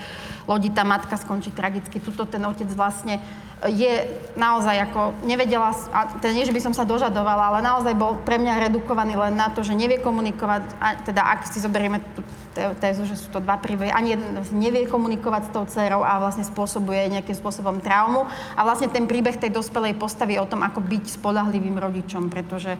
lodi 0.44 0.68
tá 0.68 0.84
matka 0.84 1.16
skončí 1.16 1.56
tragicky. 1.56 2.04
Tuto 2.04 2.28
ten 2.28 2.44
otec 2.44 2.68
vlastne 2.76 3.16
je 3.64 4.12
naozaj 4.36 4.92
ako 4.92 5.24
nevedela, 5.24 5.72
a 5.88 6.04
teda 6.20 6.36
nie, 6.36 6.44
že 6.44 6.52
by 6.52 6.60
som 6.60 6.76
sa 6.76 6.84
dožadovala, 6.84 7.48
ale 7.48 7.64
naozaj 7.64 7.96
bol 7.96 8.20
pre 8.20 8.36
mňa 8.36 8.68
redukovaný 8.68 9.16
len 9.16 9.40
na 9.40 9.48
to, 9.48 9.64
že 9.64 9.72
nevie 9.72 10.04
komunikovať, 10.04 10.62
a 10.84 11.00
teda 11.00 11.24
ak 11.24 11.48
si 11.48 11.64
zoberieme 11.64 12.04
tú 12.12 12.20
té- 12.52 12.76
tézu, 12.76 13.08
že 13.08 13.16
sú 13.16 13.32
to 13.32 13.40
dva 13.40 13.56
príbehy, 13.56 13.88
ani 13.88 14.20
jeden 14.20 14.36
nevie 14.52 14.84
komunikovať 14.84 15.48
s 15.48 15.50
tou 15.54 15.64
dcerou 15.64 16.04
a 16.04 16.20
vlastne 16.20 16.44
spôsobuje 16.44 17.08
nejakým 17.08 17.32
spôsobom 17.32 17.52
traumu. 17.60 18.26
A 18.56 18.60
vlastne 18.64 18.90
ten 18.90 19.04
príbeh 19.04 19.36
tej 19.38 19.52
dospelej 19.52 19.94
postavy 19.94 20.40
o 20.40 20.48
tom, 20.48 20.64
ako 20.64 20.80
byť 20.80 21.20
spolahlivým 21.20 21.76
rodičom, 21.78 22.32
pretože 22.32 22.74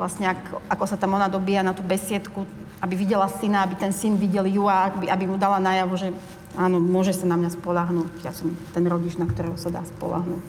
vlastne 0.00 0.32
ako, 0.32 0.64
ako 0.66 0.84
sa 0.88 0.96
tam 0.96 1.16
ona 1.16 1.28
dobíja 1.28 1.62
na 1.62 1.76
tú 1.76 1.84
besiedku, 1.84 2.48
aby 2.80 2.94
videla 2.96 3.28
syna, 3.28 3.64
aby 3.64 3.76
ten 3.76 3.92
syn 3.92 4.20
videl 4.20 4.44
ju 4.48 4.68
a 4.68 4.92
aby, 4.92 5.08
aby 5.08 5.24
mu 5.24 5.36
dala 5.40 5.56
najavo, 5.60 5.96
že 5.96 6.08
áno, 6.56 6.80
môže 6.80 7.16
sa 7.16 7.24
na 7.28 7.36
mňa 7.36 7.56
spolahnúť. 7.56 8.10
Ja 8.24 8.32
som 8.32 8.52
ten 8.76 8.84
rodič, 8.84 9.16
na 9.16 9.28
ktorého 9.28 9.56
sa 9.56 9.72
dá 9.72 9.82
spolahnúť. 9.96 10.42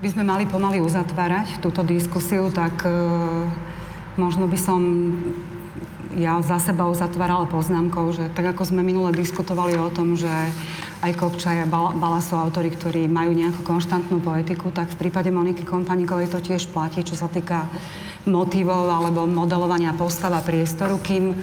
by 0.00 0.08
sme 0.08 0.24
mali 0.24 0.44
pomaly 0.48 0.80
uzatvárať 0.80 1.60
túto 1.60 1.84
diskusiu, 1.84 2.48
tak 2.48 2.86
e, 2.86 2.92
možno 4.16 4.48
by 4.48 4.58
som 4.58 4.80
ja 6.16 6.40
za 6.40 6.56
seba 6.56 6.88
uzatvárala 6.88 7.44
poznámkou, 7.46 8.16
že 8.16 8.32
tak 8.32 8.56
ako 8.56 8.64
sme 8.64 8.80
minule 8.80 9.12
diskutovali 9.12 9.76
o 9.76 9.92
tom, 9.92 10.16
že 10.16 10.30
aj 10.98 11.12
Kopčaj 11.14 11.62
a 11.62 11.70
Bala 11.70 12.18
sú 12.18 12.34
autory, 12.34 12.74
ktorí 12.74 13.06
majú 13.06 13.30
nejakú 13.30 13.62
konštantnú 13.62 14.18
poetiku, 14.18 14.74
tak 14.74 14.90
v 14.94 15.06
prípade 15.06 15.30
Moniky 15.30 15.62
Kompanikovej 15.62 16.30
to 16.30 16.42
tiež 16.42 16.70
platí, 16.74 17.06
čo 17.06 17.14
sa 17.14 17.30
týka 17.30 17.70
motivov 18.26 18.90
alebo 18.90 19.24
modelovania 19.24 19.94
postava 19.94 20.42
priestoru, 20.42 20.98
kým 20.98 21.38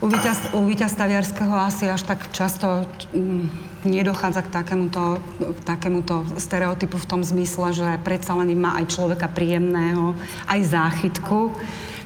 u, 0.00 0.06
víťaz, 0.08 0.56
u 0.56 0.64
víťaz 0.64 0.96
Staviarského 0.96 1.52
asi 1.60 1.84
až 1.84 2.08
tak 2.08 2.32
často 2.32 2.88
mm, 3.12 3.84
nedochádza 3.84 4.48
k 4.48 4.52
takémuto, 4.52 5.20
k 5.36 5.60
takémuto 5.60 6.24
stereotypu 6.40 6.96
v 6.96 7.08
tom 7.10 7.20
zmysle, 7.20 7.76
že 7.76 7.88
predsa 8.00 8.32
len 8.40 8.56
má 8.56 8.80
aj 8.80 8.96
človeka 8.96 9.28
príjemného, 9.28 10.16
aj 10.48 10.60
záchytku, 10.72 11.52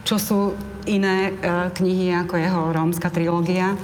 čo 0.02 0.16
sú 0.18 0.58
iné 0.90 1.30
e, 1.30 1.32
knihy 1.70 2.12
ako 2.26 2.34
jeho 2.34 2.62
rómska 2.74 3.08
trilógia. 3.14 3.78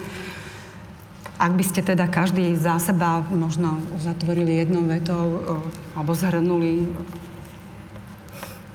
Ak 1.41 1.57
by 1.57 1.65
ste 1.65 1.81
teda 1.81 2.05
každý 2.05 2.53
za 2.53 2.77
seba 2.77 3.25
možno 3.33 3.81
zatvorili 3.97 4.61
jednou 4.61 4.85
vetou 4.85 5.41
alebo 5.97 6.13
zhrnuli, 6.13 6.85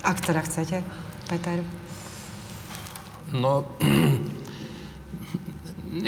ak 0.02 0.18
teda 0.26 0.42
chcete, 0.42 0.82
Peter. 1.30 1.62
No, 3.30 3.70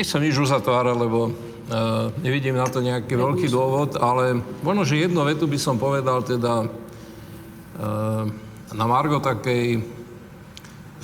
nechcem 0.01 0.25
nič 0.25 0.33
uzatvárať, 0.33 0.97
lebo 0.97 1.29
uh, 1.29 2.09
nevidím 2.25 2.57
na 2.57 2.65
to 2.65 2.81
nejaký 2.81 3.13
veľký 3.13 3.53
dôvod, 3.53 4.01
ale 4.01 4.41
možno, 4.65 4.81
že 4.81 5.05
jednu 5.05 5.29
vetu 5.29 5.45
by 5.45 5.61
som 5.61 5.77
povedal 5.77 6.25
teda 6.25 6.65
uh, 6.65 8.25
na 8.73 8.85
Margo 8.89 9.21
takej 9.21 9.85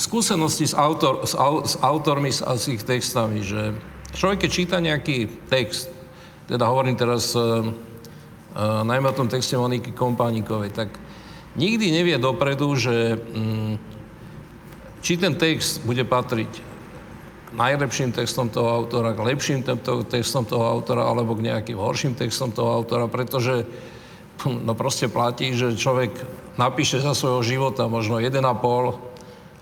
skúsenosti 0.01 0.65
s, 0.65 0.73
autor, 0.73 1.29
s, 1.29 1.37
au, 1.37 1.61
s 1.61 1.77
autormi 1.77 2.33
a 2.41 2.57
s 2.57 2.73
ich 2.73 2.81
textami, 2.81 3.45
že 3.45 3.92
Človek, 4.13 4.45
keď 4.45 4.49
číta 4.49 4.77
nejaký 4.77 5.49
text, 5.49 5.89
teda 6.45 6.69
hovorím 6.69 6.93
teraz 6.93 7.33
uh, 7.33 7.65
najmä 8.85 9.09
o 9.09 9.17
tom 9.17 9.25
texte 9.25 9.57
Moniky 9.57 9.91
Kompánikovej, 9.91 10.69
tak 10.69 10.89
nikdy 11.57 11.89
nevie 11.89 12.17
dopredu, 12.21 12.77
že 12.77 13.17
um, 13.17 13.77
či 15.01 15.17
ten 15.17 15.33
text 15.33 15.81
bude 15.81 16.05
patriť 16.05 16.73
najlepším 17.53 18.13
textom 18.13 18.49
toho 18.49 18.69
autora, 18.69 19.13
k 19.13 19.21
lepším 19.21 19.61
textom 20.09 20.45
toho 20.45 20.65
autora, 20.65 21.05
alebo 21.05 21.37
k 21.37 21.45
nejakým 21.53 21.77
horším 21.77 22.17
textom 22.17 22.49
toho 22.49 22.73
autora, 22.73 23.05
pretože 23.05 23.65
no 24.45 24.73
proste 24.73 25.05
platí, 25.05 25.53
že 25.53 25.77
človek 25.77 26.09
napíše 26.57 26.97
za 27.01 27.13
svojho 27.13 27.45
života 27.45 27.85
možno 27.85 28.17
1,5 28.17 29.12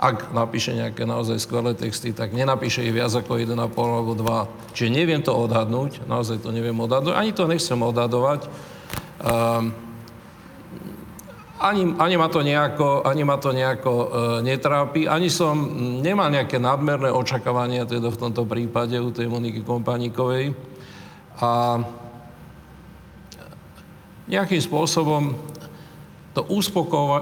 ak 0.01 0.33
napíše 0.33 0.73
nejaké 0.73 1.05
naozaj 1.05 1.37
skvelé 1.45 1.77
texty, 1.77 2.09
tak 2.09 2.33
nenapíše 2.33 2.81
ich 2.81 2.89
viac 2.89 3.13
ako 3.13 3.37
1,5 3.37 3.53
alebo 3.77 4.17
2. 4.17 4.73
Čiže 4.73 4.89
neviem 4.89 5.21
to 5.21 5.29
odhadnúť, 5.29 6.09
naozaj 6.09 6.41
to 6.41 6.49
neviem 6.49 6.73
odhadnúť, 6.73 7.13
ani 7.13 7.29
to 7.37 7.45
nechcem 7.45 7.77
odhadovať. 7.77 8.49
Um, 9.21 9.69
ani, 11.61 11.93
ani 12.01 12.15
ma 12.17 12.33
to 12.33 12.41
nejako, 12.41 13.05
ani 13.05 13.21
ma 13.21 13.37
to 13.37 13.53
nejako 13.53 13.93
uh, 13.93 14.07
netrápi, 14.41 15.05
ani 15.05 15.29
som 15.29 15.53
nemal 16.01 16.33
nejaké 16.33 16.57
nadmerné 16.57 17.13
očakávania 17.13 17.85
teda 17.85 18.09
v 18.09 18.17
tomto 18.17 18.49
prípade 18.49 18.97
u 18.97 19.13
tej 19.13 19.29
Moniky 19.29 19.61
Kompaníkovej. 19.61 20.57
A 21.45 21.77
nejakým 24.25 24.61
spôsobom 24.65 25.37
to 26.33 26.41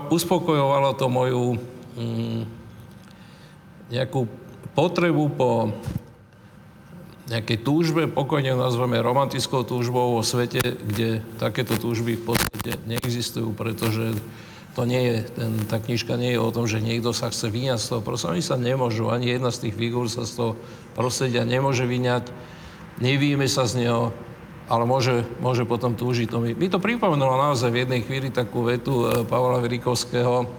uspokojovalo 0.07 0.95
to 0.95 1.11
moju 1.11 1.59
um, 1.99 2.58
nejakú 3.89 4.29
potrebu 4.77 5.25
po 5.33 5.49
nejakej 7.29 7.61
túžbe, 7.61 8.09
pokojne 8.09 8.57
nazveme 8.57 8.97
romantickou 8.97 9.61
túžbou 9.61 10.17
vo 10.17 10.23
svete, 10.25 10.61
kde 10.61 11.21
takéto 11.37 11.77
túžby 11.77 12.17
v 12.17 12.33
podstate 12.33 12.73
neexistujú, 12.89 13.53
pretože 13.53 14.17
to 14.73 14.85
nie 14.85 15.01
je, 15.01 15.15
ten, 15.37 15.51
tá 15.69 15.77
knižka 15.77 16.17
nie 16.17 16.33
je 16.33 16.41
o 16.41 16.53
tom, 16.53 16.65
že 16.65 16.81
niekto 16.81 17.13
sa 17.13 17.29
chce 17.29 17.53
vyňať 17.53 17.79
z 17.81 17.87
toho 17.93 18.01
prostredia. 18.01 18.33
Oni 18.37 18.45
sa 18.45 18.57
nemôžu, 18.57 19.13
ani 19.13 19.29
jedna 19.29 19.53
z 19.53 19.69
tých 19.69 19.75
figúr 19.77 20.09
sa 20.09 20.25
z 20.25 20.41
toho 20.41 20.51
prostredia 20.97 21.45
nemôže 21.45 21.85
vyňať, 21.85 22.33
nevíjeme 22.97 23.45
sa 23.45 23.69
z 23.69 23.85
neho, 23.85 24.09
ale 24.69 24.83
môže, 24.89 25.25
môže 25.41 25.65
potom 25.69 25.93
túžiť. 25.93 26.29
To 26.33 26.41
mi, 26.41 26.57
mi 26.57 26.69
to 26.69 26.81
pripomenulo 26.81 27.37
naozaj 27.37 27.69
v 27.69 27.81
jednej 27.85 28.01
chvíli 28.05 28.29
takú 28.33 28.65
vetu 28.65 29.05
eh, 29.05 29.21
Pavla 29.25 29.61
Virikovského, 29.61 30.49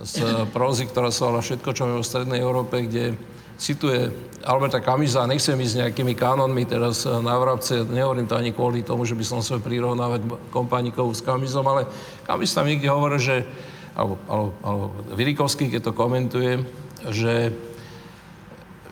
z 0.00 0.48
prózy, 0.48 0.88
ktorá 0.88 1.12
sa 1.12 1.28
volá 1.28 1.44
Všetko, 1.44 1.76
čo 1.76 1.84
máme 1.84 2.00
v 2.00 2.08
Strednej 2.08 2.40
Európe, 2.40 2.88
kde 2.88 3.16
cituje 3.60 4.08
Alberta 4.40 4.80
Kamiza, 4.80 5.28
nechcem 5.28 5.60
ísť 5.60 5.84
nejakými 5.84 6.16
kanónmi 6.16 6.64
teraz 6.64 7.04
na 7.04 7.36
vrabce, 7.36 7.84
nehovorím 7.84 8.24
to 8.24 8.40
ani 8.40 8.56
kvôli 8.56 8.80
tomu, 8.80 9.04
že 9.04 9.12
by 9.12 9.24
som 9.24 9.40
sa 9.44 9.60
prirovnávať 9.60 10.24
kompánikov 10.48 11.12
s 11.12 11.20
Kamizom, 11.20 11.68
ale 11.68 11.84
Kamiz 12.24 12.56
tam 12.56 12.64
niekde 12.64 12.88
hovorí, 12.88 13.20
že, 13.20 13.44
alebo, 13.92 14.16
alebo, 14.24 14.50
alebo 14.64 14.84
Vilikovský, 15.12 15.68
keď 15.68 15.92
to 15.92 15.92
komentuje, 15.92 16.64
že, 17.12 17.52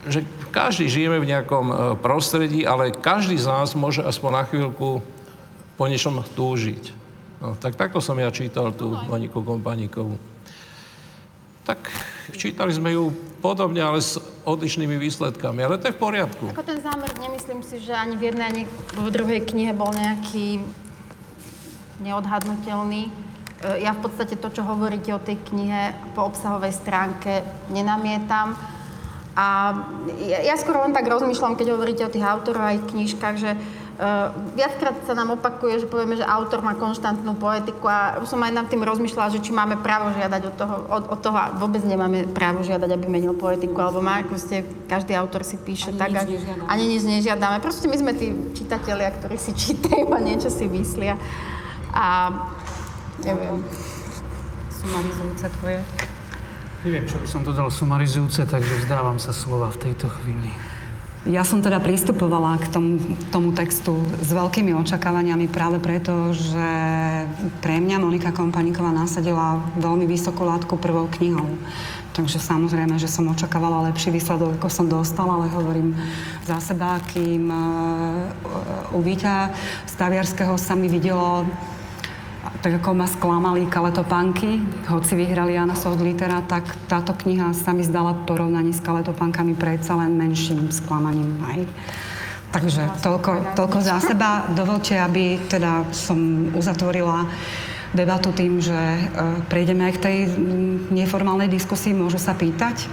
že 0.05 0.21
každý 0.53 0.93
žijeme 0.93 1.17
v 1.17 1.31
nejakom 1.33 1.67
e, 1.73 1.75
prostredí, 2.05 2.69
ale 2.69 2.93
každý 2.93 3.41
z 3.41 3.49
nás 3.49 3.73
môže 3.73 4.05
aspoň 4.05 4.31
na 4.37 4.45
chvíľku 4.45 5.01
po 5.81 5.85
niečom 5.89 6.21
túžiť. 6.37 6.93
No, 7.41 7.57
tak 7.57 7.81
takto 7.81 8.05
som 8.05 8.21
ja 8.21 8.29
čítal 8.29 8.77
tú 8.77 8.93
Moniku 9.09 9.41
Kompánikovú 9.41 10.21
tak 11.69 11.93
čítali 12.33 12.73
sme 12.73 12.97
ju 12.97 13.13
podobne, 13.45 13.85
ale 13.85 14.01
s 14.01 14.17
odlišnými 14.49 14.97
výsledkami. 14.97 15.61
Ale 15.61 15.77
to 15.77 15.93
je 15.93 15.97
v 15.97 16.01
poriadku. 16.01 16.49
Ako 16.57 16.65
ten 16.65 16.81
zámer, 16.81 17.13
nemyslím 17.21 17.61
si, 17.61 17.77
že 17.85 17.93
ani 17.93 18.17
v 18.17 18.33
jednej, 18.33 18.47
ani 18.49 18.63
v 18.97 19.09
druhej 19.13 19.45
knihe 19.45 19.77
bol 19.77 19.93
nejaký 19.93 20.65
neodhadnutelný. 22.01 23.13
E, 23.61 23.85
ja 23.85 23.93
v 23.93 24.01
podstate 24.01 24.41
to, 24.41 24.49
čo 24.49 24.65
hovoríte 24.65 25.13
o 25.13 25.21
tej 25.21 25.37
knihe 25.53 25.93
po 26.17 26.25
obsahovej 26.25 26.73
stránke, 26.73 27.45
nenamietam. 27.69 28.57
A 29.37 29.77
ja, 30.25 30.41
ja 30.51 30.57
skoro 30.57 30.83
len 30.83 30.97
tak 30.97 31.05
rozmýšľam, 31.05 31.55
keď 31.55 31.77
hovoríte 31.77 32.03
o 32.09 32.11
tých 32.11 32.25
autoroch 32.25 32.65
aj 32.65 32.89
knižkách, 32.97 33.37
že 33.37 33.53
Uh, 33.55 33.78
viackrát 34.55 34.95
sa 35.03 35.11
nám 35.11 35.35
opakuje, 35.35 35.83
že 35.83 35.91
povieme, 35.91 36.15
že 36.15 36.23
autor 36.23 36.63
má 36.63 36.79
konštantnú 36.79 37.35
poetiku 37.35 37.91
a 37.91 38.23
som 38.31 38.39
aj 38.47 38.55
nad 38.55 38.67
tým 38.71 38.87
rozmýšľala, 38.87 39.35
že 39.35 39.43
či 39.43 39.51
máme 39.51 39.83
právo 39.83 40.15
žiadať 40.15 40.43
od 40.47 40.55
toho, 40.55 40.75
od, 40.87 41.05
od 41.11 41.19
toho 41.19 41.35
a 41.35 41.51
vôbec 41.59 41.83
nemáme 41.83 42.31
právo 42.31 42.63
žiadať, 42.63 42.95
aby 42.95 43.07
menil 43.11 43.35
poetiku, 43.35 43.75
alebo 43.83 43.99
má, 43.99 44.23
ako 44.23 44.39
ste, 44.39 44.63
každý 44.87 45.19
autor 45.19 45.43
si 45.43 45.59
píše 45.59 45.91
ani 45.91 45.99
tak, 45.99 46.11
nič 46.15 46.47
a, 46.47 46.71
ani 46.71 46.85
nič 46.87 47.03
nežiadame. 47.03 47.59
Proste 47.59 47.91
my 47.91 47.97
sme 47.99 48.15
tí 48.15 48.31
čitatelia, 48.55 49.11
ktorí 49.19 49.35
si 49.35 49.51
čítajú 49.51 50.07
a 50.15 50.19
niečo 50.23 50.47
si 50.47 50.71
myslia. 50.71 51.19
A 51.91 52.31
neviem. 53.27 53.67
Sumarizujúce 54.79 55.47
tvoje. 55.59 55.83
Neviem, 56.87 57.05
čo 57.11 57.19
by 57.19 57.27
som 57.27 57.43
dodal 57.43 57.67
sumarizujúce, 57.75 58.47
takže 58.47 58.87
vzdávam 58.87 59.19
sa 59.19 59.35
slova 59.35 59.75
v 59.75 59.91
tejto 59.91 60.07
chvíli. 60.23 60.78
Ja 61.27 61.43
som 61.43 61.59
teda 61.59 61.83
pristupovala 61.83 62.63
k 62.63 62.71
tomu, 62.71 63.03
tomu 63.35 63.51
textu 63.51 63.99
s 64.23 64.31
veľkými 64.31 64.71
očakávaniami 64.71 65.51
práve 65.51 65.83
preto, 65.83 66.31
že 66.31 66.71
pre 67.59 67.83
mňa 67.83 67.99
Monika 67.99 68.31
Kompaníková 68.31 68.95
nasadila 68.95 69.59
veľmi 69.83 70.07
vysokú 70.07 70.47
látku 70.47 70.79
prvou 70.79 71.11
knihou. 71.19 71.59
Takže 72.15 72.39
samozrejme, 72.39 72.99
že 73.03 73.11
som 73.11 73.27
očakávala 73.31 73.91
lepší 73.91 74.15
výsledok, 74.15 74.59
ako 74.59 74.69
som 74.71 74.87
dostala, 74.87 75.39
ale 75.39 75.55
hovorím 75.55 75.99
za 76.47 76.59
seba, 76.63 76.99
kým 77.11 77.51
uh, 77.51 78.95
u 78.95 78.99
Víťa 79.03 79.55
Staviarského 79.87 80.55
sa 80.59 80.75
mi 80.75 80.91
videlo 80.91 81.47
tak 82.69 82.85
ako 82.85 83.01
ma 83.01 83.09
sklamali 83.09 83.65
kaletopánky, 83.65 84.61
hoci 84.93 85.17
vyhrali 85.17 85.57
Jana 85.57 85.73
Sohdlitera, 85.73 86.45
tak 86.45 86.69
táto 86.85 87.17
kniha 87.17 87.57
sa 87.57 87.73
mi 87.73 87.81
zdala 87.81 88.13
v 88.13 88.29
porovnaní 88.29 88.77
s 88.77 88.85
kaletopánkami 88.85 89.57
predsa 89.57 89.97
len 89.97 90.13
menším 90.21 90.69
sklamaním. 90.69 91.33
Aj. 91.49 91.65
Takže 92.53 92.93
toľko, 93.01 93.57
toľko 93.57 93.79
za 93.81 93.97
seba. 94.05 94.53
Dovolte, 94.53 95.01
aby 95.01 95.41
teda 95.49 95.89
som 95.97 96.53
uzatvorila 96.53 97.25
debatu 97.97 98.37
tým, 98.37 98.61
že 98.61 98.77
e, 98.77 99.01
prejdeme 99.49 99.89
aj 99.89 99.93
k 99.97 100.05
tej 100.05 100.17
neformálnej 100.93 101.49
diskusii, 101.49 101.97
môžu 101.97 102.21
sa 102.21 102.37
pýtať. 102.37 102.85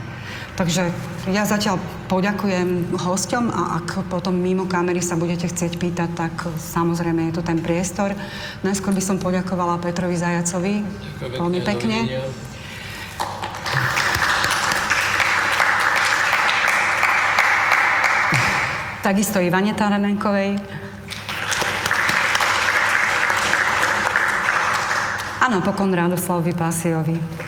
Takže 0.55 0.87
ja 1.27 1.43
zatiaľ 1.43 1.83
poďakujem 2.07 2.95
hosťom 2.95 3.51
a 3.51 3.83
ak 3.83 4.07
potom 4.07 4.39
mimo 4.39 4.63
kamery 4.71 5.03
sa 5.03 5.19
budete 5.19 5.51
chcieť 5.51 5.75
pýtať, 5.75 6.09
tak 6.15 6.31
samozrejme 6.47 7.27
je 7.27 7.35
tu 7.35 7.41
ten 7.43 7.59
priestor. 7.59 8.15
Najskôr 8.63 8.95
by 8.95 9.03
som 9.03 9.19
poďakovala 9.19 9.83
Petrovi 9.83 10.15
Zajacovi. 10.15 10.79
Veľmi 11.19 11.59
pekne. 11.59 12.07
Takisto 19.03 19.43
Ivane 19.43 19.75
Taranenkovej. 19.75 20.55
A 25.43 25.45
napokon 25.51 25.91
Radoslavovi 25.91 26.55
Pasiovi. 26.55 27.45